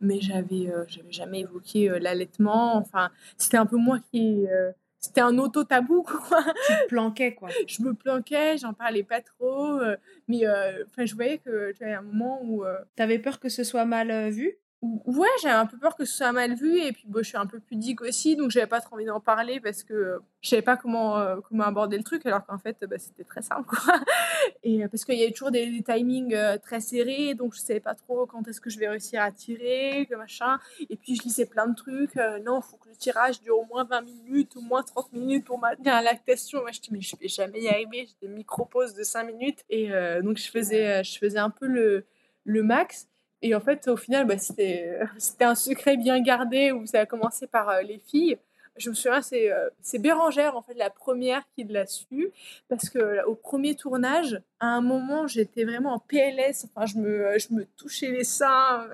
mais 0.00 0.20
j'avais 0.20 0.68
euh, 0.68 0.84
jamais 1.08 1.40
évoqué 1.40 1.88
l'allaitement. 2.00 2.76
Enfin, 2.76 3.10
c'était 3.38 3.56
un 3.56 3.66
peu 3.66 3.78
moi 3.78 3.98
qui. 4.10 4.46
C'était 5.02 5.20
un 5.20 5.36
auto-tabou, 5.38 6.02
quoi 6.28 6.44
Tu 6.66 6.72
te 6.72 6.86
planquais, 6.88 7.34
quoi. 7.34 7.48
je 7.66 7.82
me 7.82 7.92
planquais, 7.92 8.56
j'en 8.58 8.72
parlais 8.72 9.02
pas 9.02 9.20
trop, 9.20 9.78
euh, 9.80 9.96
mais 10.28 10.46
euh, 10.46 10.84
enfin 10.86 11.04
je 11.04 11.14
voyais 11.14 11.38
que 11.38 11.72
tu 11.72 11.78
vois, 11.78 11.88
il 11.88 11.90
y 11.90 11.94
a 11.94 11.98
un 11.98 12.02
moment 12.02 12.40
où 12.42 12.64
euh, 12.64 12.78
T'avais 12.96 13.18
peur 13.18 13.40
que 13.40 13.48
ce 13.48 13.64
soit 13.64 13.84
mal 13.84 14.10
euh, 14.10 14.30
vu? 14.30 14.56
Ouais, 14.82 15.28
j'avais 15.40 15.54
un 15.54 15.66
peu 15.66 15.78
peur 15.78 15.96
que 15.96 16.04
ce 16.04 16.16
soit 16.16 16.32
mal 16.32 16.54
vu 16.54 16.80
et 16.80 16.92
puis 16.92 17.04
bon, 17.06 17.22
je 17.22 17.28
suis 17.28 17.36
un 17.36 17.46
peu 17.46 17.60
pudique 17.60 18.02
aussi, 18.02 18.36
donc 18.36 18.50
j'avais 18.50 18.66
pas 18.66 18.80
trop 18.80 18.96
envie 18.96 19.04
d'en 19.04 19.20
parler 19.20 19.60
parce 19.60 19.84
que 19.84 19.94
euh, 19.94 20.18
je 20.40 20.48
savais 20.48 20.62
pas 20.62 20.76
comment 20.76 21.18
euh, 21.18 21.36
comment 21.48 21.62
aborder 21.62 21.96
le 21.96 22.02
truc 22.02 22.26
alors 22.26 22.44
qu'en 22.44 22.58
fait 22.58 22.76
bah, 22.84 22.98
c'était 22.98 23.22
très 23.22 23.42
simple. 23.42 23.68
Et 24.64 24.82
euh, 24.82 24.88
parce 24.88 25.04
qu'il 25.04 25.14
y 25.14 25.22
avait 25.22 25.30
toujours 25.30 25.52
des, 25.52 25.82
timings 25.84 26.34
euh, 26.34 26.58
très 26.58 26.80
serrés, 26.80 27.34
donc 27.34 27.54
je 27.54 27.60
savais 27.60 27.80
pas 27.80 27.94
trop 27.94 28.26
quand 28.26 28.46
est-ce 28.48 28.60
que 28.60 28.68
je 28.68 28.78
vais 28.80 28.88
réussir 28.88 29.22
à 29.22 29.30
tirer, 29.30 30.06
que 30.10 30.16
machin. 30.16 30.58
Et 30.90 30.96
puis 30.96 31.14
je 31.14 31.22
lisais 31.22 31.46
plein 31.46 31.68
de 31.68 31.76
trucs. 31.76 32.16
non, 32.44 32.60
faut 32.60 32.76
que 32.76 32.88
le 32.88 32.96
tirage 32.96 33.40
dure 33.40 33.58
au 33.58 33.64
moins 33.64 33.84
20 33.84 34.00
minutes, 34.00 34.56
au 34.56 34.62
moins 34.62 34.82
30 34.82 35.12
minutes 35.12 35.44
pour 35.44 35.60
maintenir 35.60 35.94
la 35.94 36.02
lactation. 36.02 36.60
Moi, 36.62 36.72
je 36.72 36.80
dis, 36.80 36.88
mais 36.90 37.00
je 37.00 37.16
vais 37.16 37.28
jamais 37.28 37.60
y 37.60 37.68
arriver. 37.68 38.08
J'ai 38.08 38.26
des 38.26 38.34
micro-pauses 38.34 38.94
de 38.94 39.04
5 39.04 39.24
minutes. 39.24 39.64
Et 39.70 39.90
donc, 40.22 40.38
je 40.38 40.50
faisais, 40.50 41.04
je 41.04 41.18
faisais 41.18 41.38
un 41.38 41.50
peu 41.50 41.66
le, 41.66 42.04
le 42.44 42.62
max. 42.62 43.08
Et 43.42 43.54
en 43.54 43.60
fait, 43.60 43.88
au 43.88 43.96
final, 43.96 44.26
bah, 44.26 44.38
c'était 44.38 44.98
c'était 45.18 45.44
un 45.44 45.54
secret 45.54 45.96
bien 45.96 46.20
gardé 46.20 46.72
où 46.72 46.86
ça 46.86 47.00
a 47.00 47.06
commencé 47.06 47.46
par 47.46 47.68
euh, 47.68 47.82
les 47.82 47.98
filles. 47.98 48.38
Je 48.76 48.88
me 48.88 48.94
souviens, 48.94 49.20
c'est 49.20 49.52
euh, 49.52 49.68
Bérangère, 49.98 50.56
en 50.56 50.62
fait, 50.62 50.74
la 50.74 50.88
première 50.88 51.42
qui 51.54 51.64
l'a 51.64 51.86
su. 51.86 52.30
Parce 52.68 52.88
que 52.88 53.24
au 53.26 53.34
premier 53.34 53.74
tournage, 53.74 54.40
à 54.60 54.68
un 54.68 54.80
moment, 54.80 55.26
j'étais 55.26 55.64
vraiment 55.64 55.92
en 55.94 55.98
PLS. 55.98 56.64
Enfin, 56.64 56.86
je 56.86 56.98
me, 56.98 57.38
je 57.38 57.52
me 57.52 57.66
touchais 57.76 58.10
les 58.10 58.24
seins. 58.24 58.86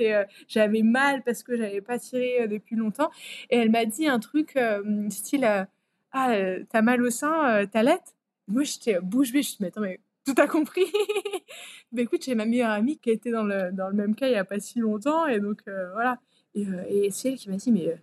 Euh, 0.00 0.24
j'avais 0.48 0.82
mal 0.82 1.22
parce 1.22 1.42
que 1.42 1.56
j'avais 1.56 1.82
pas 1.82 1.98
tiré 1.98 2.42
euh, 2.42 2.46
depuis 2.46 2.76
longtemps. 2.76 3.10
Et 3.50 3.58
elle 3.58 3.70
m'a 3.70 3.84
dit 3.84 4.08
un 4.08 4.20
truc 4.20 4.56
euh, 4.56 5.08
style 5.10 5.44
euh, 5.44 5.64
Ah, 6.12 6.32
euh, 6.32 6.64
t'as 6.70 6.82
mal 6.82 7.02
au 7.02 7.10
sein, 7.10 7.60
euh, 7.62 7.66
t'allaites 7.66 8.14
Moi, 8.48 8.62
j'étais 8.64 8.98
bouche 9.00 9.32
bée. 9.32 9.42
Je 9.42 9.48
me 9.48 9.52
suis 9.52 9.56
dit, 9.56 9.58
mais 9.60 9.68
attends, 9.68 9.80
mais 9.82 10.00
tout 10.26 10.34
a 10.36 10.46
compris. 10.46 10.84
bah 11.92 12.02
écoute, 12.02 12.22
j'ai 12.24 12.34
ma 12.34 12.44
meilleure 12.44 12.70
amie 12.70 12.98
qui 12.98 13.10
a 13.10 13.12
été 13.12 13.30
dans 13.30 13.44
le, 13.44 13.70
dans 13.72 13.88
le 13.88 13.94
même 13.94 14.14
cas 14.14 14.26
il 14.26 14.32
y 14.32 14.36
a 14.36 14.44
pas 14.44 14.58
si 14.60 14.80
longtemps. 14.80 15.26
Et 15.26 15.40
donc, 15.40 15.60
euh, 15.68 15.90
voilà. 15.92 16.18
Et, 16.54 16.66
euh, 16.66 16.82
et 16.88 17.10
c'est 17.10 17.30
elle 17.30 17.36
qui 17.36 17.48
m'a 17.50 17.56
dit, 17.56 17.72
mais. 17.72 17.88
euh, 17.88 17.96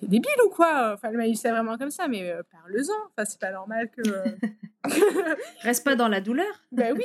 T'es 0.00 0.06
débile 0.06 0.30
ou 0.46 0.48
quoi? 0.48 0.92
Enfin, 0.94 1.10
elle 1.10 1.16
m'a 1.16 1.26
dit 1.26 1.36
ça 1.36 1.50
vraiment 1.52 1.76
comme 1.78 1.90
ça, 1.90 2.08
mais 2.08 2.30
euh, 2.30 2.42
parle-en. 2.50 2.92
Enfin, 3.10 3.24
c'est 3.24 3.38
pas 3.38 3.52
normal 3.52 3.88
que. 3.90 4.02
Reste 5.62 5.84
pas 5.84 5.94
dans 5.94 6.08
la 6.08 6.20
douleur. 6.20 6.52
bah 6.72 6.86
oui. 6.94 7.04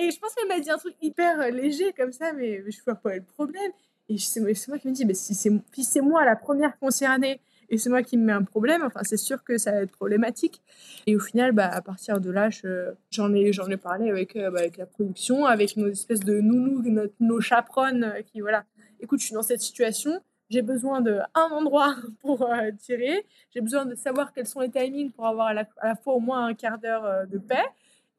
Et 0.00 0.10
je 0.10 0.18
pense 0.18 0.34
qu'elle 0.34 0.48
m'a 0.48 0.60
dit 0.60 0.70
un 0.70 0.78
truc 0.78 0.94
hyper 1.02 1.50
léger 1.50 1.92
comme 1.92 2.12
ça, 2.12 2.32
mais, 2.32 2.62
mais 2.64 2.70
je 2.70 2.82
vois 2.84 2.94
pas 2.94 3.16
le 3.16 3.22
problème. 3.22 3.70
Et 4.08 4.18
c'est 4.18 4.40
moi 4.40 4.78
qui 4.78 4.88
me 4.88 4.92
dis, 4.92 5.04
mais 5.04 5.14
si 5.14 5.34
c'est 5.34 5.50
si 5.72 5.84
c'est 5.84 6.00
moi 6.00 6.24
la 6.24 6.36
première 6.36 6.78
concernée 6.78 7.40
et 7.72 7.78
c'est 7.78 7.88
moi 7.88 8.02
qui 8.02 8.18
me 8.18 8.24
mets 8.26 8.32
un 8.32 8.42
problème, 8.44 8.82
enfin 8.84 9.00
c'est 9.02 9.16
sûr 9.16 9.42
que 9.42 9.56
ça 9.56 9.72
va 9.72 9.78
être 9.78 9.90
problématique. 9.92 10.60
Et 11.06 11.16
au 11.16 11.18
final, 11.18 11.52
bah, 11.52 11.66
à 11.68 11.80
partir 11.80 12.20
de 12.20 12.30
là, 12.30 12.50
je- 12.50 12.92
j'en 13.10 13.32
ai, 13.34 13.48
ai 13.50 13.76
parlé 13.78 14.10
avec, 14.10 14.36
euh, 14.36 14.50
bah, 14.50 14.60
avec 14.60 14.76
la 14.76 14.84
production, 14.84 15.46
avec 15.46 15.78
nos 15.78 15.88
espèces 15.88 16.20
de 16.20 16.38
nounous, 16.40 16.84
nos 17.18 17.40
chaperones 17.40 18.04
euh, 18.04 18.20
qui, 18.22 18.40
voilà, 18.42 18.64
écoute, 19.00 19.20
je 19.20 19.24
suis 19.24 19.34
dans 19.34 19.42
cette 19.42 19.62
situation, 19.62 20.20
j'ai 20.50 20.60
besoin 20.60 21.00
d'un 21.00 21.24
endroit 21.34 21.96
pour 22.20 22.42
euh, 22.42 22.70
tirer, 22.78 23.24
j'ai 23.50 23.62
besoin 23.62 23.86
de 23.86 23.94
savoir 23.94 24.34
quels 24.34 24.46
sont 24.46 24.60
les 24.60 24.70
timings 24.70 25.10
pour 25.10 25.26
avoir 25.26 25.46
à 25.48 25.54
la, 25.54 25.94
fois 25.96 26.12
au 26.12 26.20
moins 26.20 26.44
un 26.46 26.54
quart 26.54 26.78
d'heure 26.78 27.26
de 27.26 27.38
paix 27.38 27.64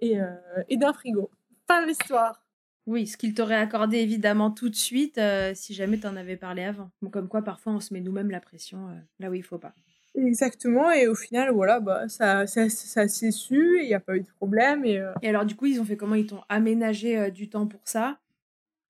et, 0.02 0.18
et 0.68 0.78
d'un 0.78 0.92
frigo. 0.94 1.30
Fin 1.68 1.84
de 1.84 1.88
l'histoire. 1.88 2.43
Oui, 2.86 3.08
ce 3.08 3.16
qu'il 3.18 3.34
t'aurait 3.34 3.56
accordé 3.56 3.98
évidemment 3.98 4.52
tout 4.52 4.70
de 4.70 4.76
suite 4.76 5.18
euh, 5.18 5.54
si 5.56 5.74
jamais 5.74 6.00
t'en 6.00 6.16
avais 6.16 6.36
parlé 6.38 6.64
avant. 6.64 6.92
Comme 7.12 7.30
quoi, 7.30 7.42
parfois, 7.42 7.74
on 7.74 7.80
se 7.80 7.94
met 7.94 8.02
nous-mêmes 8.02 8.30
la 8.32 8.42
pression 8.42 8.90
euh, 8.90 9.00
là 9.20 9.30
où 9.30 9.34
il 9.34 9.44
faut 9.44 9.60
pas. 9.60 9.74
Exactement, 10.16 10.92
et 10.92 11.08
au 11.08 11.16
final, 11.16 11.52
voilà, 11.52 11.80
bah, 11.80 12.08
ça, 12.08 12.46
ça, 12.46 12.70
ça 12.70 13.08
s'est 13.08 13.32
su, 13.32 13.80
il 13.82 13.88
n'y 13.88 13.96
a 13.96 14.00
pas 14.00 14.16
eu 14.16 14.22
de 14.22 14.28
problème. 14.38 14.86
Et, 14.86 15.00
euh, 15.00 15.12
Et 15.24 15.30
alors, 15.30 15.46
du 15.46 15.56
coup, 15.56 15.66
ils 15.66 15.82
ont 15.82 15.86
fait 15.86 15.98
comment? 15.98 16.14
Ils 16.16 16.28
t'ont 16.28 16.44
aménagé 16.50 17.32
du 17.32 17.50
temps 17.50 17.66
pour 17.68 17.82
ça? 17.86 18.20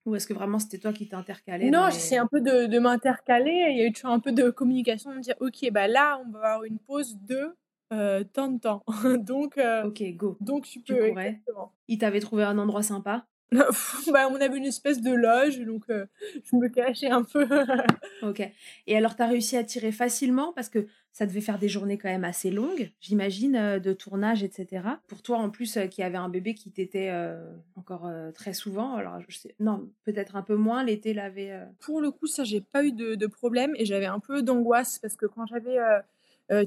Ou 0.06 0.16
est-ce 0.16 0.28
que 0.28 0.34
vraiment 0.34 0.60
c'était 0.60 0.80
toi 0.80 0.94
qui 0.94 1.08
t'es 1.08 1.16
intercalé 1.16 1.72
dans 1.72 1.82
non, 1.82 1.90
les- 1.90 1.94
j'essaie 1.94 2.18
un 2.18 2.28
peu 2.28 2.42
de, 2.42 2.66
de 2.66 2.80
m'intercaler, 2.80 3.68
il 3.72 3.78
y 3.78 3.82
a 3.82 3.86
eu 3.88 3.94
toujours 3.94 4.12
un 4.12 4.20
peu 4.20 4.32
de 4.34 4.50
communication, 4.50 5.12
de 5.12 5.16
me 5.18 5.22
dire, 5.22 5.36
ok, 5.40 5.72
bah 5.72 5.88
là, 5.88 6.20
on 6.26 6.30
va 6.32 6.40
avoir 6.40 6.64
une 6.66 6.80
pause 6.80 7.18
de 7.22 7.56
euh, 7.94 8.24
tant 8.26 8.50
de 8.50 8.60
temps. 8.60 8.84
donc, 9.24 9.58
euh, 9.58 9.86
Ok, 9.86 10.02
go. 10.16 10.38
donc 10.42 10.66
tu 10.66 10.82
Tu 10.84 10.94
peux. 10.96 11.06
pourrais. 11.06 11.30
exactement. 11.30 11.74
Ils 11.88 11.98
t'avaient 12.00 12.20
trouvé 12.20 12.44
un 12.44 12.58
endroit 12.58 12.84
sympa? 12.84 13.28
bah, 14.12 14.28
on 14.32 14.36
avait 14.36 14.58
une 14.58 14.66
espèce 14.66 15.02
de 15.02 15.14
loge, 15.14 15.60
donc 15.60 15.84
euh, 15.90 16.06
je 16.44 16.56
me 16.56 16.68
cachais 16.70 17.10
un 17.10 17.24
peu. 17.24 17.48
Ok. 18.22 18.42
Et 18.88 18.98
alors, 18.98 19.16
t'as 19.16 19.28
réussi 19.28 19.58
à 19.58 19.64
tirer 19.64 19.92
facilement? 19.92 20.54
Parce 20.54 20.70
que 20.70 20.88
ça 21.14 21.28
devait 21.28 21.42
faire 21.42 21.60
des 21.60 21.70
journées 21.70 21.98
quand 21.98 22.10
même 22.10 22.24
assez 22.24 22.50
longues, 22.50 22.90
j'imagine, 23.00 23.56
euh, 23.56 23.80
de 23.80 23.94
tournage, 23.94 24.44
etc. 24.44 24.84
Pour 25.08 25.22
toi, 25.22 25.38
en 25.38 25.52
plus, 25.52 25.78
euh, 25.78 25.86
qui 25.86 26.02
avait 26.02 26.18
un 26.18 26.30
bébé 26.30 26.56
qui 26.56 26.72
t'était 26.72 27.10
euh, 27.12 27.54
encore 27.76 28.08
euh, 28.08 28.32
très 28.32 28.54
souvent, 28.54 28.96
alors 28.96 29.20
je 29.28 29.38
sais, 29.38 29.56
non, 29.60 29.88
peut-être 30.06 30.36
un 30.36 30.42
peu 30.42 30.56
moins, 30.56 30.84
l'été 30.84 31.14
l'avait. 31.14 31.60
Pour 31.80 32.02
le 32.02 32.10
coup, 32.10 32.26
ça, 32.26 32.44
j'ai 32.44 32.62
pas 32.62 32.84
eu 32.84 32.92
de, 32.92 33.14
de 33.14 33.28
problème 33.28 33.74
et 33.78 33.86
j'avais 33.86 34.08
un 34.08 34.20
peu 34.20 34.42
d'angoisse 34.42 34.98
parce 35.00 35.16
que 35.16 35.28
quand 35.28 35.46
j'avais 35.46 35.78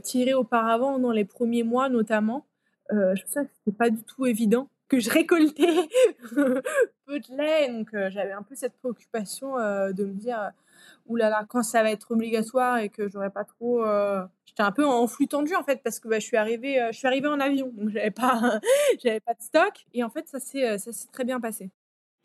tiré 0.03 0.35
auparavant, 0.35 0.99
dans 0.99 1.13
les 1.13 1.25
premiers 1.25 1.63
mois 1.63 1.89
notamment, 1.89 2.47
je 2.91 3.21
sais 3.27 3.45
que 3.45 3.51
c'était 3.59 3.77
pas 3.77 3.91
du 3.91 4.03
tout 4.03 4.27
évident 4.27 4.69
que 4.89 5.01
je 5.01 5.11
récoltais 5.11 5.89
peu 7.07 7.21
de 7.21 7.37
lait. 7.37 7.71
Donc, 7.71 7.93
euh, 7.95 8.11
j'avais 8.11 8.33
un 8.33 8.43
peu 8.43 8.55
cette 8.55 8.77
préoccupation 8.79 9.59
euh, 9.59 9.93
de 9.93 10.05
me 10.05 10.15
dire, 10.15 10.41
euh, 10.41 10.51
oulala, 11.07 11.45
quand 11.49 11.63
ça 11.63 11.83
va 11.83 11.91
être 11.91 12.11
obligatoire 12.11 12.79
et 12.79 12.89
que 12.89 13.09
j'aurais 13.09 13.31
pas 13.31 13.45
trop, 13.45 13.85
euh, 13.85 14.25
j'étais 14.45 14.63
un 14.63 14.73
peu 14.73 14.87
en 14.87 15.07
flux 15.07 15.29
tendu 15.29 15.55
en 15.55 15.63
fait 15.63 15.83
parce 15.83 16.01
que 16.01 16.09
bah, 16.09 16.19
je 16.19 16.27
suis 16.27 16.37
arrivée, 16.37 16.81
je 16.93 16.97
suis 16.97 17.07
arrivée 17.07 17.29
en 17.29 17.41
avion, 17.41 17.73
donc 17.75 17.91
j'avais 17.91 18.11
pas, 18.11 18.61
j'avais 19.03 19.21
pas 19.21 19.35
de 19.35 19.43
stock. 19.43 19.87
Et 19.95 20.05
en 20.05 20.11
fait, 20.11 20.29
ça 20.29 20.41
s'est, 20.41 20.79
ça 20.79 20.93
s'est 20.93 21.09
très 21.13 21.25
bien 21.25 21.41
passé. 21.41 21.71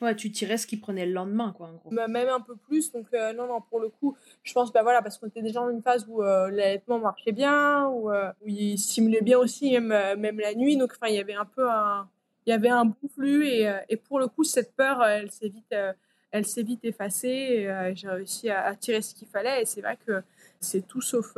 Ouais, 0.02 0.16
tu 0.16 0.32
tirais 0.32 0.58
ce 0.58 0.66
qui 0.66 0.78
prenait 0.78 1.06
le 1.06 1.14
lendemain, 1.14 1.54
quoi, 1.56 1.68
en 1.68 1.74
gros. 1.74 1.92
Bah, 1.92 2.08
même 2.08 2.28
un 2.28 2.40
peu 2.40 2.56
plus. 2.56 2.92
Donc, 2.92 3.06
non, 3.12 3.46
non, 3.46 3.62
pour 3.62 3.80
le 3.80 3.90
coup, 3.90 4.18
je 4.42 4.52
pense, 4.52 4.74
bah 4.74 4.82
voilà, 4.82 5.04
parce 5.04 5.20
qu'on 5.20 5.28
était 5.28 5.44
déjà 5.44 5.60
dans 5.60 5.70
une 5.70 5.84
phase 5.84 6.08
où 6.10 6.24
l'allaitement 6.24 6.98
marchait 6.98 7.34
bien, 7.34 7.88
où, 7.88 8.10
où, 8.10 8.48
il 8.48 8.80
stimulait 8.80 9.22
bien 9.22 9.38
aussi, 9.38 9.80
même, 9.80 10.20
même 10.20 10.40
la 10.40 10.56
nuit. 10.56 10.76
Donc, 10.76 10.94
enfin, 10.96 11.12
il 11.12 11.18
y 11.18 11.20
avait 11.20 11.36
un 11.36 11.46
peu 11.46 11.70
un, 11.70 12.10
il 12.46 12.50
y 12.50 12.54
avait 12.54 12.70
un 12.70 12.86
bon 12.86 13.08
flux. 13.14 13.46
Et, 13.48 13.72
et 13.90 13.98
pour 13.98 14.20
le 14.20 14.28
coup, 14.28 14.44
cette 14.44 14.76
peur, 14.76 15.04
elle 15.04 15.32
s'est 15.32 15.50
vite, 15.50 15.76
elle 16.32 16.46
s'est 16.46 16.64
vite 16.64 16.84
effacée. 16.84 17.70
J'ai 17.96 18.08
réussi 18.08 18.50
à, 18.50 18.66
à, 18.66 18.76
tirer 18.76 19.02
ce 19.02 19.14
qu'il 19.14 19.28
fallait. 19.28 19.62
Et 19.62 19.66
c'est 19.66 19.82
vrai 19.82 19.98
que 20.06 20.22
c'est 20.60 20.88
tout 20.88 21.02
sauf, 21.02 21.38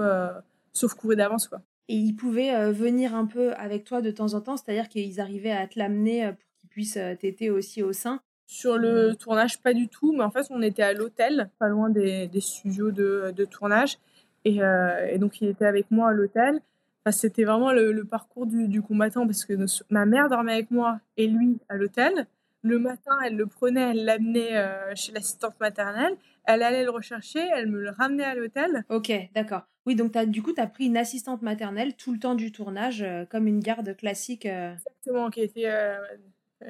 sauf 0.71 0.93
courir 0.93 1.17
d'avance, 1.17 1.47
quoi. 1.47 1.61
Et 1.89 1.95
ils 1.95 2.15
pouvaient 2.15 2.71
venir 2.71 3.13
un 3.13 3.25
peu 3.25 3.53
avec 3.55 3.83
toi 3.83 4.01
de 4.01 4.09
temps 4.09 4.33
en 4.33 4.41
temps, 4.41 4.55
c'est-à-dire 4.55 4.87
qu'ils 4.87 5.19
arrivaient 5.19 5.51
à 5.51 5.67
te 5.67 5.77
l'amener 5.77 6.27
pour 6.31 6.59
qu'ils 6.61 6.69
puissent 6.69 6.99
t'aider 7.19 7.49
aussi 7.49 7.83
au 7.83 7.91
sein? 7.91 8.21
Sur 8.45 8.77
le 8.77 9.15
tournage, 9.15 9.59
pas 9.61 9.73
du 9.73 9.87
tout, 9.87 10.13
mais 10.13 10.23
en 10.23 10.29
fait, 10.29 10.45
on 10.49 10.61
était 10.61 10.83
à 10.83 10.93
l'hôtel, 10.93 11.49
pas 11.59 11.69
loin 11.69 11.89
des, 11.89 12.27
des 12.27 12.41
studios 12.41 12.91
de, 12.91 13.33
de, 13.35 13.45
tournage. 13.45 13.97
Et, 14.45 14.61
euh, 14.61 15.07
et, 15.09 15.17
donc, 15.17 15.41
il 15.41 15.47
était 15.47 15.65
avec 15.65 15.89
moi 15.89 16.09
à 16.09 16.13
l'hôtel. 16.13 16.61
Enfin, 17.05 17.17
C'était 17.17 17.43
vraiment 17.43 17.71
le, 17.71 17.91
le 17.91 18.05
parcours 18.05 18.45
du, 18.45 18.67
du, 18.67 18.81
combattant 18.81 19.25
parce 19.25 19.45
que 19.45 19.53
ma 19.89 20.05
mère 20.05 20.29
dormait 20.29 20.53
avec 20.53 20.71
moi 20.71 20.99
et 21.17 21.27
lui 21.27 21.59
à 21.69 21.75
l'hôtel. 21.75 22.27
Le 22.61 22.79
matin, 22.79 23.11
elle 23.25 23.35
le 23.35 23.45
prenait, 23.45 23.91
elle 23.91 24.05
l'amenait 24.05 24.55
euh, 24.55 24.95
chez 24.95 25.11
l'assistante 25.11 25.59
maternelle. 25.59 26.15
Elle 26.45 26.63
allait 26.63 26.83
le 26.83 26.91
rechercher, 26.91 27.41
elle 27.53 27.67
me 27.69 27.81
le 27.81 27.89
ramenait 27.89 28.23
à 28.23 28.35
l'hôtel. 28.35 28.85
Ok, 28.89 29.11
d'accord. 29.35 29.63
Oui, 29.85 29.95
donc 29.95 30.15
as, 30.15 30.25
du 30.25 30.41
coup, 30.41 30.53
tu 30.53 30.61
as 30.61 30.67
pris 30.67 30.85
une 30.85 30.95
assistante 30.95 31.41
maternelle 31.41 31.93
tout 31.95 32.13
le 32.13 32.19
temps 32.19 32.35
du 32.35 32.53
tournage, 32.53 33.01
euh, 33.01 33.25
comme 33.25 33.47
une 33.47 33.59
garde 33.59 33.95
classique. 33.97 34.45
Euh... 34.45 34.73
Exactement, 34.73 35.29
qui 35.29 35.41
était 35.41 35.69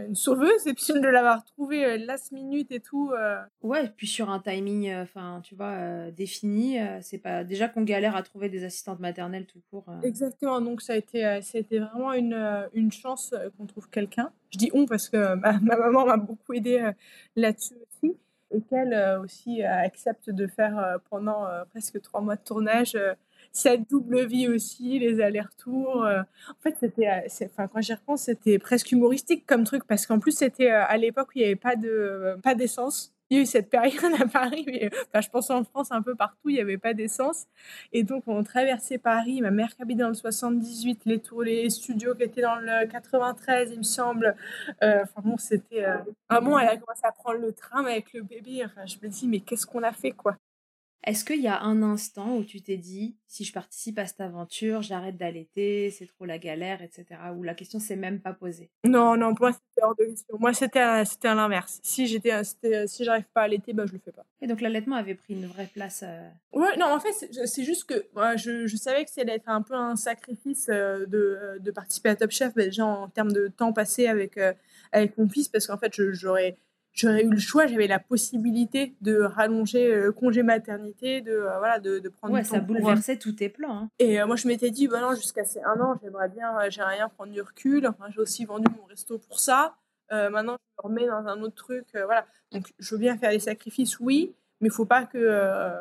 une 0.07 0.15
sauveuse 0.15 0.67
et 0.67 0.73
puis 0.73 0.93
de 0.93 1.07
l'avoir 1.07 1.43
trouvé 1.45 1.85
euh, 1.85 1.97
last 1.97 2.31
minute 2.31 2.71
et 2.71 2.79
tout. 2.79 3.11
Euh. 3.11 3.41
Ouais, 3.61 3.85
et 3.85 3.89
puis 3.89 4.07
sur 4.07 4.29
un 4.29 4.39
timing, 4.39 4.89
euh, 4.89 5.03
enfin, 5.03 5.41
tu 5.43 5.55
vois, 5.55 6.11
défini, 6.11 6.77
c'est 7.01 7.17
pas 7.17 7.43
déjà 7.43 7.67
qu'on 7.67 7.83
galère 7.83 8.15
à 8.15 8.23
trouver 8.23 8.49
des 8.49 8.63
assistantes 8.63 8.99
maternelles 8.99 9.45
tout 9.45 9.61
court. 9.69 9.85
Exactement, 10.03 10.61
donc 10.61 10.81
ça 10.81 10.93
a 10.93 10.95
été, 10.95 11.21
ça 11.41 11.57
a 11.57 11.61
été 11.61 11.79
vraiment 11.79 12.13
une, 12.13 12.67
une 12.73 12.91
chance 12.91 13.33
qu'on 13.57 13.65
trouve 13.65 13.89
quelqu'un. 13.89 14.31
Je 14.51 14.57
dis 14.57 14.69
on 14.73 14.85
parce 14.85 15.09
que 15.09 15.35
ma, 15.35 15.53
ma 15.59 15.77
maman 15.77 16.05
m'a 16.05 16.17
beaucoup 16.17 16.53
aidé 16.53 16.91
là-dessus 17.35 17.75
aussi 17.87 18.15
et 18.51 18.61
qu'elle 18.61 19.19
aussi 19.23 19.63
accepte 19.63 20.29
de 20.29 20.47
faire 20.47 20.99
pendant 21.09 21.47
presque 21.71 22.01
trois 22.01 22.21
mois 22.21 22.35
de 22.35 22.43
tournage 22.43 22.97
cette 23.54 23.88
double 23.88 24.26
vie 24.26 24.47
aussi, 24.47 24.99
les 24.99 25.22
allers-retours. 25.22 26.04
Euh. 26.04 26.22
en 26.22 26.62
fait, 26.62 26.76
c'était, 26.80 27.08
euh, 27.08 27.45
enfin, 27.45 27.68
quand 27.68 27.82
j'y 27.82 27.93
repense, 27.93 28.24
c'était 28.24 28.58
presque 28.58 28.91
humoristique 28.91 29.45
comme 29.45 29.64
truc 29.64 29.84
parce 29.88 30.08
qu'en 30.08 30.20
plus, 30.20 30.32
c'était 30.32 30.72
euh, 30.72 30.84
à 30.86 30.97
l'époque 30.97 31.30
où 31.30 31.32
il 31.36 31.41
n'y 31.41 31.45
avait 31.45 31.56
pas 31.56 31.76
de, 31.76 32.36
pas 32.43 32.56
d'essence. 32.56 33.14
Il 33.30 33.38
y 33.38 33.39
a 33.39 33.43
eu 33.43 33.45
cette 33.45 33.70
période 33.70 34.14
à 34.20 34.28
Paris, 34.28 34.64
mais 34.68 34.89
enfin, 35.08 35.22
je 35.22 35.30
pense 35.30 35.49
en 35.51 35.64
France, 35.64 35.91
un 35.91 36.01
peu 36.01 36.16
partout, 36.16 36.49
il 36.49 36.56
n'y 36.56 36.62
avait 36.62 36.78
pas 36.80 36.93
d'essence. 36.95 37.45
Et 37.91 38.04
donc, 38.04 38.24
on 38.28 38.43
traversait 38.43 38.97
Paris. 38.97 39.39
Ma 39.41 39.51
mère 39.51 39.76
qui 39.76 39.82
habitait 39.84 40.01
dans 40.01 40.10
le 40.10 40.14
78, 40.16 41.01
les 41.06 41.20
tours, 41.20 41.43
les 41.43 41.70
studios 41.70 42.16
qui 42.16 42.24
étaient 42.24 42.41
dans 42.41 42.56
le 42.56 42.88
93, 42.88 43.72
il 43.72 43.78
me 43.78 43.84
semble. 43.84 44.36
enfin, 44.82 45.22
bon, 45.24 45.38
c'était. 45.38 45.86
un 46.30 46.41
moment, 46.41 46.60
elle 46.60 46.70
a 46.70 46.78
commencé 46.78 47.01
à 47.04 47.12
prendre 47.12 47.39
le 47.39 47.54
tram 47.54 47.86
avec 47.86 48.14
le 48.14 48.24
bébé. 48.24 48.66
Je 48.86 48.95
me 49.01 49.08
dis, 49.10 49.28
mais 49.28 49.39
qu'est-ce 49.39 49.66
qu'on 49.66 49.84
a 49.84 49.91
fait, 49.91 50.12
quoi? 50.12 50.38
Est-ce 51.06 51.26
qu'il 51.26 51.41
y 51.41 51.47
a 51.47 51.62
un 51.62 51.84
instant 51.84 52.38
où 52.38 52.43
tu 52.43 52.62
t'es 52.62 52.78
dit, 52.78 53.18
si 53.28 53.43
je 53.43 53.51
participe 53.51 53.99
à 53.99 54.06
cette 54.06 54.22
aventure, 54.22 54.82
j'arrête 54.82 55.18
d'allaiter, 55.18 55.91
c'est 55.91 56.06
trop 56.06 56.26
la 56.26 56.38
galère, 56.38 56.82
etc. 56.82 57.06
Ou 57.36 57.43
la 57.43 57.56
question 57.56 57.80
s'est 57.80 57.97
même 57.97 58.22
pas 58.22 58.32
posée? 58.34 58.70
Non, 58.86 59.18
non, 59.18 59.36
pour 59.36 59.47
moi 59.47 59.51
c'était 59.51 59.86
hors 59.86 59.95
de 59.95 60.06
question. 60.06 60.38
Moi 60.39 60.54
c'était 60.54 61.06
c'était 61.06 61.28
à 61.28 61.36
l'inverse. 61.36 61.80
Si 61.84 62.08
j'étais 62.08 62.32
si 62.43 63.04
j'arrive 63.04 63.26
pas 63.34 63.41
à 63.41 63.43
allaiter, 63.45 63.74
bah 63.74 63.86
je 63.86 63.93
le 63.93 63.99
fais 63.99 64.12
pas. 64.12 64.26
Et 64.41 64.47
donc 64.47 64.62
l'allaitement 64.62 64.95
avait 64.95 65.16
pris 65.16 65.34
une 65.34 65.47
vraie 65.47 65.70
place. 65.74 66.04
Euh 66.06 66.30
ouais, 66.54 66.78
non, 66.78 66.86
en 66.86 66.99
fait 66.99 67.14
c'est 67.45 67.64
juste 67.64 67.84
que 67.86 68.06
moi, 68.14 68.38
je, 68.38 68.66
je, 68.68 68.78
savais 68.78 69.04
que 69.04 69.12
c'était 69.12 69.34
être 69.34 69.49
un 69.49 69.62
peu 69.62 69.74
un 69.74 69.95
sacrifice 69.95 70.68
euh, 70.70 71.06
de, 71.06 71.60
de 71.60 71.72
participer 71.72 72.10
à 72.10 72.16
Top 72.16 72.32
Chef, 72.32 72.54
bah, 72.54 72.64
déjà 72.64 72.86
en 72.86 73.10
termes 73.10 73.34
de 73.34 73.47
temps 73.47 73.74
passé 73.74 74.08
avec 74.08 74.38
euh, 74.38 74.54
avec 74.91 75.18
mon 75.18 75.28
fils, 75.28 75.49
parce 75.49 75.68
qu'en 75.68 75.78
fait 75.78 75.91
j'aurais 76.14 76.56
j'aurais 76.93 77.23
eu 77.23 77.29
le 77.29 77.39
choix, 77.39 77.65
j'avais 77.67 77.87
la 77.87 77.99
possibilité 77.99 78.95
de 79.01 79.19
rallonger 79.19 79.95
le 79.95 80.11
congé 80.11 80.43
maternité, 80.43 81.21
de 81.21 81.31
euh, 81.31 81.57
voilà, 81.57 81.79
de, 81.79 81.99
de 81.99 82.09
prendre. 82.09 82.33
Ouais, 82.33 82.43
ça 82.43 82.59
bouleversait 82.59 83.17
tous 83.17 83.33
tes 83.33 83.49
plans. 83.49 83.77
Hein. 83.77 83.89
Et 83.99 84.21
euh, 84.21 84.27
moi, 84.27 84.35
je 84.35 84.47
m'étais 84.47 84.69
dit, 84.69 84.87
bah 84.87 85.01
non, 85.01 85.15
jusqu'à 85.15 85.43
ces 85.43 85.61
un 85.61 85.79
an, 85.81 85.99
j'aimerais 86.01 86.29
bien, 86.29 86.57
euh, 86.59 86.69
j'aimerais 86.69 86.95
rien 86.95 87.09
prendre 87.09 87.33
du 87.33 87.41
recul. 87.41 87.85
Enfin, 87.87 88.05
j'ai 88.09 88.19
aussi 88.19 88.45
vendu 88.45 88.67
mon 88.77 88.85
resto 88.85 89.17
pour 89.17 89.39
ça. 89.39 89.75
maintenant, 90.11 90.57
je 90.59 90.87
me 90.87 90.89
remets 90.89 91.07
dans 91.07 91.27
un 91.27 91.41
autre 91.41 91.55
truc, 91.55 91.87
voilà. 91.93 92.25
Donc, 92.51 92.71
je 92.77 92.93
veux 92.93 92.99
bien 92.99 93.17
faire 93.17 93.31
des 93.31 93.39
sacrifices, 93.39 93.99
oui, 93.99 94.35
mais 94.61 94.67
il 94.67 94.71
faut 94.71 94.85
pas 94.85 95.05
que 95.05 95.73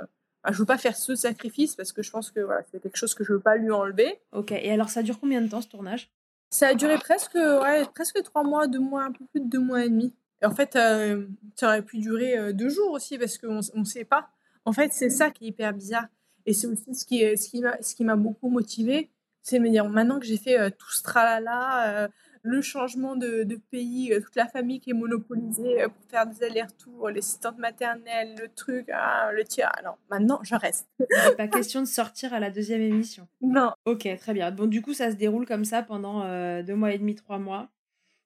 je 0.51 0.59
veux 0.59 0.65
pas 0.65 0.79
faire 0.79 0.97
ce 0.97 1.15
sacrifice 1.15 1.77
parce 1.77 1.93
que 1.93 2.03
je 2.03 2.11
pense 2.11 2.31
que 2.31 2.41
voilà, 2.41 2.63
c'est 2.71 2.81
quelque 2.81 2.97
chose 2.97 3.15
que 3.15 3.23
je 3.23 3.35
veux 3.35 3.41
pas 3.41 3.57
lui 3.57 3.71
enlever. 3.71 4.19
Ok. 4.33 4.51
Et 4.53 4.73
alors, 4.73 4.89
ça 4.89 5.03
dure 5.03 5.21
combien 5.21 5.41
de 5.43 5.49
temps 5.49 5.61
ce 5.61 5.69
tournage? 5.69 6.11
Ça 6.51 6.69
a 6.69 6.75
duré 6.75 6.99
presque, 6.99 7.35
ouais, 7.35 7.85
presque 7.95 8.23
trois 8.23 8.43
mois, 8.43 8.67
deux 8.67 8.81
mois, 8.81 9.05
un 9.05 9.13
peu 9.13 9.25
plus 9.27 9.41
de 9.41 9.49
deux 9.49 9.61
mois 9.61 9.85
et 9.85 9.89
demi 9.89 10.15
en 10.45 10.55
fait, 10.55 10.77
euh, 10.77 11.27
ça 11.55 11.69
aurait 11.69 11.83
pu 11.83 11.99
durer 11.99 12.37
euh, 12.37 12.53
deux 12.53 12.69
jours 12.69 12.93
aussi 12.93 13.19
parce 13.19 13.39
qu'on 13.39 13.61
ne 13.75 13.85
sait 13.85 14.05
pas. 14.05 14.29
En 14.65 14.73
fait, 14.73 14.93
c'est 14.93 15.11
ça 15.11 15.31
qui 15.31 15.45
est 15.45 15.49
hyper 15.49 15.73
bizarre. 15.73 16.07
Et 16.47 16.53
c'est 16.53 16.67
aussi 16.67 16.95
ce 16.95 17.07
qui, 17.07 17.21
ce 17.37 17.95
qui 17.95 18.05
m'a 18.05 18.17
beaucoup 18.17 18.49
motivé, 18.49 19.11
c'est 19.43 19.61
me 19.61 19.71
dire 19.71 19.89
maintenant 19.89 20.19
que 20.19 20.27
j'ai 20.27 20.37
fait 20.37 20.59
euh, 20.59 20.71
tout 20.71 20.91
ce 20.91 21.03
tralala, 21.03 22.09
le 22.45 22.61
changement 22.61 23.15
de, 23.15 23.61
pays, 23.71 24.13
toute 24.21 24.35
la 24.35 24.49
famille 24.49 24.81
qui 24.81 24.91
est 24.91 24.95
monopolisée 24.95 25.85
pour 25.85 26.11
faire 26.11 26.27
des 26.27 26.43
allers-retours, 26.43 27.11
les 27.11 27.19
assistante 27.19 27.59
maternelles, 27.59 28.35
le 28.41 28.49
truc, 28.49 28.89
ah, 28.93 29.31
le 29.33 29.45
tir. 29.45 29.71
Non, 29.85 29.93
maintenant 30.11 30.41
je 30.43 30.57
reste. 30.57 30.89
pas 31.37 31.47
question 31.49 31.81
de 31.81 31.87
sortir 31.87 32.35
à 32.35 32.41
la 32.41 32.51
deuxième 32.51 32.83
émission. 32.83 33.29
Non. 33.41 33.71
Ok, 33.85 34.09
très 34.19 34.33
bien. 34.33 34.51
Bon, 34.51 34.67
du 34.67 34.83
coup, 34.83 34.95
ça 34.95 35.13
se 35.13 35.17
déroule 35.17 35.47
comme 35.47 35.65
ça 35.65 35.85
pendant 35.85 36.23
deux 36.63 36.75
mois 36.75 36.93
et 36.93 36.99
demi, 36.99 37.15
trois 37.15 37.39
mois 37.39 37.71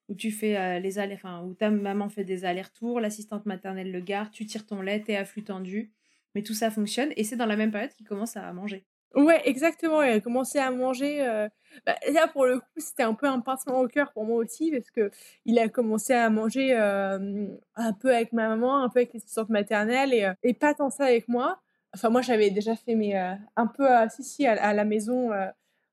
où 0.09 0.15
tu 0.15 0.31
fais 0.31 0.57
euh, 0.57 0.79
les 0.79 0.99
allers, 0.99 1.15
enfin, 1.15 1.43
où 1.43 1.53
ta 1.53 1.69
maman 1.69 2.09
fait 2.09 2.23
des 2.23 2.45
allers-retours, 2.45 2.99
l'assistante 2.99 3.45
maternelle 3.45 3.91
le 3.91 3.99
garde, 3.99 4.31
tu 4.31 4.45
tires 4.45 4.65
ton 4.65 4.81
lait, 4.81 5.01
t'es 5.01 5.15
à 5.15 5.25
flux 5.25 5.43
tendu, 5.43 5.91
mais 6.35 6.43
tout 6.43 6.53
ça 6.53 6.71
fonctionne 6.71 7.09
et 7.17 7.23
c'est 7.23 7.35
dans 7.35 7.45
la 7.45 7.55
même 7.55 7.71
période 7.71 7.91
qu'il 7.93 8.07
commence 8.07 8.37
à 8.37 8.51
manger. 8.53 8.85
Ouais, 9.15 9.41
exactement. 9.45 10.01
Il 10.03 10.11
a 10.11 10.19
commencé 10.19 10.59
à 10.59 10.69
manger. 10.69 11.25
Euh, 11.25 11.47
bah, 11.85 11.95
là, 12.11 12.27
pour 12.27 12.45
le 12.45 12.59
coup, 12.59 12.65
c'était 12.77 13.03
un 13.03 13.13
peu 13.13 13.25
un 13.27 13.39
pincement 13.39 13.79
au 13.79 13.87
cœur 13.87 14.11
pour 14.13 14.25
moi 14.25 14.37
aussi, 14.37 14.69
parce 14.71 14.91
que 14.91 15.11
il 15.45 15.57
a 15.59 15.69
commencé 15.69 16.13
à 16.13 16.29
manger 16.29 16.75
euh, 16.77 17.47
un 17.75 17.93
peu 17.93 18.13
avec 18.13 18.33
ma 18.33 18.49
maman, 18.49 18.83
un 18.83 18.89
peu 18.89 18.99
avec 18.99 19.13
l'assistante 19.13 19.49
maternelle, 19.49 20.35
et, 20.43 20.53
pas 20.53 20.73
tant 20.73 20.89
ça 20.89 21.05
avec 21.05 21.27
moi. 21.27 21.59
Enfin, 21.95 22.09
moi, 22.09 22.21
j'avais 22.21 22.51
déjà 22.51 22.75
fait, 22.75 22.95
mais 22.95 23.15
un 23.15 23.67
peu, 23.67 23.87
si, 24.09 24.23
si, 24.23 24.45
à, 24.45 24.73
la 24.73 24.85
maison, 24.85 25.31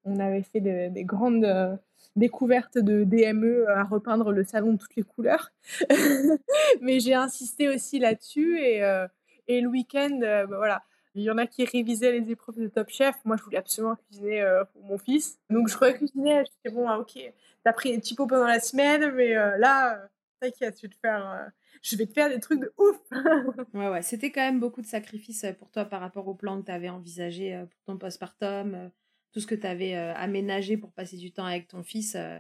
on 0.05 0.19
avait 0.19 0.43
fait 0.43 0.61
des 0.61 1.05
grandes 1.05 1.79
découverte 2.17 2.79
de 2.79 3.05
DME 3.05 3.67
à 3.69 3.85
repeindre 3.85 4.33
le 4.33 4.45
salon 4.45 4.73
de 4.75 4.79
toutes 4.79 4.97
les 4.97 5.03
couleurs. 5.03 5.53
Mais 6.81 7.01
j'ai 7.01 7.15
insisté 7.15 7.69
aussi 7.69 7.99
là-dessus 7.99 8.59
et, 8.61 8.85
euh, 8.85 9.07
et 9.49 9.61
le 9.61 9.69
week-end, 9.69 10.21
euh, 10.23 10.47
bah, 10.47 10.57
voilà. 10.57 10.83
Il 11.17 11.23
y 11.23 11.31
en 11.31 11.39
a 11.39 11.47
qui 11.47 11.65
révisaient 11.65 12.11
les 12.11 12.29
épreuves 12.33 12.59
de 12.59 12.67
Top 12.67 12.89
Chef. 12.89 13.15
Moi, 13.25 13.37
je 13.37 13.45
voulais 13.45 13.59
absolument 13.59 13.95
cuisiner 13.95 14.43
euh, 14.43 14.65
pour 14.65 14.83
mon 14.83 14.99
fils. 14.99 15.39
Donc, 15.49 15.69
je 15.69 15.77
cuisiner. 15.77 16.45
Je 16.45 16.51
disais, 16.71 16.75
bon, 16.75 16.89
ah, 16.89 16.99
ok, 16.99 17.17
t'as 17.63 17.73
pris 17.73 17.93
des 17.93 17.99
petits 17.99 18.17
pots 18.17 18.27
pendant 18.27 18.47
la 18.47 18.59
semaine, 18.59 19.13
mais 19.13 19.33
là, 19.35 20.09
t'inquiète, 20.41 20.77
je 20.77 20.83
vais 20.83 20.93
te 20.93 20.99
faire 21.01 21.51
je 21.83 21.97
vais 21.97 22.07
te 22.07 22.15
faire 22.15 22.31
des 22.31 22.41
trucs 22.41 22.61
de 22.61 22.73
ouf. 22.79 22.99
ouais, 23.75 23.89
ouais, 23.91 24.03
c'était 24.03 24.33
quand 24.33 24.41
même 24.41 24.59
beaucoup 24.59 24.81
de 24.81 24.87
sacrifices 24.87 25.47
pour 25.59 25.71
toi 25.71 25.85
par 25.85 26.01
rapport 26.01 26.27
au 26.27 26.35
plan 26.35 26.61
que 26.61 26.67
tu 26.67 26.73
avais 26.73 26.89
envisagé 26.89 27.63
pour 27.71 27.85
ton 27.85 27.99
postpartum, 27.99 28.91
tout 29.35 29.41
ce 29.41 29.47
que 29.47 29.55
tu 29.57 29.67
avais 29.67 29.97
euh, 29.97 30.15
aménagé 30.15 30.77
pour 30.77 30.93
passer 30.93 31.17
du 31.17 31.33
temps 31.33 31.45
avec 31.45 31.67
ton 31.67 31.83
fils, 31.83 32.15
euh, 32.15 32.39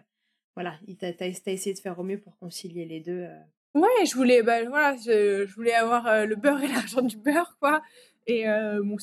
voilà, 0.54 0.78
tu 0.86 1.04
as, 1.04 1.26
essayé 1.26 1.74
de 1.74 1.80
faire 1.80 1.98
au 1.98 2.04
mieux 2.04 2.20
pour 2.20 2.38
concilier 2.38 2.84
les 2.86 3.00
deux. 3.00 3.26
Euh. 3.28 3.38
Ouais, 3.74 4.06
je 4.06 4.14
voulais, 4.14 4.44
bah, 4.44 4.64
voilà, 4.64 4.96
je, 4.96 5.52
voulais 5.52 5.74
avoir 5.74 6.24
le 6.24 6.36
beurre 6.36 6.62
et 6.62 6.68
l'argent 6.72 7.02
du 7.02 7.16
beurre, 7.16 7.56
quoi. 7.60 7.82
Et 8.28 8.44
bon, 8.84 8.96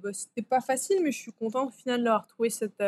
bah, 0.00 0.12
c'était 0.12 0.42
pas 0.48 0.60
facile, 0.60 1.02
mais 1.02 1.10
je 1.10 1.18
suis 1.18 1.32
contente 1.32 1.70
au 1.70 1.76
final 1.76 2.04
d'avoir 2.04 2.28
trouvé 2.28 2.48
cette 2.48 2.82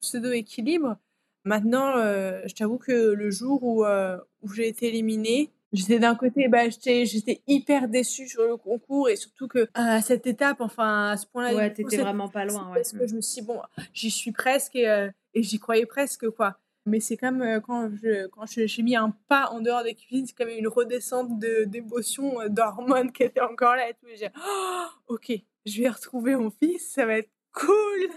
pseudo-équilibre. 0.00 0.96
Maintenant, 1.44 1.96
je 1.96 2.54
t'avoue 2.54 2.78
que 2.78 2.92
le 2.92 3.30
jour 3.32 3.64
où, 3.64 3.84
où 3.84 4.52
j'ai 4.52 4.68
été 4.68 4.86
éliminée, 4.86 5.50
J'étais 5.72 5.98
d'un 5.98 6.14
côté, 6.14 6.48
bah, 6.48 6.68
j'étais 6.68 7.42
hyper 7.46 7.88
déçue 7.88 8.28
sur 8.28 8.44
le 8.44 8.56
concours 8.56 9.08
et 9.08 9.16
surtout 9.16 9.48
que 9.48 9.68
à 9.74 10.00
cette 10.00 10.26
étape, 10.26 10.60
enfin 10.60 11.10
à 11.10 11.16
ce 11.16 11.26
point-là, 11.26 11.54
ouais, 11.54 11.72
t'étais 11.72 11.96
vraiment 11.96 12.28
pas 12.28 12.44
loin. 12.44 12.68
Ouais. 12.68 12.76
Parce 12.76 12.92
que 12.92 13.06
je 13.06 13.14
me 13.14 13.20
suis 13.20 13.40
dit, 13.40 13.46
bon, 13.46 13.60
j'y 13.92 14.10
suis 14.10 14.32
presque 14.32 14.76
et, 14.76 14.88
euh, 14.88 15.10
et 15.34 15.42
j'y 15.42 15.58
croyais 15.58 15.86
presque 15.86 16.28
quoi. 16.30 16.58
Mais 16.86 17.00
c'est 17.00 17.16
comme 17.16 17.42
euh, 17.42 17.58
quand 17.58 17.90
je 17.90 18.28
quand 18.28 18.44
j'ai 18.46 18.82
mis 18.82 18.94
un 18.94 19.10
pas 19.28 19.50
en 19.50 19.60
dehors 19.60 19.82
des 19.82 19.94
cuisines, 19.94 20.26
c'est 20.26 20.36
comme 20.36 20.48
une 20.48 20.68
redescente 20.68 21.38
de 21.40 21.64
d'émotions, 21.64 22.40
euh, 22.40 22.48
d'hormones 22.48 23.10
qui 23.10 23.24
étaient 23.24 23.40
encore 23.40 23.74
là 23.74 23.88
et 23.90 23.94
tout. 23.94 24.06
Et 24.06 24.16
j'ai 24.16 24.30
oh, 24.38 24.84
ok, 25.08 25.32
je 25.66 25.82
vais 25.82 25.88
retrouver 25.88 26.36
mon 26.36 26.50
fils, 26.50 26.92
ça 26.92 27.06
va 27.06 27.18
être 27.18 27.30
cool. 27.52 28.08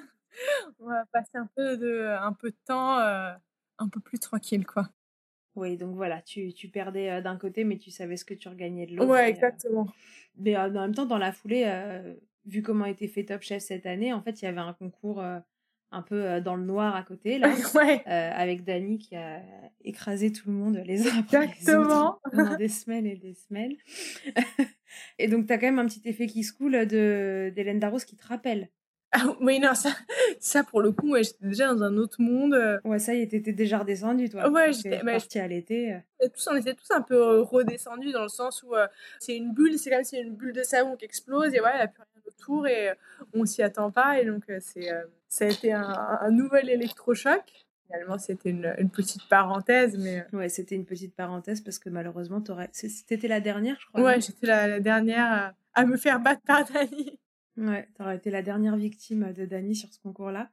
on 0.79 0.85
va 0.85 1.03
passer 1.11 1.35
un 1.35 1.49
peu 1.55 1.77
de, 1.77 2.15
un 2.21 2.33
peu 2.33 2.51
de 2.51 2.57
temps 2.67 2.99
un 3.79 3.87
peu 3.87 3.99
plus 3.99 4.19
tranquille, 4.19 4.65
quoi. 4.65 4.89
Oui, 5.55 5.77
donc 5.77 5.95
voilà, 5.95 6.21
tu, 6.21 6.53
tu 6.53 6.69
perdais 6.69 7.21
d'un 7.21 7.37
côté, 7.37 7.63
mais 7.63 7.77
tu 7.77 7.91
savais 7.91 8.17
ce 8.17 8.25
que 8.25 8.33
tu 8.33 8.47
regagnais 8.47 8.85
de 8.85 8.95
l'autre. 8.95 9.09
Ouais, 9.09 9.29
exactement. 9.29 9.87
mais 10.37 10.55
en 10.55 10.69
même 10.69 10.95
temps, 10.95 11.05
dans 11.05 11.17
la 11.17 11.31
foulée, 11.31 11.65
vu 12.45 12.61
comment 12.61 12.85
était 12.85 13.07
fait 13.07 13.25
Top 13.25 13.41
Chef 13.41 13.61
cette 13.61 13.85
année, 13.85 14.13
en 14.13 14.21
fait, 14.21 14.41
il 14.41 14.45
y 14.45 14.47
avait 14.47 14.59
un 14.59 14.73
concours 14.73 15.21
un 15.91 16.01
peu 16.01 16.39
dans 16.39 16.55
le 16.55 16.63
noir 16.63 16.95
à 16.95 17.03
côté, 17.03 17.39
là, 17.39 17.49
avec 18.05 18.63
Dani 18.63 18.99
qui 18.99 19.15
a 19.15 19.41
écrasé 19.83 20.31
tout 20.31 20.49
le 20.49 20.55
monde 20.55 20.81
les 20.85 21.07
uns 21.07 21.19
après 21.19 21.47
les 21.47 21.69
autres 21.75 22.19
pendant 22.31 22.55
des 22.57 22.69
semaines 22.69 23.07
et 23.07 23.15
des 23.15 23.33
semaines. 23.33 23.75
et 25.19 25.27
donc, 25.27 25.47
tu 25.47 25.53
as 25.53 25.57
quand 25.57 25.67
même 25.67 25.79
un 25.79 25.87
petit 25.87 26.07
effet 26.07 26.27
qui 26.27 26.43
se 26.43 26.53
coule 26.53 26.85
d'Hélène 26.85 27.79
Darros 27.79 27.99
qui 27.99 28.15
te 28.15 28.27
rappelle 28.27 28.69
ah, 29.12 29.36
oui, 29.41 29.60
non, 29.60 29.74
ça, 29.74 29.89
ça 30.39 30.64
pour 30.64 30.82
le 30.82 30.91
coup, 30.91 31.16
j'étais 31.18 31.45
déjà 31.45 31.74
dans 31.74 31.82
un 31.84 31.97
autre 31.97 32.22
monde. 32.22 32.53
Euh. 32.53 32.80
Ouais, 32.84 32.99
ça 32.99 33.16
y 33.16 33.22
est, 33.22 33.28
t'étais 33.28 33.53
déjà 33.53 33.80
redescendu, 33.80 34.30
toi. 34.30 34.49
Ouais, 34.49 34.72
j'étais 34.72 35.01
bah, 35.03 35.14
parti 35.14 35.39
à 35.39 35.47
l'été. 35.47 35.93
Euh. 35.93 36.28
Tous, 36.34 36.47
on 36.51 36.55
était 36.55 36.76
tous 36.76 36.91
un 36.91 37.01
peu 37.01 37.16
euh, 37.16 37.41
redescendus 37.41 38.12
dans 38.12 38.22
le 38.22 38.30
sens 38.30 38.62
où 38.64 38.76
c'est 39.20 39.36
une 39.36 39.53
bulle, 39.53 39.80
c'est 39.80 39.89
comme 39.89 40.03
si 40.03 40.18
une 40.18 40.36
bulle 40.36 40.53
de 40.53 40.64
savon 40.64 40.95
qui 40.95 41.05
explose 41.05 41.53
et 41.55 41.62
ouais, 41.62 41.72
il 41.74 41.78
n'y 41.78 41.84
a 41.84 41.88
plus 41.88 42.03
rien 42.03 42.22
autour 42.28 42.68
et 42.68 42.89
on 43.34 43.45
s'y 43.45 43.64
attend 43.64 43.89
pas. 43.89 44.20
Et 44.20 44.26
donc, 44.26 44.43
c'est, 44.60 44.89
ça 45.28 45.45
a 45.45 45.47
été 45.47 45.74
un, 45.74 46.20
un 46.22 46.32
nouvel 46.32 46.70
électrochoc. 46.70 47.43
Finalement, 47.88 48.20
c'était 48.20 48.51
une, 48.51 48.76
une, 48.78 48.91
petite 48.91 49.28
parenthèse, 49.28 49.97
mais... 49.97 50.24
Ouais, 50.32 50.47
c'était 50.47 50.76
une 50.76 50.86
petite 50.86 51.16
parenthèse 51.16 51.62
parce 51.62 51.80
que 51.80 51.89
malheureusement, 51.89 52.43
c'était 52.72 53.28
la 53.28 53.39
dernière, 53.39 53.78
je 53.80 53.88
crois. 53.88 54.01
Ouais, 54.03 54.22
j'étais 54.22 54.45
la, 54.45 54.68
la, 54.68 54.80
dernière 54.80 55.26
à, 55.74 55.82
à, 55.82 55.86
me 55.86 55.97
faire 55.97 56.20
battre 56.20 56.41
par 56.45 56.66
Dani. 56.66 57.18
Ouais, 57.60 57.89
tu 57.93 58.01
aurais 58.01 58.16
été 58.16 58.32
la 58.32 58.41
dernière 58.41 58.78
victime 58.78 59.34
de 59.34 59.45
Dani 59.45 59.76
sur 59.76 59.93
ce 59.93 59.99
concours-là. 59.99 60.49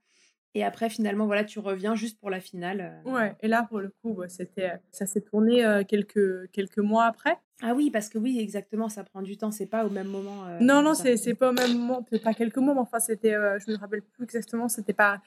Et 0.57 0.65
après, 0.65 0.89
finalement, 0.89 1.27
voilà, 1.27 1.45
tu 1.45 1.59
reviens 1.59 1.95
juste 1.95 2.19
pour 2.19 2.31
la 2.31 2.41
finale. 2.41 3.01
Euh. 3.07 3.11
Ouais, 3.11 3.37
et 3.43 3.49
là, 3.49 3.67
pour 3.69 3.79
le 3.79 3.93
coup, 4.03 4.15
bah, 4.15 4.29
c'était, 4.29 4.73
ça 4.91 5.05
s'est 5.05 5.21
tourné 5.21 5.65
euh, 5.65 5.85
quelques, 5.85 6.51
quelques 6.51 6.79
mois 6.79 7.05
après. 7.05 7.37
Ah 7.63 7.75
oui, 7.75 7.91
parce 7.91 8.09
que 8.09 8.17
oui, 8.19 8.39
exactement, 8.41 8.89
ça 8.89 9.05
prend 9.05 9.23
du 9.23 9.37
temps, 9.37 9.51
c'est 9.51 9.67
pas 9.67 9.85
au 9.85 9.91
même 9.91 10.09
moment. 10.09 10.47
Euh, 10.47 10.59
non, 10.61 10.83
non, 10.83 10.95
c'est, 10.95 11.19
c'est 11.19 11.35
pas 11.35 11.51
au 11.51 11.53
même 11.53 11.77
moment, 11.77 12.03
peut-être 12.03 12.23
pas 12.23 12.35
quelques 12.35 12.57
mois, 12.57 12.75
mais 12.75 12.81
enfin, 12.81 13.01
c'était, 13.01 13.33
je 13.33 13.71
me 13.71 13.77
rappelle 13.77 14.03
plus 14.03 14.25
exactement, 14.25 14.69
c'était 14.69 14.93
pas, 14.93 15.21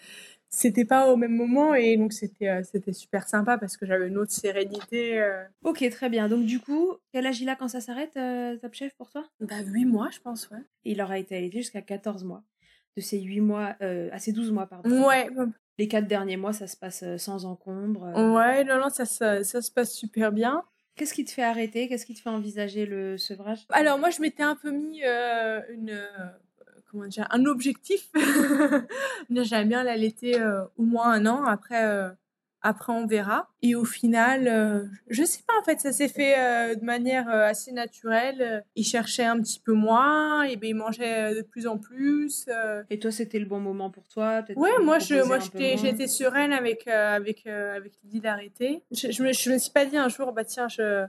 c'était 0.49 0.85
pas 0.85 1.11
au 1.11 1.15
même 1.15 1.35
moment 1.35 1.75
et 1.75 1.95
donc 1.95 2.11
c'était 2.11 2.49
euh, 2.49 2.63
c'était 2.63 2.91
super 2.91 3.27
sympa 3.27 3.59
parce 3.59 3.77
que 3.77 3.85
j'avais 3.85 4.07
une 4.07 4.17
autre 4.17 4.31
sérénité. 4.31 5.21
Euh. 5.21 5.43
Ok, 5.63 5.87
très 5.91 6.09
bien. 6.09 6.27
Donc 6.27 6.45
du 6.45 6.59
coup, 6.59 6.93
quel 7.13 7.27
âge 7.27 7.39
il 7.39 7.49
a 7.49 7.55
quand 7.55 7.67
ça 7.67 7.81
s'arrête, 7.81 8.17
euh, 8.17 8.57
Top 8.57 8.73
Chef, 8.73 8.95
pour 8.95 9.11
toi? 9.11 9.23
Bah 9.39 9.61
8 9.63 9.85
mois, 9.85 10.09
je 10.11 10.19
pense, 10.19 10.49
ouais. 10.49 10.57
il 10.85 11.01
aura 11.01 11.19
été 11.19 11.37
allaité 11.37 11.59
jusqu'à 11.59 11.81
14 11.81 12.23
mois. 12.23 12.43
De 12.97 13.01
ces 13.01 13.19
8 13.21 13.41
mois, 13.41 13.75
à 13.79 14.19
ces 14.19 14.31
12 14.31 14.51
mois, 14.51 14.65
pardon. 14.65 15.07
Ouais. 15.07 15.29
Les 15.77 15.87
4 15.87 16.07
derniers 16.07 16.37
mois, 16.37 16.51
ça 16.51 16.67
se 16.67 16.75
passe 16.75 17.03
sans 17.17 17.45
encombre. 17.45 18.11
Ouais, 18.33 18.63
non, 18.65 18.79
non, 18.79 18.89
ça, 18.89 19.05
ça, 19.05 19.43
ça, 19.43 19.61
se 19.61 19.71
passe 19.71 19.93
super 19.93 20.31
bien. 20.31 20.63
Qu'est-ce 20.95 21.13
qui 21.13 21.23
te 21.23 21.31
fait 21.31 21.43
arrêter? 21.43 21.87
Qu'est-ce 21.87 22.05
qui 22.05 22.13
te 22.13 22.19
fait 22.19 22.29
envisager 22.29 22.85
le 22.85 23.17
sevrage? 23.17 23.65
Alors 23.69 23.97
moi, 23.97 24.09
je 24.09 24.19
m'étais 24.21 24.43
un 24.43 24.55
peu 24.55 24.71
mis 24.71 25.01
une 25.01 25.97
comment 26.89 27.07
dire, 27.07 27.27
un 27.31 27.45
objectif. 27.45 28.09
J'aime 29.29 29.69
bien 29.69 29.83
l'allaiter 29.83 30.39
euh, 30.39 30.63
au 30.77 30.83
moins 30.83 31.11
un 31.11 31.25
an. 31.25 31.43
Après, 31.45 31.85
euh, 31.85 32.09
après, 32.61 32.93
on 32.93 33.05
verra. 33.05 33.49
Et 33.61 33.75
au 33.75 33.85
final, 33.85 34.47
euh, 34.47 34.85
je 35.09 35.23
sais 35.23 35.41
pas, 35.47 35.53
en 35.59 35.63
fait, 35.63 35.79
ça 35.79 35.91
s'est 35.91 36.07
fait 36.07 36.75
de 36.75 36.83
manière 36.83 37.29
assez 37.29 37.71
naturelle. 37.71 38.63
Il 38.75 38.83
cherchait 38.83 39.25
un 39.25 39.39
petit 39.41 39.59
peu 39.59 39.73
moins, 39.73 40.43
et 40.43 40.55
ben, 40.55 40.67
il 40.69 40.75
mangeait 40.75 41.35
de 41.35 41.41
plus 41.41 41.67
en 41.67 41.77
plus. 41.77 42.47
Et 42.89 42.99
toi, 42.99 43.11
c'était 43.11 43.39
le 43.39 43.45
bon 43.45 43.59
moment 43.59 43.89
pour 43.89 44.07
toi? 44.07 44.43
Ouais, 44.55 44.79
moi, 44.81 44.99
je, 44.99 45.25
moi 45.25 45.39
j'étais 45.39 46.07
sereine 46.07 46.53
avec, 46.53 46.87
avec, 46.87 47.47
avec 47.47 47.93
l'idée 48.03 48.19
d'arrêter. 48.19 48.83
Je, 48.91 49.11
je, 49.11 49.23
me, 49.23 49.31
je 49.31 49.51
me 49.51 49.57
suis 49.57 49.71
pas 49.71 49.85
dit 49.85 49.97
un 49.97 50.09
jour, 50.09 50.33
bah 50.33 50.43
tiens, 50.43 50.67
je, 50.67 51.05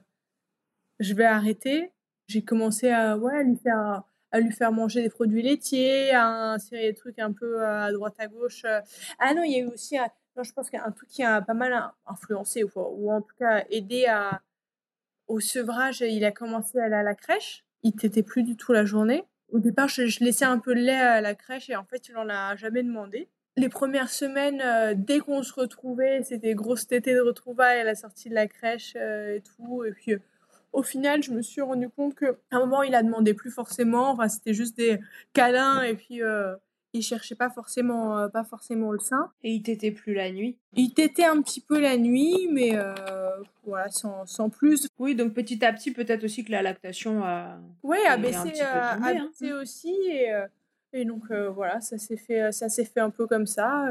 je 0.98 1.14
vais 1.14 1.24
arrêter. 1.24 1.92
J'ai 2.28 2.42
commencé 2.44 2.90
à, 2.90 3.16
ouais, 3.16 3.36
à 3.36 3.42
lui 3.42 3.56
faire 3.56 4.04
à 4.32 4.40
lui 4.40 4.52
faire 4.52 4.72
manger 4.72 5.02
des 5.02 5.10
produits 5.10 5.42
laitiers, 5.42 6.12
à 6.12 6.52
insérer 6.52 6.88
des 6.88 6.94
trucs 6.94 7.18
un 7.18 7.32
peu 7.32 7.60
euh, 7.60 7.86
à 7.86 7.92
droite 7.92 8.14
à 8.18 8.28
gauche. 8.28 8.62
Euh. 8.64 8.80
Ah 9.18 9.34
non, 9.34 9.42
il 9.42 9.52
y 9.52 9.56
a 9.56 9.58
eu 9.58 9.66
aussi, 9.66 9.98
un, 9.98 10.06
non, 10.36 10.42
je 10.42 10.52
pense 10.52 10.70
qu'il 10.70 10.78
y 10.78 10.82
a 10.82 10.86
un 10.86 10.92
truc 10.92 11.08
qui 11.08 11.22
a 11.22 11.40
pas 11.40 11.54
mal 11.54 11.92
influencé 12.06 12.64
ou, 12.64 13.10
en 13.10 13.20
tout 13.20 13.34
cas 13.38 13.64
aidé 13.70 14.06
au 15.26 15.40
sevrage. 15.40 16.00
Il 16.00 16.24
a 16.24 16.32
commencé 16.32 16.78
à 16.78 16.84
aller 16.84 16.94
à 16.94 17.02
la 17.02 17.14
crèche. 17.14 17.64
Il 17.82 17.94
t'était 17.94 18.22
plus 18.22 18.42
du 18.42 18.56
tout 18.56 18.72
la 18.72 18.84
journée. 18.84 19.24
Au 19.52 19.58
départ, 19.58 19.88
je, 19.88 20.24
laissais 20.24 20.44
un 20.44 20.58
peu 20.58 20.74
de 20.74 20.80
lait 20.80 20.92
à 20.92 21.20
la 21.20 21.34
crèche 21.34 21.70
et 21.70 21.76
en 21.76 21.84
fait, 21.84 22.08
il 22.08 22.16
en 22.16 22.28
a 22.28 22.54
jamais 22.56 22.82
demandé. 22.82 23.28
Les 23.56 23.68
premières 23.68 24.10
semaines, 24.10 24.60
euh, 24.60 24.94
dès 24.96 25.18
qu'on 25.18 25.42
se 25.42 25.52
retrouvait, 25.52 26.22
c'était 26.22 26.54
grosse 26.54 26.86
tétée 26.86 27.14
de 27.14 27.20
retrouvailles 27.20 27.80
à 27.80 27.84
la 27.84 27.96
sortie 27.96 28.28
de 28.28 28.34
la 28.34 28.46
crèche 28.46 28.94
et 28.94 29.42
tout. 29.56 29.84
Et 29.84 29.90
puis, 29.90 30.14
au 30.72 30.82
final, 30.82 31.22
je 31.22 31.32
me 31.32 31.42
suis 31.42 31.60
rendu 31.60 31.88
compte 31.88 32.14
qu'à 32.14 32.34
un 32.52 32.60
moment, 32.60 32.82
il 32.82 32.94
a 32.94 33.02
demandé 33.02 33.34
plus 33.34 33.50
forcément. 33.50 34.10
Enfin, 34.10 34.28
c'était 34.28 34.54
juste 34.54 34.76
des 34.76 35.00
câlins 35.32 35.82
et 35.82 35.94
puis 35.94 36.22
euh, 36.22 36.54
il 36.92 37.02
cherchait 37.02 37.34
pas 37.34 37.50
forcément, 37.50 38.18
euh, 38.18 38.28
pas 38.28 38.44
forcément 38.44 38.92
le 38.92 38.98
sein. 38.98 39.30
Et 39.42 39.52
il 39.52 39.62
t'était 39.62 39.90
plus 39.90 40.14
la 40.14 40.30
nuit 40.30 40.58
Il 40.74 40.92
t'était 40.92 41.24
un 41.24 41.40
petit 41.42 41.60
peu 41.60 41.80
la 41.80 41.96
nuit, 41.96 42.48
mais 42.52 42.70
euh, 42.74 42.94
voilà, 43.64 43.88
sans, 43.90 44.26
sans, 44.26 44.50
plus. 44.50 44.88
Oui, 44.98 45.14
donc 45.14 45.34
petit 45.34 45.64
à 45.64 45.72
petit, 45.72 45.92
peut-être 45.92 46.24
aussi 46.24 46.44
que 46.44 46.52
la 46.52 46.62
lactation 46.62 47.22
a. 47.24 47.58
Oui, 47.82 47.98
a 48.08 48.16
baissé, 48.16 48.60
a 48.60 48.94
hein. 48.94 49.28
baissé 49.28 49.52
aussi. 49.52 49.94
Et, 50.08 50.32
et 50.92 51.04
donc 51.04 51.30
voilà, 51.30 51.80
ça 51.80 51.98
s'est 51.98 52.16
fait, 52.16 52.52
ça 52.52 52.68
s'est 52.68 52.84
fait 52.84 53.00
un 53.00 53.10
peu 53.10 53.26
comme 53.26 53.46
ça. 53.46 53.86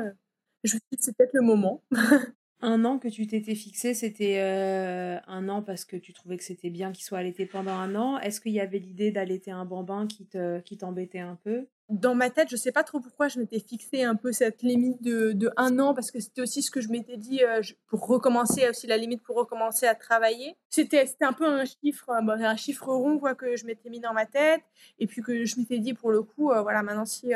Je 0.64 0.76
me 0.76 0.80
suis 0.80 0.88
dit, 0.92 0.98
c'est 1.00 1.16
peut-être 1.16 1.34
le 1.34 1.42
moment. 1.42 1.82
Un 2.62 2.84
an 2.84 3.00
que 3.00 3.08
tu 3.08 3.26
t'étais 3.26 3.56
fixé, 3.56 3.94
c'était 3.94 4.40
euh, 4.40 5.18
un 5.28 5.48
an 5.48 5.62
parce 5.62 5.86
que 5.86 5.96
tu 5.96 6.12
trouvais 6.12 6.36
que 6.36 6.44
c'était 6.44 6.70
bien 6.70 6.92
qu'il 6.92 7.06
soit 7.06 7.20
allaité 7.20 7.46
pendant 7.46 7.72
un 7.72 7.96
an. 7.96 8.20
Est-ce 8.20 8.42
qu'il 8.42 8.52
y 8.52 8.60
avait 8.60 8.80
l'idée 8.80 9.12
d'allaiter 9.12 9.52
un 9.52 9.64
bambin 9.64 10.08
qui 10.08 10.26
te 10.26 10.60
qui 10.60 10.78
t'embêtait 10.78 11.20
un 11.20 11.38
peu? 11.42 11.68
Dans 11.88 12.16
ma 12.16 12.30
tête, 12.30 12.50
je 12.52 12.58
sais 12.58 12.74
pas 12.74 12.84
trop 12.84 13.00
pourquoi 13.00 13.30
je 13.30 13.40
m'étais 13.40 13.60
fixé 13.62 14.04
un 14.04 14.16
peu 14.16 14.34
cette 14.34 14.62
limite 14.62 15.02
de, 15.02 15.32
de 15.32 15.50
un 15.56 15.80
an 15.80 15.94
parce 15.94 16.12
que 16.12 16.20
c'était 16.20 16.42
aussi 16.42 16.62
ce 16.62 16.70
que 16.70 16.82
je 16.82 16.90
m'étais 16.90 17.16
dit 17.16 17.42
euh, 17.46 17.62
pour 17.88 18.06
recommencer 18.06 18.68
aussi 18.68 18.88
la 18.88 18.98
limite 18.98 19.24
pour 19.24 19.38
recommencer 19.38 19.88
à 19.88 19.96
travailler. 19.96 20.58
C'était 20.70 21.06
c'était 21.06 21.26
un 21.26 21.34
peu 21.34 21.48
un 21.48 21.64
chiffre 21.64 22.10
un 22.10 22.56
chiffre 22.58 22.88
rond 22.88 23.20
quoi 23.20 23.36
que 23.36 23.56
je 23.56 23.66
m'étais 23.66 23.90
mis 23.90 24.02
dans 24.02 24.14
ma 24.14 24.26
tête 24.26 24.62
et 25.00 25.08
puis 25.08 25.22
que 25.22 25.46
je 25.46 25.58
m'étais 25.58 25.80
dit 25.80 25.94
pour 25.94 26.12
le 26.12 26.24
coup 26.24 26.52
euh, 26.52 26.62
voilà 26.62 26.84
maintenant 26.84 27.06
si 27.06 27.32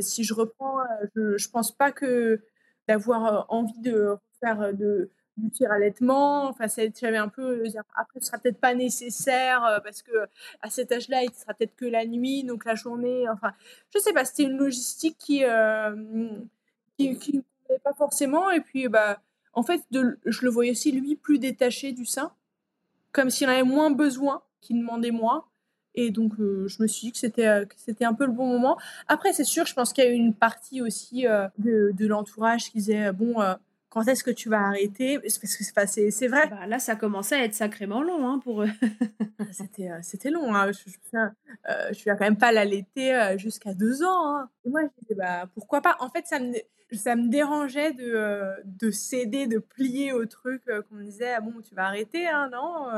si 0.00 0.24
je 0.24 0.34
reprends 0.34 0.78
je 1.14 1.36
je 1.36 1.48
pense 1.48 1.70
pas 1.70 1.92
que 1.92 2.40
d'avoir 2.88 3.46
envie 3.48 3.78
de 3.80 4.16
faire 4.40 4.72
de, 4.74 5.10
du 5.36 5.50
tir 5.50 5.70
allaitement. 5.70 6.48
Enfin, 6.48 6.66
un 6.66 7.28
peu. 7.28 7.64
Après, 7.94 8.20
ce 8.20 8.26
sera 8.26 8.38
peut-être 8.38 8.60
pas 8.60 8.74
nécessaire 8.74 9.80
parce 9.84 10.02
que 10.02 10.26
à 10.62 10.70
cet 10.70 10.92
âge-là, 10.92 11.22
il 11.22 11.32
sera 11.32 11.54
peut-être 11.54 11.76
que 11.76 11.86
la 11.86 12.06
nuit, 12.06 12.44
donc 12.44 12.64
la 12.64 12.74
journée. 12.74 13.28
Enfin, 13.28 13.52
je 13.94 13.98
sais 13.98 14.12
pas. 14.12 14.24
C'était 14.24 14.44
une 14.44 14.58
logistique 14.58 15.18
qui 15.18 15.44
qui, 16.96 17.36
ne 17.70 17.78
pas 17.78 17.94
forcément. 17.94 18.50
Et 18.50 18.60
puis, 18.60 18.88
bah, 18.88 19.20
en 19.52 19.62
fait, 19.62 19.82
je 19.92 20.44
le 20.44 20.50
voyais 20.50 20.72
aussi 20.72 20.92
lui 20.92 21.16
plus 21.16 21.38
détaché 21.38 21.92
du 21.92 22.04
sein, 22.04 22.32
comme 23.12 23.30
s'il 23.30 23.48
en 23.48 23.52
avait 23.52 23.62
moins 23.62 23.90
besoin, 23.90 24.42
qu'il 24.60 24.78
demandait 24.78 25.10
moins. 25.10 25.44
Et 25.96 26.10
donc, 26.10 26.34
je 26.38 26.82
me 26.82 26.86
suis 26.86 27.06
dit 27.06 27.12
que 27.12 27.18
c'était, 27.18 27.66
que 27.66 27.74
c'était 27.76 28.04
un 28.04 28.14
peu 28.14 28.26
le 28.26 28.32
bon 28.32 28.46
moment. 28.46 28.76
Après, 29.08 29.32
c'est 29.32 29.44
sûr, 29.44 29.66
je 29.66 29.74
pense 29.74 29.92
qu'il 29.92 30.04
y 30.04 30.06
a 30.06 30.10
eu 30.10 30.14
une 30.14 30.34
partie 30.34 30.82
aussi 30.82 31.24
de, 31.58 31.92
de 31.92 32.06
l'entourage 32.06 32.70
qui 32.70 32.78
disait, 32.78 33.12
bon, 33.12 33.36
quand 33.96 34.06
est-ce 34.08 34.22
que 34.22 34.30
tu 34.30 34.50
vas 34.50 34.60
arrêter? 34.60 35.18
Parce 35.18 35.38
que 35.38 35.46
c'est, 35.46 36.10
c'est 36.10 36.28
vrai. 36.28 36.48
Bah, 36.48 36.66
là, 36.66 36.78
ça 36.78 36.96
commençait 36.96 37.36
à 37.36 37.44
être 37.44 37.54
sacrément 37.54 38.02
long 38.02 38.28
hein, 38.28 38.38
pour 38.40 38.62
eux. 38.62 38.68
Ah, 39.38 39.44
c'était, 39.52 39.90
c'était 40.02 40.30
long. 40.30 40.54
Hein. 40.54 40.70
Je, 40.72 40.90
je, 40.90 41.16
euh, 41.16 41.92
je, 41.92 42.04
vais 42.04 42.10
quand 42.10 42.24
même 42.24 42.36
pas 42.36 42.52
l'allaiter 42.52 43.36
jusqu'à 43.38 43.72
deux 43.72 44.02
ans. 44.02 44.36
Hein. 44.36 44.50
Et 44.66 44.68
moi, 44.68 44.82
je 44.82 44.88
disais, 45.00 45.14
bah, 45.14 45.48
pourquoi 45.54 45.80
pas? 45.80 45.96
En 46.00 46.10
fait, 46.10 46.26
ça 46.26 46.38
me, 46.40 46.52
ça 46.92 47.16
me 47.16 47.28
dérangeait 47.28 47.94
de, 47.94 48.50
de 48.64 48.90
céder, 48.90 49.46
de 49.46 49.58
plier 49.58 50.12
au 50.12 50.26
truc 50.26 50.62
qu'on 50.66 50.96
me 50.96 51.04
disait, 51.04 51.32
ah 51.32 51.40
bon, 51.40 51.54
tu 51.66 51.74
vas 51.74 51.86
arrêter, 51.86 52.28
hein, 52.28 52.50
non 52.52 52.88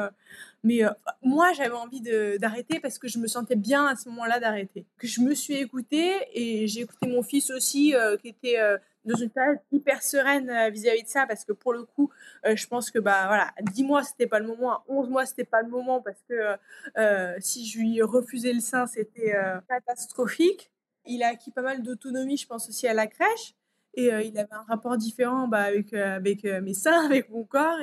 Mais 0.69 0.83
moi, 1.23 1.55
j'avais 1.55 1.75
envie 1.75 2.03
d'arrêter 2.39 2.79
parce 2.79 2.99
que 2.99 3.09
je 3.09 3.19
me 3.19 3.27
sentais 3.27 3.57
bien 3.57 3.87
à 3.87 3.97
ce 3.97 4.07
moment-là 4.11 4.39
d'arrêter. 4.39 4.85
Je 5.03 5.23
me 5.23 5.35
suis 5.35 5.55
écoutée 5.55 6.13
et 6.35 6.67
j'ai 6.67 6.83
écouté 6.83 7.09
mon 7.09 7.23
fils 7.23 7.51
aussi, 7.51 7.95
qui 8.21 8.29
était 8.29 8.59
dans 9.07 9.17
une 9.17 9.31
période 9.31 9.61
hyper 9.73 10.03
sereine 10.03 10.53
vis-à-vis 10.71 11.05
de 11.05 11.09
ça 11.09 11.25
parce 11.27 11.47
que 11.47 11.53
pour 11.53 11.73
le 11.73 11.85
coup, 11.85 12.11
je 12.45 12.67
pense 12.67 12.91
que 12.91 12.99
bah 12.99 13.29
voilà, 13.29 13.51
10 13.73 13.83
mois 13.83 14.03
c'était 14.03 14.27
pas 14.27 14.41
le 14.41 14.47
moment, 14.47 14.83
11 14.89 15.09
mois 15.09 15.25
c'était 15.25 15.45
pas 15.45 15.63
le 15.63 15.71
moment 15.71 16.03
parce 16.03 16.23
que 16.29 17.41
si 17.41 17.67
je 17.67 17.79
lui 17.79 18.03
refusais 18.03 18.53
le 18.53 18.61
sein, 18.61 18.87
c'était 18.87 19.35
catastrophique. 19.71 20.71
Il 21.07 21.23
a 21.23 21.29
acquis 21.29 21.51
pas 21.51 21.63
mal 21.63 21.83
d'autonomie, 21.83 22.37
je 22.37 22.47
pense 22.47 22.69
aussi 22.69 22.87
à 22.87 22.93
la 22.93 23.07
crèche. 23.07 23.55
Et 23.95 24.09
il 24.09 24.39
avait 24.39 24.53
un 24.53 24.65
rapport 24.69 24.99
différent 24.99 25.49
bah, 25.49 25.63
avec, 25.63 25.95
avec 25.95 26.45
mes 26.45 26.75
seins, 26.75 27.05
avec 27.07 27.31
mon 27.31 27.45
corps. 27.45 27.79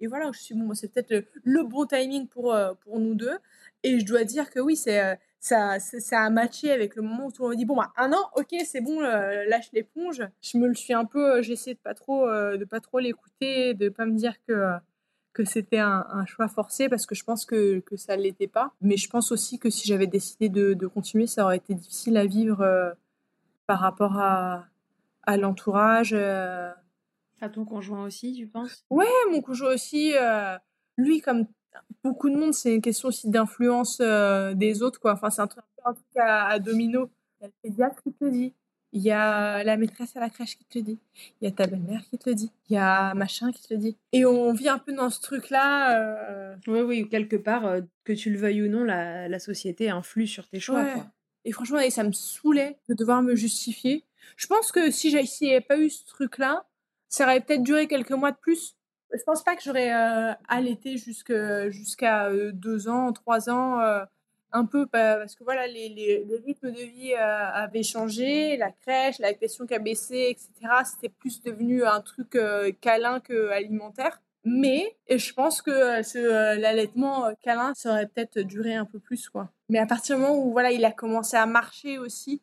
Et 0.00 0.06
voilà, 0.06 0.30
je 0.32 0.40
suis 0.40 0.54
bon, 0.54 0.74
c'est 0.74 0.92
peut-être 0.92 1.26
le, 1.44 1.62
bon 1.64 1.86
timing 1.86 2.28
pour, 2.28 2.56
pour 2.82 2.98
nous 2.98 3.14
deux. 3.14 3.38
Et 3.82 4.00
je 4.00 4.04
dois 4.04 4.24
dire 4.24 4.50
que 4.50 4.60
oui, 4.60 4.76
c'est 4.76 5.18
ça, 5.40 5.78
a 6.12 6.30
matché 6.30 6.70
avec 6.72 6.96
le 6.96 7.02
moment 7.02 7.26
où 7.26 7.32
tout 7.32 7.42
le 7.42 7.48
monde 7.48 7.56
dit 7.56 7.64
bon 7.64 7.76
bah 7.76 7.92
un 7.96 8.12
an, 8.12 8.30
ok, 8.36 8.54
c'est 8.64 8.80
bon, 8.80 9.00
lâche 9.00 9.70
l'éponge. 9.72 10.22
Je 10.42 10.58
me 10.58 10.66
le 10.66 10.74
suis 10.74 10.92
un 10.92 11.04
peu, 11.04 11.40
j'ai 11.42 11.52
essayé 11.54 11.74
de 11.74 11.80
pas 11.80 11.94
trop, 11.94 12.26
de 12.28 12.64
pas 12.64 12.80
trop 12.80 12.98
l'écouter, 12.98 13.74
de 13.74 13.88
pas 13.88 14.06
me 14.06 14.16
dire 14.16 14.34
que 14.46 14.72
que 15.32 15.44
c'était 15.44 15.78
un, 15.78 16.24
choix 16.24 16.48
forcé 16.48 16.88
parce 16.88 17.04
que 17.04 17.14
je 17.14 17.22
pense 17.22 17.44
que, 17.44 17.80
que 17.80 17.96
ça 17.96 18.16
ne 18.16 18.22
l'était 18.22 18.46
pas. 18.46 18.72
Mais 18.80 18.96
je 18.96 19.08
pense 19.10 19.30
aussi 19.32 19.58
que 19.58 19.68
si 19.68 19.86
j'avais 19.86 20.06
décidé 20.06 20.48
de, 20.48 20.72
de, 20.72 20.86
continuer, 20.86 21.26
ça 21.26 21.44
aurait 21.44 21.58
été 21.58 21.74
difficile 21.74 22.16
à 22.16 22.24
vivre 22.24 22.96
par 23.66 23.80
rapport 23.80 24.18
à, 24.18 24.64
à 25.24 25.36
l'entourage. 25.36 26.16
À 27.40 27.48
ton 27.48 27.64
conjoint 27.64 28.04
aussi, 28.04 28.32
tu 28.32 28.46
penses? 28.46 28.84
Ouais, 28.90 29.06
mon 29.30 29.42
conjoint 29.42 29.74
aussi. 29.74 30.14
lui, 30.96 31.20
comme 31.20 31.46
beaucoup 32.02 32.30
de 32.30 32.36
monde, 32.36 32.54
c'est 32.54 32.74
une 32.74 32.82
question 32.82 33.08
aussi 33.08 33.28
d'influence 33.28 33.98
euh, 34.00 34.54
des 34.54 34.82
autres. 34.82 35.00
Quoi. 35.00 35.12
Enfin, 35.12 35.30
c'est 35.30 35.42
un 35.42 35.46
truc, 35.46 35.64
un 35.84 35.92
truc 35.92 36.06
à, 36.16 36.58
domino. 36.58 37.10
Il 37.40 37.42
y 37.42 37.44
a 37.44 37.48
le 37.48 37.52
pédiatre 37.62 38.02
qui 38.02 38.12
te 38.12 38.24
le 38.24 38.30
dit. 38.30 38.52
Il 38.92 39.02
y 39.02 39.10
a 39.10 39.62
la 39.64 39.76
maîtresse 39.76 40.16
à 40.16 40.20
la 40.20 40.30
crèche 40.30 40.56
qui 40.56 40.64
te 40.64 40.78
le 40.78 40.84
dit. 40.84 40.98
Il 41.40 41.44
y 41.44 41.48
a 41.48 41.50
ta 41.50 41.66
belle-mère 41.66 42.02
qui 42.08 42.16
te 42.16 42.30
le 42.30 42.34
dit. 42.34 42.50
Il 42.70 42.74
y 42.74 42.78
a 42.78 43.12
machin 43.14 43.52
qui 43.52 43.62
te 43.66 43.74
le 43.74 43.80
dit. 43.80 43.96
Et 44.12 44.24
on 44.24 44.52
vit 44.54 44.68
un 44.68 44.78
peu 44.78 44.92
dans 44.92 45.10
ce 45.10 45.20
truc-là. 45.20 45.98
Euh... 46.00 46.56
Oui, 46.66 46.80
oui, 46.80 47.08
quelque 47.08 47.36
part, 47.36 47.66
euh, 47.66 47.80
que 48.04 48.12
tu 48.12 48.30
le 48.30 48.38
veuilles 48.38 48.62
ou 48.62 48.68
non, 48.68 48.84
la, 48.84 49.28
la 49.28 49.38
société 49.38 49.90
influe 49.90 50.26
sur 50.26 50.48
tes 50.48 50.60
choix. 50.60 50.84
Quoi. 50.84 51.06
Et 51.44 51.52
franchement, 51.52 51.78
ça 51.90 52.04
me 52.04 52.12
saoulait 52.12 52.78
de 52.88 52.94
devoir 52.94 53.22
me 53.22 53.34
justifier. 53.34 54.04
Je 54.36 54.46
pense 54.46 54.72
que 54.72 54.90
si 54.90 55.12
n'y 55.12 55.50
avait 55.50 55.60
pas 55.60 55.78
eu 55.78 55.90
ce 55.90 56.04
truc-là, 56.06 56.64
ça 57.08 57.24
aurait 57.24 57.40
peut-être 57.40 57.62
duré 57.62 57.86
quelques 57.86 58.12
mois 58.12 58.32
de 58.32 58.36
plus 58.36 58.76
je 59.12 59.22
pense 59.24 59.42
pas 59.42 59.56
que 59.56 59.62
j'aurais 59.62 59.92
euh, 59.92 60.32
allaité 60.48 60.96
jusqu'à 60.96 62.26
euh, 62.26 62.52
deux 62.52 62.88
ans, 62.88 63.12
trois 63.12 63.50
ans, 63.50 63.80
euh, 63.80 64.04
un 64.52 64.64
peu 64.64 64.86
parce 64.86 65.34
que 65.34 65.44
voilà, 65.44 65.66
les, 65.66 65.88
les, 65.88 66.42
rythmes 66.46 66.70
de 66.70 66.80
vie 66.80 67.14
avaient 67.14 67.82
changé, 67.82 68.56
la 68.56 68.70
crèche, 68.70 69.18
la 69.18 69.34
question 69.34 69.66
baissé, 69.66 70.28
etc. 70.30 70.50
C'était 70.84 71.10
plus 71.10 71.42
devenu 71.42 71.84
un 71.84 72.00
truc 72.00 72.38
câlin 72.80 73.20
que 73.20 73.50
alimentaire. 73.50 74.22
Mais 74.44 74.96
je 75.10 75.32
pense 75.34 75.60
que 75.60 76.58
l'allaitement 76.58 77.34
câlin, 77.42 77.74
ça 77.74 77.90
aurait 77.90 78.06
peut-être 78.06 78.38
duré 78.38 78.74
un 78.76 78.86
peu 78.86 78.98
plus, 78.98 79.28
quoi. 79.28 79.50
Mais 79.68 79.78
à 79.78 79.86
partir 79.86 80.16
du 80.16 80.22
moment 80.22 80.38
où 80.38 80.52
voilà, 80.52 80.70
il 80.70 80.84
a 80.86 80.92
commencé 80.92 81.36
à 81.36 81.44
marcher 81.44 81.98
aussi, 81.98 82.40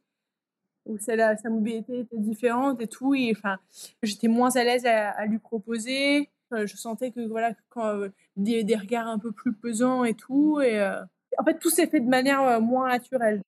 où 0.86 0.98
sa, 0.98 1.38
sa 1.38 1.50
mobilité 1.50 2.00
était 2.00 2.18
différente 2.18 2.82
et 2.82 2.88
tout, 2.88 3.16
et 3.16 3.34
enfin, 3.36 3.58
j'étais 4.02 4.28
moins 4.28 4.56
à 4.56 4.64
l'aise 4.64 4.86
à, 4.86 5.10
à 5.12 5.26
lui 5.26 5.40
proposer 5.40 6.30
je 6.66 6.78
sentais 6.78 7.12
que 7.12 7.22
voilà, 7.22 7.54
quand 7.70 7.86
euh, 7.86 8.10
des, 8.36 8.64
des, 8.64 8.76
regards 8.76 9.08
un 9.08 9.20
peu 9.20 9.32
plus 9.32 9.54
pesants 9.54 10.04
et 10.04 10.14
tout, 10.14 10.62
et 10.62 10.80
euh, 10.80 11.02
en 11.38 11.44
fait 11.44 11.60
tout 11.60 11.70
s'est 11.70 11.88
fait 11.88 12.00
de 12.00 12.10
manière 12.10 12.42
euh, 12.42 12.60
moins 12.60 12.90
naturelle. 12.90 13.42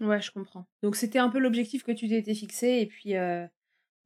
Ouais, 0.00 0.20
je 0.20 0.30
comprends. 0.30 0.66
Donc 0.82 0.96
c'était 0.96 1.18
un 1.18 1.28
peu 1.28 1.38
l'objectif 1.38 1.84
que 1.84 1.92
tu 1.92 2.08
t'étais 2.08 2.34
fixé, 2.34 2.80
et 2.80 2.86
puis 2.86 3.14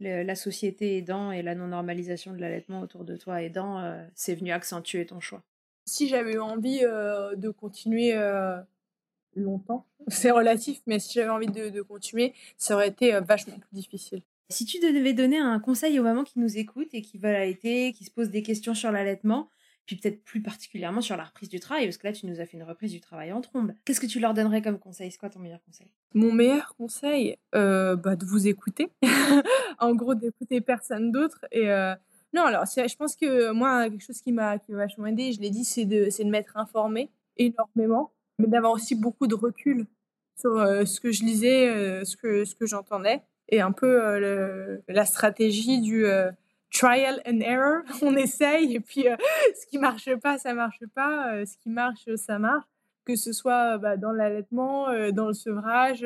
la 0.00 0.34
société 0.34 0.98
aidant 0.98 1.30
et 1.30 1.42
la 1.42 1.54
non-normalisation 1.54 2.34
de 2.34 2.38
l'allaitement 2.38 2.80
autour 2.80 3.04
de 3.04 3.16
toi 3.16 3.42
aidant, 3.42 3.96
c'est 4.14 4.34
venu 4.34 4.52
accentuer 4.52 5.06
ton 5.06 5.20
choix. 5.20 5.42
Si 5.86 6.08
j'avais 6.08 6.34
eu 6.34 6.40
envie 6.40 6.80
de 6.80 7.48
continuer 7.48 8.12
longtemps, 9.40 9.86
c'est 10.08 10.30
relatif, 10.30 10.80
mais 10.86 10.98
si 10.98 11.14
j'avais 11.14 11.30
envie 11.30 11.46
de, 11.46 11.68
de, 11.68 11.82
continuer, 11.82 12.34
ça 12.56 12.74
aurait 12.74 12.88
été 12.88 13.18
vachement 13.20 13.58
plus 13.58 13.74
difficile. 13.74 14.22
Si 14.48 14.64
tu 14.64 14.78
devais 14.78 15.12
donner 15.12 15.38
un 15.38 15.58
conseil 15.58 15.98
aux 15.98 16.04
mamans 16.04 16.24
qui 16.24 16.38
nous 16.38 16.56
écoutent 16.56 16.94
et 16.94 17.02
qui 17.02 17.18
veulent 17.18 17.34
allaiter, 17.34 17.92
qui 17.92 18.04
se 18.04 18.10
posent 18.10 18.30
des 18.30 18.42
questions 18.42 18.74
sur 18.74 18.92
l'allaitement, 18.92 19.48
puis 19.86 19.96
peut-être 19.96 20.22
plus 20.24 20.42
particulièrement 20.42 21.00
sur 21.00 21.16
la 21.16 21.24
reprise 21.24 21.48
du 21.48 21.60
travail, 21.60 21.86
parce 21.86 21.96
que 21.96 22.06
là, 22.06 22.12
tu 22.12 22.26
nous 22.26 22.40
as 22.40 22.46
fait 22.46 22.56
une 22.56 22.64
reprise 22.64 22.90
du 22.90 23.00
travail 23.00 23.32
en 23.32 23.40
trombe. 23.40 23.72
Qu'est-ce 23.84 24.00
que 24.00 24.06
tu 24.06 24.18
leur 24.18 24.34
donnerais 24.34 24.60
comme 24.60 24.78
conseil? 24.78 25.10
C'est 25.10 25.18
quoi 25.18 25.30
ton 25.30 25.38
meilleur 25.38 25.62
conseil? 25.64 25.86
Mon 26.14 26.32
meilleur 26.32 26.74
conseil, 26.76 27.36
euh, 27.54 27.94
bah, 27.94 28.16
de 28.16 28.24
vous 28.24 28.48
écouter. 28.48 28.90
en 29.78 29.94
gros, 29.94 30.14
d'écouter 30.14 30.60
personne 30.60 31.12
d'autre. 31.12 31.44
Et 31.52 31.70
euh, 31.70 31.94
non, 32.32 32.42
alors, 32.42 32.64
je 32.66 32.96
pense 32.96 33.14
que 33.14 33.52
moi, 33.52 33.88
quelque 33.88 34.04
chose 34.04 34.20
qui 34.20 34.32
m'a 34.32 34.58
vachement 34.68 35.06
aidé, 35.06 35.32
je 35.32 35.40
l'ai 35.40 35.50
dit, 35.50 35.64
c'est 35.64 35.84
de, 35.84 36.06
de 36.06 36.28
m'être 36.28 36.56
informée 36.56 37.10
énormément, 37.36 38.12
mais 38.38 38.46
d'avoir 38.46 38.72
aussi 38.72 38.94
beaucoup 38.94 39.26
de 39.26 39.34
recul 39.34 39.86
sur 40.38 40.58
euh, 40.58 40.84
ce 40.84 41.00
que 41.00 41.12
je 41.12 41.24
lisais, 41.24 42.04
ce 42.04 42.16
que, 42.16 42.44
ce 42.44 42.54
que 42.54 42.66
j'entendais 42.66 43.22
et 43.48 43.60
un 43.60 43.72
peu 43.72 44.02
euh, 44.04 44.78
la 44.88 45.04
stratégie 45.04 45.80
du 45.80 46.06
euh, 46.06 46.30
trial 46.72 47.22
and 47.26 47.40
error. 47.40 47.82
On 48.02 48.16
essaye 48.16 48.74
et 48.74 48.80
puis 48.80 49.08
euh, 49.08 49.16
ce 49.60 49.66
qui 49.66 49.78
marche 49.78 50.14
pas, 50.16 50.38
ça 50.38 50.54
marche 50.54 50.82
pas. 50.94 51.44
ce 51.44 51.56
qui 51.58 51.70
marche, 51.70 52.08
ça 52.16 52.38
marche. 52.38 52.66
Que 53.04 53.14
ce 53.14 53.32
soit 53.32 53.78
bah, 53.78 53.96
dans 53.96 54.10
l'allaitement, 54.10 54.86
dans 55.12 55.28
le 55.28 55.32
sevrage, 55.32 56.04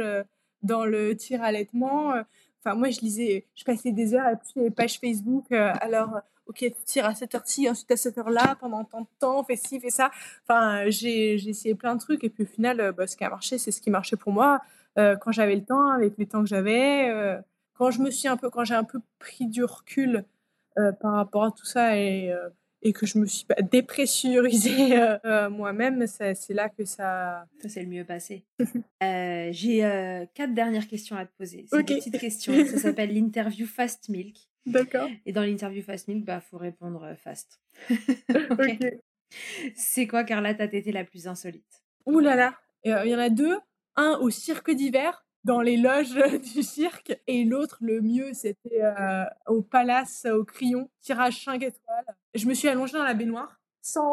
dans 0.63 0.85
le 0.85 1.17
tir 1.17 1.43
allaitement. 1.43 2.13
Enfin, 2.59 2.75
moi, 2.75 2.91
je 2.91 3.01
lisais, 3.01 3.47
je 3.55 3.65
passais 3.65 3.91
des 3.91 4.13
heures 4.13 4.27
à 4.27 4.37
puis 4.37 4.53
les 4.57 4.71
pages 4.71 5.01
Facebook. 5.01 5.51
alors, 5.51 6.21
ok, 6.51 6.59
tu 6.59 6.85
tires 6.85 7.07
à 7.07 7.15
cette 7.15 7.35
heure-ci, 7.35 7.69
ensuite 7.69 7.91
à 7.91 7.97
cette 7.97 8.19
heure-là, 8.19 8.57
pendant 8.61 8.85
tant 8.85 9.01
de 9.01 9.07
temps, 9.19 9.43
fais 9.45 9.57
ci, 9.57 9.81
fais 9.81 9.91
ça. 9.91 10.11
Enfin, 10.47 10.85
j'ai 10.89 11.35
essayé 11.35 11.75
plein 11.75 11.95
de 11.95 12.01
trucs 12.01 12.23
et 12.23 12.31
puis 12.31 12.45
au 12.45 12.47
final, 12.47 12.93
bah, 12.97 13.07
ce 13.07 13.17
qui 13.17 13.25
a 13.25 13.31
marché, 13.31 13.59
c'est 13.59 13.71
ce 13.71 13.81
qui 13.81 13.91
marchait 13.91 14.17
pour 14.17 14.33
moi. 14.33 14.61
Euh, 14.99 15.17
quand 15.17 15.33
j'avais 15.33 15.55
le 15.55 15.65
temps, 15.65 15.91
avec 15.91 16.15
les 16.19 16.27
temps 16.27 16.43
que 16.43 16.49
j'avais. 16.49 17.09
Euh, 17.11 17.41
quand 17.75 17.91
je 17.91 18.01
me 18.01 18.11
suis 18.11 18.29
un 18.29 18.37
peu, 18.37 18.51
quand 18.51 18.65
j'ai 18.65 18.75
un 18.75 18.85
peu 18.85 19.01
pris 19.19 19.47
du 19.47 19.65
recul 19.65 20.25
euh, 20.79 20.93
par 20.93 21.13
rapport 21.13 21.45
à 21.45 21.51
tout 21.51 21.65
ça 21.65 21.97
et, 21.97 22.35
et 22.83 22.93
que 22.93 23.07
je 23.07 23.19
me 23.19 23.27
suis 23.27 23.47
dépressurisée 23.71 24.99
moi-même, 25.51 26.07
c'est 26.07 26.51
là 26.51 26.69
que 26.69 26.85
ça. 26.85 27.47
Ça 27.63 27.69
s'est 27.69 27.83
le 27.83 27.89
mieux 27.89 28.05
passé. 28.05 28.45
J'ai 29.01 30.27
quatre 30.35 30.53
dernières 30.53 30.89
questions 30.89 31.17
à 31.17 31.25
te 31.25 31.35
poser. 31.37 31.67
C'est 31.69 31.77
okay. 31.77 31.95
des 31.95 32.01
petites 32.01 32.19
questions. 32.19 32.53
Ça 32.67 32.79
s'appelle 32.79 33.15
l'interview 33.15 33.67
Fast 33.67 34.09
Milk. 34.09 34.50
D'accord. 34.67 35.09
Et 35.27 35.33
dans 35.33 35.43
l'interview 35.43 35.83
Fast 35.83 36.09
Milk, 36.09 36.25
bah 36.25 36.41
faut 36.41 36.59
répondre 36.59 37.15
fast. 37.17 37.61
ok. 38.31 38.79
C'est 39.75 40.07
quoi, 40.07 40.25
Carla, 40.25 40.55
ta 40.55 40.69
tétée 40.69 40.93
la 40.93 41.05
plus 41.05 41.29
insolite? 41.29 41.83
Ouh 42.07 42.21
là 42.21 42.35
là, 42.35 42.55
il 42.85 43.11
y 43.11 43.15
en 43.15 43.19
a 43.19 43.31
deux 43.31 43.57
un 43.97 44.19
au 44.21 44.31
cirque 44.31 44.71
d'hiver 44.71 45.25
dans 45.45 45.61
les 45.61 45.77
loges 45.77 46.15
du 46.55 46.63
cirque 46.63 47.19
et 47.27 47.45
l'autre 47.45 47.79
le 47.81 48.01
mieux 48.01 48.33
c'était 48.33 48.83
euh, 48.83 49.25
au 49.47 49.63
palace 49.63 50.27
au 50.31 50.45
crayon 50.45 50.91
tirage 51.01 51.45
5 51.45 51.63
étoiles 51.63 52.17
je 52.35 52.47
me 52.47 52.55
suis 52.55 52.69
allongée 52.69 52.93
dans 52.93 53.05
la 53.05 53.15
baignoire 53.15 53.59
sans 53.81 54.13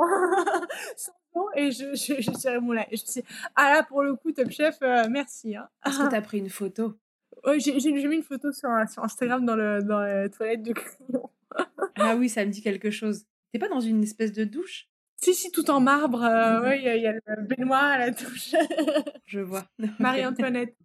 sans 0.95 1.11
eau 1.33 1.49
et 1.55 1.71
je, 1.71 1.95
je, 1.95 2.21
je 2.21 2.31
tirais 2.31 2.59
mon 2.59 2.71
lait 2.71 2.87
et 2.91 2.95
je 2.95 3.03
me 3.03 3.07
suis 3.07 3.21
dit, 3.21 3.27
ah 3.55 3.73
là 3.73 3.83
pour 3.83 4.03
le 4.03 4.15
coup 4.15 4.31
top 4.31 4.49
chef 4.51 4.77
euh, 4.81 5.07
merci 5.09 5.55
hein. 5.55 5.67
est-ce 5.85 5.99
que 5.99 6.09
t'as 6.09 6.21
pris 6.21 6.39
une 6.39 6.49
photo? 6.49 6.97
Oui 7.45 7.59
j'ai 7.59 7.73
mis 7.73 8.15
une 8.15 8.23
photo 8.23 8.51
sur, 8.51 8.69
sur 8.91 9.03
Instagram 9.03 9.45
dans 9.45 9.55
le 9.55 9.83
dans 9.83 10.01
les 10.01 10.29
toilettes 10.29 10.63
du 10.63 10.73
crayon 10.73 11.29
ah 11.95 12.15
oui 12.15 12.29
ça 12.29 12.45
me 12.45 12.51
dit 12.51 12.61
quelque 12.61 12.91
chose 12.91 13.25
t'es 13.51 13.59
pas 13.59 13.69
dans 13.69 13.79
une 13.79 14.03
espèce 14.03 14.33
de 14.33 14.43
douche? 14.43 14.87
Si, 15.19 15.33
si, 15.33 15.51
tout 15.51 15.69
en 15.71 15.79
marbre. 15.79 16.23
Euh, 16.23 16.61
oui, 16.63 16.77
il 16.77 17.01
y, 17.01 17.07
a 17.07 17.11
le 17.11 17.43
baignoire 17.43 17.83
à 17.83 17.97
la 17.97 18.11
touche. 18.11 18.53
Je 19.25 19.39
vois. 19.39 19.65
Marie-Antoinette. 19.99 20.75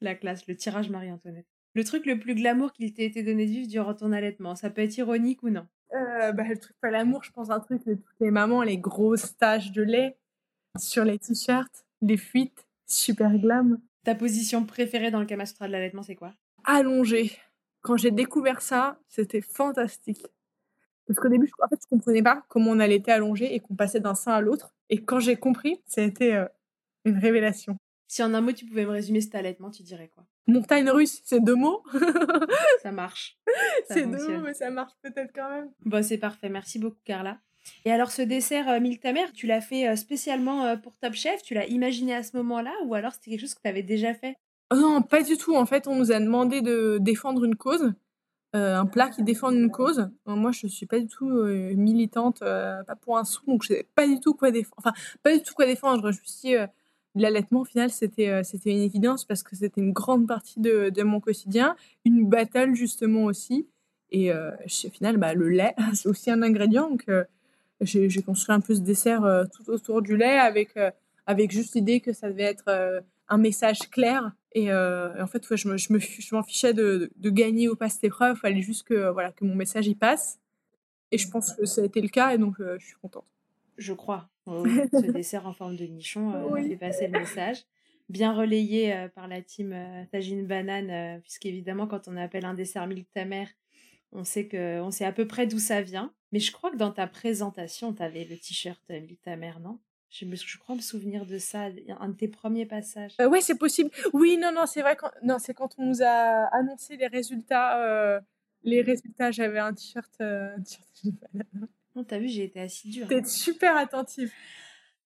la 0.00 0.14
classe, 0.14 0.46
le 0.46 0.56
tirage 0.56 0.90
Marie-Antoinette. 0.90 1.46
Le 1.74 1.84
truc 1.84 2.06
le 2.06 2.18
plus 2.18 2.34
glamour 2.34 2.72
qu'il 2.72 2.92
t'ait 2.92 3.04
été 3.04 3.22
donné 3.22 3.46
de 3.46 3.50
vivre 3.50 3.68
durant 3.68 3.94
ton 3.94 4.12
allaitement, 4.12 4.54
ça 4.54 4.70
peut 4.70 4.82
être 4.82 4.96
ironique 4.96 5.42
ou 5.42 5.50
non? 5.50 5.66
Euh, 5.94 6.32
bah, 6.32 6.44
Le 6.46 6.58
truc 6.58 6.76
pas 6.80 6.90
l'amour, 6.90 7.24
je 7.24 7.32
pense 7.32 7.50
un 7.50 7.60
truc 7.60 7.84
de 7.86 7.94
toutes 7.94 8.20
les 8.20 8.30
mamans, 8.30 8.62
les 8.62 8.78
grosses 8.78 9.36
taches 9.36 9.72
de 9.72 9.82
lait 9.82 10.16
sur 10.78 11.04
les 11.04 11.18
t-shirts, 11.18 11.86
les 12.02 12.16
fuites, 12.16 12.66
super 12.86 13.36
glam. 13.38 13.80
Ta 14.04 14.14
position 14.14 14.64
préférée 14.64 15.10
dans 15.10 15.20
le 15.20 15.26
Kamastra 15.26 15.66
de 15.66 15.72
l'allaitement, 15.72 16.02
c'est 16.02 16.14
quoi? 16.14 16.32
Allongée. 16.64 17.32
Quand 17.82 17.96
j'ai 17.96 18.10
découvert 18.10 18.62
ça, 18.62 18.98
c'était 19.08 19.40
fantastique. 19.40 20.26
Parce 21.06 21.18
qu'au 21.18 21.28
début, 21.28 21.46
je, 21.46 21.52
en 21.62 21.68
fait, 21.68 21.78
je 21.82 21.88
comprenais 21.88 22.22
pas 22.22 22.44
comment 22.48 22.70
on 22.70 22.80
allait 22.80 22.96
être 22.96 23.08
allongé 23.08 23.54
et 23.54 23.60
qu'on 23.60 23.74
passait 23.74 24.00
d'un 24.00 24.14
sein 24.14 24.32
à 24.32 24.40
l'autre. 24.40 24.74
Et 24.88 25.04
quand 25.04 25.20
j'ai 25.20 25.36
compris, 25.36 25.82
ça 25.86 26.00
a 26.00 26.04
été 26.04 26.34
euh, 26.34 26.46
une 27.04 27.18
révélation. 27.18 27.76
Si 28.06 28.22
en 28.22 28.32
un 28.32 28.40
mot, 28.40 28.52
tu 28.52 28.64
pouvais 28.64 28.84
me 28.84 28.90
résumer 28.90 29.20
cet 29.20 29.34
allaitement, 29.34 29.70
tu 29.70 29.82
dirais 29.82 30.10
quoi? 30.14 30.24
Montagne 30.46 30.88
russe, 30.90 31.20
c'est 31.24 31.40
deux 31.40 31.54
mots. 31.54 31.82
ça 32.82 32.92
marche. 32.92 33.38
C'est 33.88 34.06
deux 34.06 34.28
mots, 34.28 34.40
mais 34.40 34.54
ça 34.54 34.70
marche 34.70 34.92
peut-être 35.02 35.32
quand 35.34 35.48
même. 35.50 35.70
Bon, 35.84 36.02
c'est 36.02 36.16
parfait. 36.18 36.48
Merci 36.48 36.78
beaucoup, 36.78 37.00
Carla. 37.04 37.38
Et 37.84 37.92
alors, 37.92 38.10
ce 38.10 38.22
dessert 38.22 38.68
euh, 38.68 38.80
ta 39.02 39.12
tu 39.32 39.46
l'as 39.46 39.60
fait 39.60 39.88
euh, 39.88 39.96
spécialement 39.96 40.64
euh, 40.64 40.76
pour 40.76 40.94
Top 40.96 41.14
Chef? 41.14 41.42
Tu 41.42 41.54
l'as 41.54 41.66
imaginé 41.66 42.14
à 42.14 42.22
ce 42.22 42.36
moment-là? 42.36 42.72
Ou 42.86 42.94
alors 42.94 43.12
c'était 43.12 43.30
quelque 43.30 43.40
chose 43.40 43.54
que 43.54 43.62
tu 43.62 43.68
avais 43.68 43.82
déjà 43.82 44.14
fait? 44.14 44.36
Oh 44.70 44.76
Non, 44.76 45.02
pas 45.02 45.22
du 45.22 45.36
tout. 45.36 45.54
En 45.54 45.66
fait, 45.66 45.86
on 45.86 45.96
nous 45.96 46.12
a 46.12 46.20
demandé 46.20 46.62
de 46.62 46.98
défendre 47.00 47.44
une 47.44 47.56
cause. 47.56 47.94
Euh, 48.54 48.76
un 48.76 48.86
plat 48.86 49.08
qui 49.08 49.24
défend 49.24 49.50
une 49.50 49.68
cause. 49.70 50.08
moi, 50.26 50.52
je 50.52 50.68
suis 50.68 50.86
pas 50.86 51.00
du 51.00 51.08
tout 51.08 51.28
euh, 51.28 51.74
militante, 51.74 52.40
euh, 52.42 52.84
pas 52.84 52.94
pour 52.94 53.18
un 53.18 53.24
sou, 53.24 53.42
donc 53.48 53.64
je 53.64 53.68
sais 53.68 53.86
pas 53.96 54.06
du 54.06 54.20
tout 54.20 54.34
quoi 54.34 54.52
défendre. 54.52 54.76
Enfin, 54.78 54.92
pas 55.24 55.36
du 55.36 55.42
tout 55.42 55.54
quoi 55.54 55.66
défendre. 55.66 56.12
Je 56.12 56.20
me 56.20 56.24
suis 56.24 56.50
dit, 56.50 56.54
l'allaitement, 57.16 57.62
au 57.62 57.64
final, 57.64 57.90
c'était 57.90 58.44
c'était 58.44 58.70
une 58.70 58.82
évidence 58.82 59.24
parce 59.24 59.42
que 59.42 59.56
c'était 59.56 59.80
une 59.80 59.92
grande 59.92 60.28
partie 60.28 60.60
de, 60.60 60.90
de, 60.90 61.02
mon 61.02 61.20
quotidien, 61.20 61.74
une 62.04 62.28
battle 62.28 62.74
justement 62.74 63.24
aussi. 63.24 63.66
Et 64.12 64.32
au 64.32 64.90
final, 64.92 65.16
bah, 65.16 65.34
le 65.34 65.48
lait, 65.48 65.74
c'est 65.94 66.08
aussi 66.08 66.30
un 66.30 66.42
ingrédient. 66.42 66.88
Donc, 66.88 67.06
j'ai 67.80 68.22
construit 68.22 68.54
un 68.54 68.60
peu 68.60 68.74
ce 68.74 68.80
dessert 68.80 69.22
tout 69.54 69.70
autour 69.70 70.02
du 70.02 70.16
lait 70.16 70.38
avec 70.38 70.74
avec 71.26 71.50
juste 71.50 71.74
l'idée 71.74 72.00
que 72.00 72.12
ça 72.12 72.30
devait 72.30 72.44
être 72.44 73.02
un 73.28 73.38
message 73.38 73.90
clair. 73.90 74.32
Et, 74.52 74.72
en 74.72 75.26
fait, 75.26 75.44
je, 75.56 75.68
me, 75.68 75.76
je, 75.76 75.92
me, 75.92 75.98
je 75.98 76.34
m'en 76.34 76.42
fichais 76.42 76.72
de, 76.72 77.10
de, 77.16 77.30
gagner 77.30 77.68
ou 77.68 77.76
pas 77.76 77.88
cette 77.88 78.04
épreuve. 78.04 78.36
Il 78.36 78.40
fallait 78.40 78.62
juste 78.62 78.86
que, 78.86 79.10
voilà, 79.10 79.32
que 79.32 79.44
mon 79.44 79.54
message 79.54 79.86
y 79.88 79.94
passe. 79.94 80.38
Et 81.10 81.18
je 81.18 81.28
pense 81.28 81.52
que 81.52 81.64
ça 81.64 81.82
a 81.82 81.84
été 81.84 82.00
le 82.00 82.08
cas 82.08 82.32
et 82.34 82.38
donc 82.38 82.56
je 82.58 82.84
suis 82.84 82.96
contente. 83.02 83.26
Je 83.76 83.92
crois. 83.92 84.28
ce 84.46 85.10
dessert 85.10 85.46
en 85.46 85.52
forme 85.52 85.76
de 85.76 85.84
nichon 85.84 86.30
a 86.30 86.62
fait 86.62 86.76
passer 86.76 87.06
le 87.08 87.18
message 87.18 87.64
bien 88.08 88.34
relayé 88.34 88.92
euh, 88.92 89.08
par 89.08 89.28
la 89.28 89.42
team 89.42 89.72
euh, 89.72 90.04
Tagine 90.10 90.46
Banane, 90.46 90.90
euh, 90.90 91.18
puisqu'évidemment, 91.20 91.86
quand 91.86 92.08
on 92.08 92.16
appelle 92.16 92.44
un 92.44 92.54
dessert 92.54 92.86
milk 92.86 93.06
ta 93.12 93.24
mère, 93.24 93.48
on 94.14 94.24
sait, 94.24 94.46
que, 94.46 94.80
on 94.80 94.90
sait 94.90 95.04
à 95.04 95.12
peu 95.12 95.26
près 95.26 95.46
d'où 95.46 95.58
ça 95.58 95.82
vient. 95.82 96.12
Mais 96.32 96.40
je 96.40 96.52
crois 96.52 96.70
que 96.70 96.76
dans 96.76 96.90
ta 96.90 97.06
présentation, 97.06 97.92
tu 97.92 98.02
avais 98.02 98.24
le 98.24 98.36
t-shirt 98.36 98.82
milk 98.88 99.20
ta 99.22 99.36
mère, 99.36 99.60
non? 99.60 99.78
Je, 100.10 100.24
me, 100.24 100.36
je 100.36 100.58
crois 100.58 100.76
me 100.76 100.80
souvenir 100.80 101.26
de 101.26 101.38
ça, 101.38 101.68
un 102.00 102.08
de 102.08 102.14
tes 102.14 102.28
premiers 102.28 102.66
passages. 102.66 103.12
oui, 103.28 103.42
c'est 103.42 103.58
possible. 103.58 103.90
Oui, 104.12 104.36
non, 104.36 104.52
non, 104.52 104.66
c'est 104.66 104.82
vrai. 104.82 104.96
Quand, 104.96 105.10
non, 105.22 105.38
c'est 105.38 105.54
quand 105.54 105.74
on 105.78 105.86
nous 105.86 106.02
a 106.02 106.48
annoncé 106.52 106.96
les 106.96 107.08
résultats. 107.08 108.20
les 108.62 108.82
résultats, 108.82 109.30
j'avais 109.30 109.58
un 109.58 109.74
t-shirt. 109.74 110.12
t-shirt 110.16 111.14
non, 111.96 112.02
t'as 112.02 112.18
vu, 112.18 112.28
j'ai 112.28 112.44
été 112.44 112.60
assidue. 112.60 113.06
T'es 113.06 113.24
super 113.24 113.76
attentive. 113.76 114.32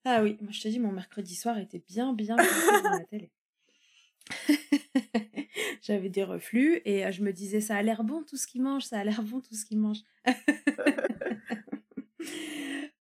Ah 0.04 0.22
oui, 0.22 0.38
moi 0.40 0.52
je 0.52 0.62
te 0.62 0.68
dis, 0.68 0.78
mon 0.78 0.92
mercredi 0.92 1.34
soir 1.34 1.58
était 1.58 1.82
bien, 1.86 2.14
bien 2.14 2.36
dans 2.36 2.90
la 2.90 3.04
télé. 3.04 3.30
J'avais 5.82 6.08
des 6.08 6.24
reflux 6.24 6.80
et 6.84 7.06
euh, 7.06 7.12
je 7.12 7.22
me 7.22 7.32
disais, 7.32 7.60
ça 7.60 7.76
a 7.76 7.82
l'air 7.82 8.04
bon 8.04 8.22
tout 8.22 8.36
ce 8.36 8.46
qu'il 8.46 8.62
mange, 8.62 8.84
ça 8.84 8.98
a 8.98 9.04
l'air 9.04 9.22
bon 9.22 9.40
tout 9.40 9.54
ce 9.54 9.64
qu'il 9.64 9.78
mange. 9.78 9.98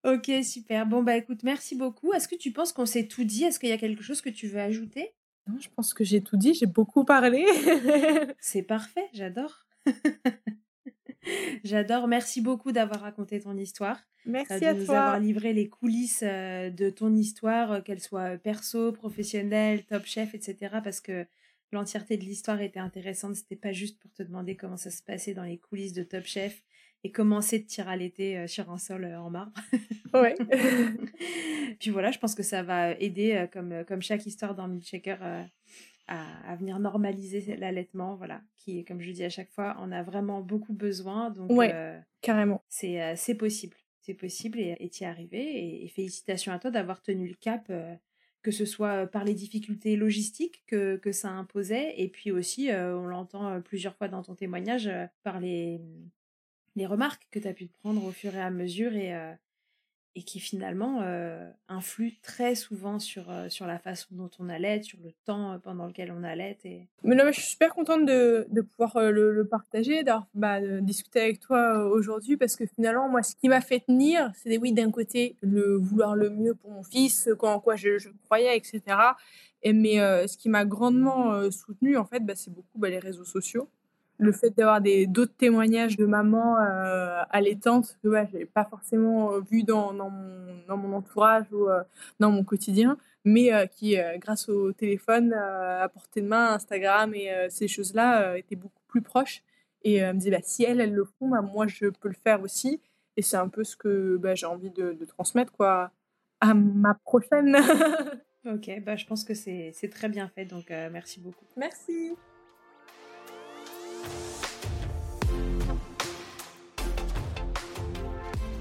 ok, 0.04 0.30
super. 0.42 0.86
Bon, 0.86 1.02
bah 1.02 1.16
écoute, 1.16 1.42
merci 1.42 1.74
beaucoup. 1.74 2.12
Est-ce 2.12 2.28
que 2.28 2.36
tu 2.36 2.52
penses 2.52 2.72
qu'on 2.72 2.86
s'est 2.86 3.06
tout 3.06 3.24
dit? 3.24 3.44
Est-ce 3.44 3.58
qu'il 3.58 3.68
y 3.68 3.72
a 3.72 3.78
quelque 3.78 4.02
chose 4.02 4.20
que 4.20 4.30
tu 4.30 4.46
veux 4.48 4.60
ajouter? 4.60 5.14
Non, 5.46 5.58
je 5.60 5.68
pense 5.74 5.94
que 5.94 6.04
j'ai 6.04 6.22
tout 6.22 6.36
dit, 6.36 6.54
j'ai 6.54 6.66
beaucoup 6.66 7.04
parlé. 7.04 7.46
C'est 8.40 8.62
parfait, 8.62 9.08
j'adore. 9.12 9.64
J'adore. 11.64 12.08
Merci 12.08 12.40
beaucoup 12.40 12.72
d'avoir 12.72 13.00
raconté 13.02 13.40
ton 13.40 13.56
histoire. 13.56 14.00
Merci 14.24 14.64
à 14.64 14.74
de 14.74 14.80
nous 14.80 14.90
avoir 14.90 15.18
livré 15.18 15.52
les 15.52 15.68
coulisses 15.68 16.22
de 16.22 16.90
ton 16.90 17.14
histoire, 17.14 17.82
qu'elle 17.82 18.00
soit 18.00 18.38
perso, 18.38 18.92
professionnelle, 18.92 19.84
top 19.84 20.04
chef, 20.06 20.34
etc. 20.34 20.76
Parce 20.82 21.00
que 21.00 21.26
l'entièreté 21.72 22.16
de 22.16 22.24
l'histoire 22.24 22.60
était 22.60 22.80
intéressante. 22.80 23.36
C'était 23.36 23.56
pas 23.56 23.72
juste 23.72 23.98
pour 24.00 24.12
te 24.12 24.22
demander 24.22 24.56
comment 24.56 24.76
ça 24.76 24.90
se 24.90 25.02
passait 25.02 25.34
dans 25.34 25.44
les 25.44 25.58
coulisses 25.58 25.92
de 25.92 26.02
Top 26.02 26.24
Chef 26.24 26.62
et 27.04 27.12
commencer 27.12 27.60
de 27.60 27.66
tirer 27.66 27.90
à 27.90 27.96
l'été 27.96 28.46
sur 28.48 28.70
un 28.70 28.78
sol 28.78 29.04
en 29.04 29.30
marbre. 29.30 29.52
Ouais. 30.14 30.34
Puis 31.78 31.90
voilà, 31.90 32.10
je 32.10 32.18
pense 32.18 32.34
que 32.34 32.42
ça 32.42 32.62
va 32.62 32.92
aider, 32.92 33.46
comme, 33.52 33.84
comme 33.86 34.02
chaque 34.02 34.26
histoire 34.26 34.54
dans 34.54 34.66
Milkshaker, 34.66 35.46
à, 36.08 36.56
venir 36.56 36.80
normaliser 36.80 37.56
l'allaitement, 37.56 38.16
voilà, 38.16 38.40
qui, 38.56 38.84
comme 38.84 39.00
je 39.00 39.10
dis 39.12 39.22
à 39.22 39.28
chaque 39.28 39.50
fois, 39.50 39.76
on 39.80 39.92
a 39.92 40.02
vraiment 40.02 40.40
beaucoup 40.40 40.72
besoin. 40.72 41.30
Donc, 41.30 41.52
ouais, 41.52 42.00
carrément. 42.22 42.64
C'est 42.68 43.36
possible 43.38 43.76
c'est 44.08 44.14
possible 44.14 44.58
et 44.58 44.88
tu 44.90 45.02
y 45.02 45.04
es 45.04 45.06
arrivé. 45.06 45.84
Et, 45.84 45.88
félicitations 45.88 46.52
à 46.52 46.58
toi 46.58 46.70
d'avoir 46.70 47.02
tenu 47.02 47.28
le 47.28 47.34
cap, 47.34 47.66
euh, 47.68 47.94
que 48.42 48.50
ce 48.50 48.64
soit 48.64 49.06
par 49.06 49.24
les 49.24 49.34
difficultés 49.34 49.96
logistiques 49.96 50.64
que, 50.66 51.00
ça 51.12 51.30
imposait, 51.30 51.94
et 52.00 52.08
puis 52.08 52.30
aussi, 52.30 52.70
euh, 52.70 52.96
on 52.96 53.06
l'entend 53.06 53.48
euh, 53.48 53.60
plusieurs 53.60 53.96
fois 53.96 54.08
dans 54.08 54.22
ton 54.22 54.34
témoignage, 54.34 54.90
par 55.22 55.40
les, 55.40 55.80
les 56.76 56.86
remarques 56.86 57.26
que 57.30 57.38
tu 57.38 57.48
as 57.48 57.54
pu 57.54 57.66
prendre 57.66 58.04
au 58.04 58.12
fur 58.12 58.34
et 58.34 58.40
à 58.40 58.50
mesure 58.50 58.94
et, 58.94 59.12
et 60.18 60.22
qui 60.22 60.40
finalement 60.40 60.98
euh, 61.02 61.48
influe 61.68 62.14
très 62.22 62.56
souvent 62.56 62.98
sur, 62.98 63.30
euh, 63.30 63.48
sur 63.48 63.68
la 63.68 63.78
façon 63.78 64.08
dont 64.10 64.30
on 64.40 64.48
allait, 64.48 64.82
sur 64.82 64.98
le 65.04 65.12
temps 65.24 65.52
euh, 65.52 65.58
pendant 65.58 65.86
lequel 65.86 66.10
on 66.10 66.24
allait. 66.24 66.58
Mais 67.04 67.14
non, 67.14 67.22
je 67.28 67.40
suis 67.40 67.50
super 67.50 67.72
contente 67.72 68.04
de, 68.04 68.44
de 68.50 68.60
pouvoir 68.62 69.12
le, 69.12 69.46
partager, 69.48 70.02
d'avoir 70.02 70.26
bah, 70.34 70.60
discuter 70.80 71.20
avec 71.20 71.38
toi 71.38 71.84
aujourd'hui, 71.84 72.36
parce 72.36 72.56
que 72.56 72.66
finalement, 72.66 73.08
moi, 73.08 73.22
ce 73.22 73.36
qui 73.36 73.48
m'a 73.48 73.60
fait 73.60 73.78
tenir, 73.78 74.32
c'est 74.34 74.58
oui, 74.58 74.72
d'un 74.72 74.90
côté, 74.90 75.36
le 75.40 75.76
vouloir 75.76 76.16
le 76.16 76.30
mieux 76.30 76.54
pour 76.54 76.72
mon 76.72 76.82
fils, 76.82 77.28
en 77.40 77.60
quoi 77.60 77.76
je, 77.76 78.08
croyais, 78.24 78.56
etc. 78.56 78.80
Et, 79.62 79.72
mais 79.72 79.98
ce 80.26 80.36
qui 80.36 80.48
m'a 80.48 80.64
grandement 80.64 81.48
soutenu, 81.52 81.96
en 81.96 82.04
fait, 82.04 82.20
bah, 82.26 82.34
c'est 82.34 82.52
beaucoup 82.52 82.78
bah, 82.78 82.88
les 82.88 82.98
réseaux 82.98 83.24
sociaux 83.24 83.68
le 84.18 84.32
fait 84.32 84.50
d'avoir 84.50 84.80
des 84.80 85.06
d'autres 85.06 85.34
témoignages 85.36 85.96
de 85.96 86.04
mamans 86.04 86.58
euh, 86.58 87.22
allaitantes 87.30 87.96
que 88.02 88.08
ouais, 88.08 88.26
je 88.26 88.32
n'avais 88.34 88.46
pas 88.46 88.64
forcément 88.64 89.32
euh, 89.32 89.40
vu 89.40 89.62
dans, 89.62 89.94
dans, 89.94 90.10
mon, 90.10 90.56
dans 90.66 90.76
mon 90.76 90.96
entourage 90.96 91.46
ou 91.52 91.68
euh, 91.68 91.82
dans 92.18 92.30
mon 92.30 92.44
quotidien, 92.44 92.98
mais 93.24 93.52
euh, 93.52 93.66
qui, 93.66 93.96
grâce 94.16 94.48
au 94.48 94.72
téléphone 94.72 95.32
à 95.32 95.88
portée 95.88 96.20
de 96.20 96.26
main, 96.26 96.54
Instagram 96.54 97.14
et 97.14 97.30
ces 97.48 97.68
choses-là, 97.68 98.36
étaient 98.36 98.56
beaucoup 98.56 98.82
plus 98.88 99.02
proches. 99.02 99.42
Et 99.82 100.00
me 100.00 100.14
disait, 100.14 100.30
bah, 100.32 100.40
si 100.42 100.64
elles, 100.64 100.80
elles 100.80 100.92
le 100.92 101.04
font, 101.04 101.28
bah, 101.28 101.40
moi, 101.40 101.66
je 101.68 101.86
peux 101.86 102.08
le 102.08 102.16
faire 102.24 102.42
aussi. 102.42 102.80
Et 103.16 103.22
c'est 103.22 103.36
un 103.36 103.48
peu 103.48 103.64
ce 103.64 103.76
que 103.76 104.16
bah, 104.16 104.34
j'ai 104.34 104.46
envie 104.46 104.70
de, 104.70 104.92
de, 104.92 105.04
transmettre 105.04 105.52
quoi, 105.52 105.92
à 106.40 106.54
ma 106.54 106.94
prochaine. 106.94 107.56
ok, 108.46 108.82
bah, 108.84 108.96
je 108.96 109.06
pense 109.06 109.24
que 109.24 109.34
c'est 109.34 109.90
très 109.90 110.08
bien 110.08 110.28
fait, 110.28 110.46
donc 110.46 110.70
merci 110.70 111.20
beaucoup. 111.20 111.46
Merci. 111.56 112.16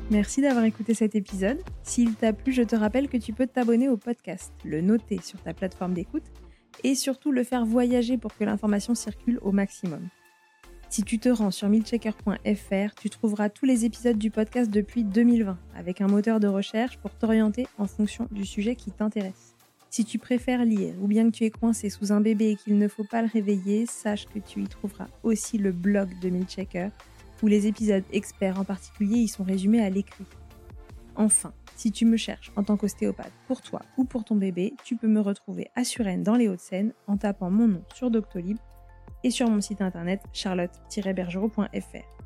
Merci 0.09 0.41
d'avoir 0.41 0.63
écouté 0.63 0.93
cet 0.93 1.15
épisode. 1.15 1.61
S'il 1.83 2.15
t'a 2.15 2.31
plu, 2.31 2.53
je 2.53 2.61
te 2.61 2.77
rappelle 2.77 3.09
que 3.09 3.17
tu 3.17 3.33
peux 3.33 3.45
t'abonner 3.45 3.89
au 3.89 3.97
podcast, 3.97 4.53
le 4.63 4.79
noter 4.79 5.19
sur 5.21 5.41
ta 5.41 5.53
plateforme 5.53 5.93
d'écoute 5.93 6.23
et 6.85 6.95
surtout 6.95 7.33
le 7.33 7.43
faire 7.43 7.65
voyager 7.65 8.17
pour 8.17 8.33
que 8.33 8.45
l'information 8.45 8.95
circule 8.95 9.37
au 9.41 9.51
maximum. 9.51 10.07
Si 10.87 11.03
tu 11.03 11.19
te 11.19 11.27
rends 11.27 11.51
sur 11.51 11.67
milchecker.fr, 11.67 12.95
tu 12.95 13.09
trouveras 13.09 13.49
tous 13.49 13.65
les 13.65 13.83
épisodes 13.83 14.17
du 14.17 14.31
podcast 14.31 14.71
depuis 14.71 15.03
2020 15.03 15.57
avec 15.75 15.99
un 15.99 16.07
moteur 16.07 16.39
de 16.39 16.47
recherche 16.47 16.97
pour 16.99 17.13
t'orienter 17.13 17.67
en 17.77 17.85
fonction 17.85 18.29
du 18.31 18.45
sujet 18.45 18.75
qui 18.75 18.91
t'intéresse. 18.91 19.55
Si 19.89 20.05
tu 20.05 20.19
préfères 20.19 20.63
lire 20.63 20.93
ou 21.01 21.07
bien 21.07 21.25
que 21.25 21.35
tu 21.35 21.43
es 21.43 21.49
coincé 21.49 21.89
sous 21.89 22.13
un 22.13 22.21
bébé 22.21 22.51
et 22.51 22.55
qu'il 22.55 22.77
ne 22.77 22.87
faut 22.87 23.03
pas 23.03 23.21
le 23.21 23.27
réveiller, 23.27 23.85
sache 23.85 24.25
que 24.27 24.39
tu 24.39 24.61
y 24.61 24.67
trouveras 24.67 25.07
aussi 25.23 25.57
le 25.57 25.73
blog 25.73 26.17
de 26.21 26.29
Milchecker 26.29 26.91
où 27.43 27.47
les 27.47 27.67
épisodes 27.67 28.03
experts 28.11 28.59
en 28.59 28.63
particulier 28.63 29.17
y 29.17 29.27
sont 29.27 29.43
résumés 29.43 29.81
à 29.81 29.89
l'écrit. 29.89 30.25
Enfin, 31.15 31.53
si 31.75 31.91
tu 31.91 32.05
me 32.05 32.17
cherches 32.17 32.51
en 32.55 32.63
tant 32.63 32.77
qu'ostéopathe 32.77 33.31
pour 33.47 33.61
toi 33.61 33.81
ou 33.97 34.05
pour 34.05 34.23
ton 34.23 34.35
bébé, 34.35 34.73
tu 34.83 34.95
peux 34.95 35.07
me 35.07 35.19
retrouver 35.19 35.69
à 35.75 35.83
Suresnes 35.83 36.23
dans 36.23 36.35
les 36.35 36.47
Hauts-de-Seine 36.47 36.93
en 37.07 37.17
tapant 37.17 37.49
mon 37.49 37.67
nom 37.67 37.83
sur 37.93 38.11
Doctolib 38.11 38.57
et 39.23 39.31
sur 39.31 39.49
mon 39.49 39.61
site 39.61 39.81
internet 39.81 40.21
charlotte-bergerot.fr. 40.33 42.17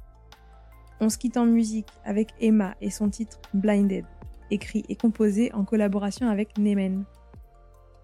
On 1.00 1.10
se 1.10 1.18
quitte 1.18 1.38
en 1.38 1.46
musique 1.46 1.88
avec 2.06 2.30
Emma 2.40 2.76
et 2.80 2.92
son 2.92 3.10
titre 3.10 3.40
Blinded, 3.54 4.06
écrit 4.52 4.84
et 4.88 4.96
composé 4.96 5.52
en 5.54 5.66
collaboration 5.66 6.30
avec 6.30 6.58
Nemen. 6.58 7.06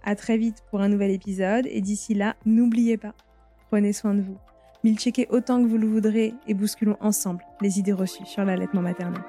À 0.03 0.15
très 0.15 0.37
vite 0.37 0.63
pour 0.71 0.81
un 0.81 0.89
nouvel 0.89 1.11
épisode 1.11 1.67
et 1.69 1.81
d'ici 1.81 2.13
là, 2.13 2.35
n'oubliez 2.45 2.97
pas, 2.97 3.13
prenez 3.69 3.93
soin 3.93 4.13
de 4.15 4.21
vous. 4.21 4.37
Mille 4.87 4.97
checkez 4.97 5.27
autant 5.31 5.61
que 5.61 5.67
vous 5.67 5.77
le 5.77 5.85
voudrez 5.85 6.33
et 6.47 6.53
bousculons 6.53 6.95
ensemble 7.01 7.43
les 7.59 7.77
idées 7.77 7.91
reçues 7.91 8.25
sur 8.25 8.45
l'allaitement 8.45 8.81
maternel. 8.81 9.21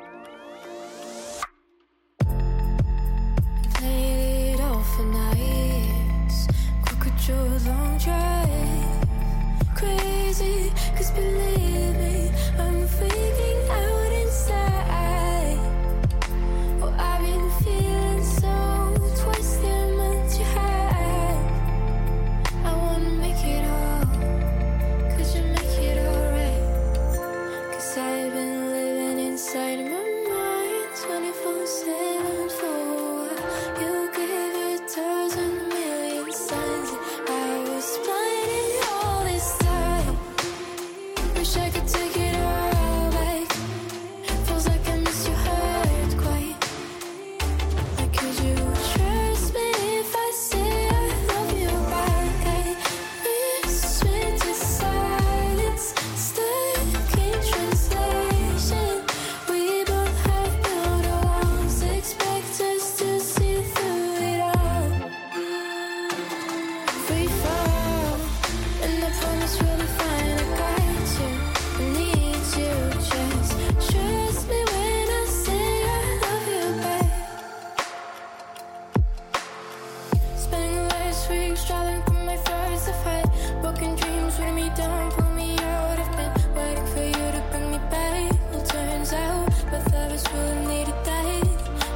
Shooting 84.39 84.55
me 84.55 84.71
down, 84.77 85.11
pull 85.13 85.31
me 85.35 85.59
out. 85.59 85.99
I've 85.99 86.17
been 86.17 86.55
waiting 86.55 86.87
for 86.87 87.03
you 87.03 87.27
to 87.37 87.43
bring 87.51 87.71
me 87.73 87.79
back. 87.91 88.33
Well, 88.53 88.65
turns 88.65 89.13
out 89.13 89.47
both 89.71 89.87
of 89.87 90.13
us 90.13 90.25
really 90.33 90.67
needed 90.67 90.95
that. 91.05 91.47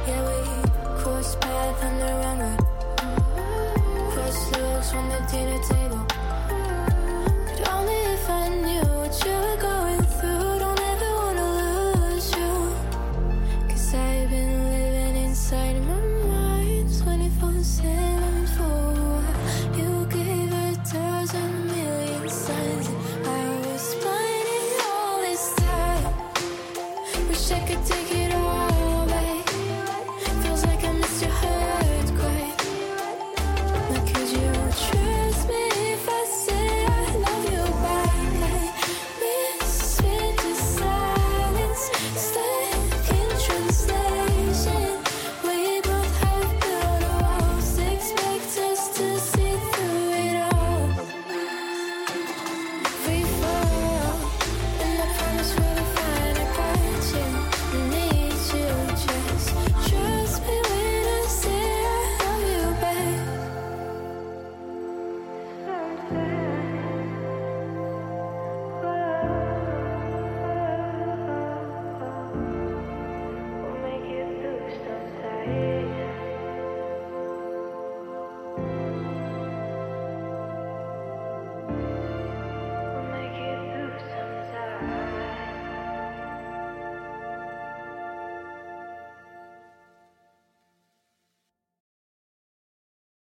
Yeah, 0.07 0.21
we 0.27 0.37
crossed 1.01 1.39
paths 1.39 1.83
on 1.83 1.99
the 1.99 2.11
wrong 2.19 2.39
way. 2.43 2.57
Cross 4.11 4.51
looks 4.51 4.91
from 4.91 5.09
the 5.09 5.19
dinner 5.31 5.63
table. 5.63 5.82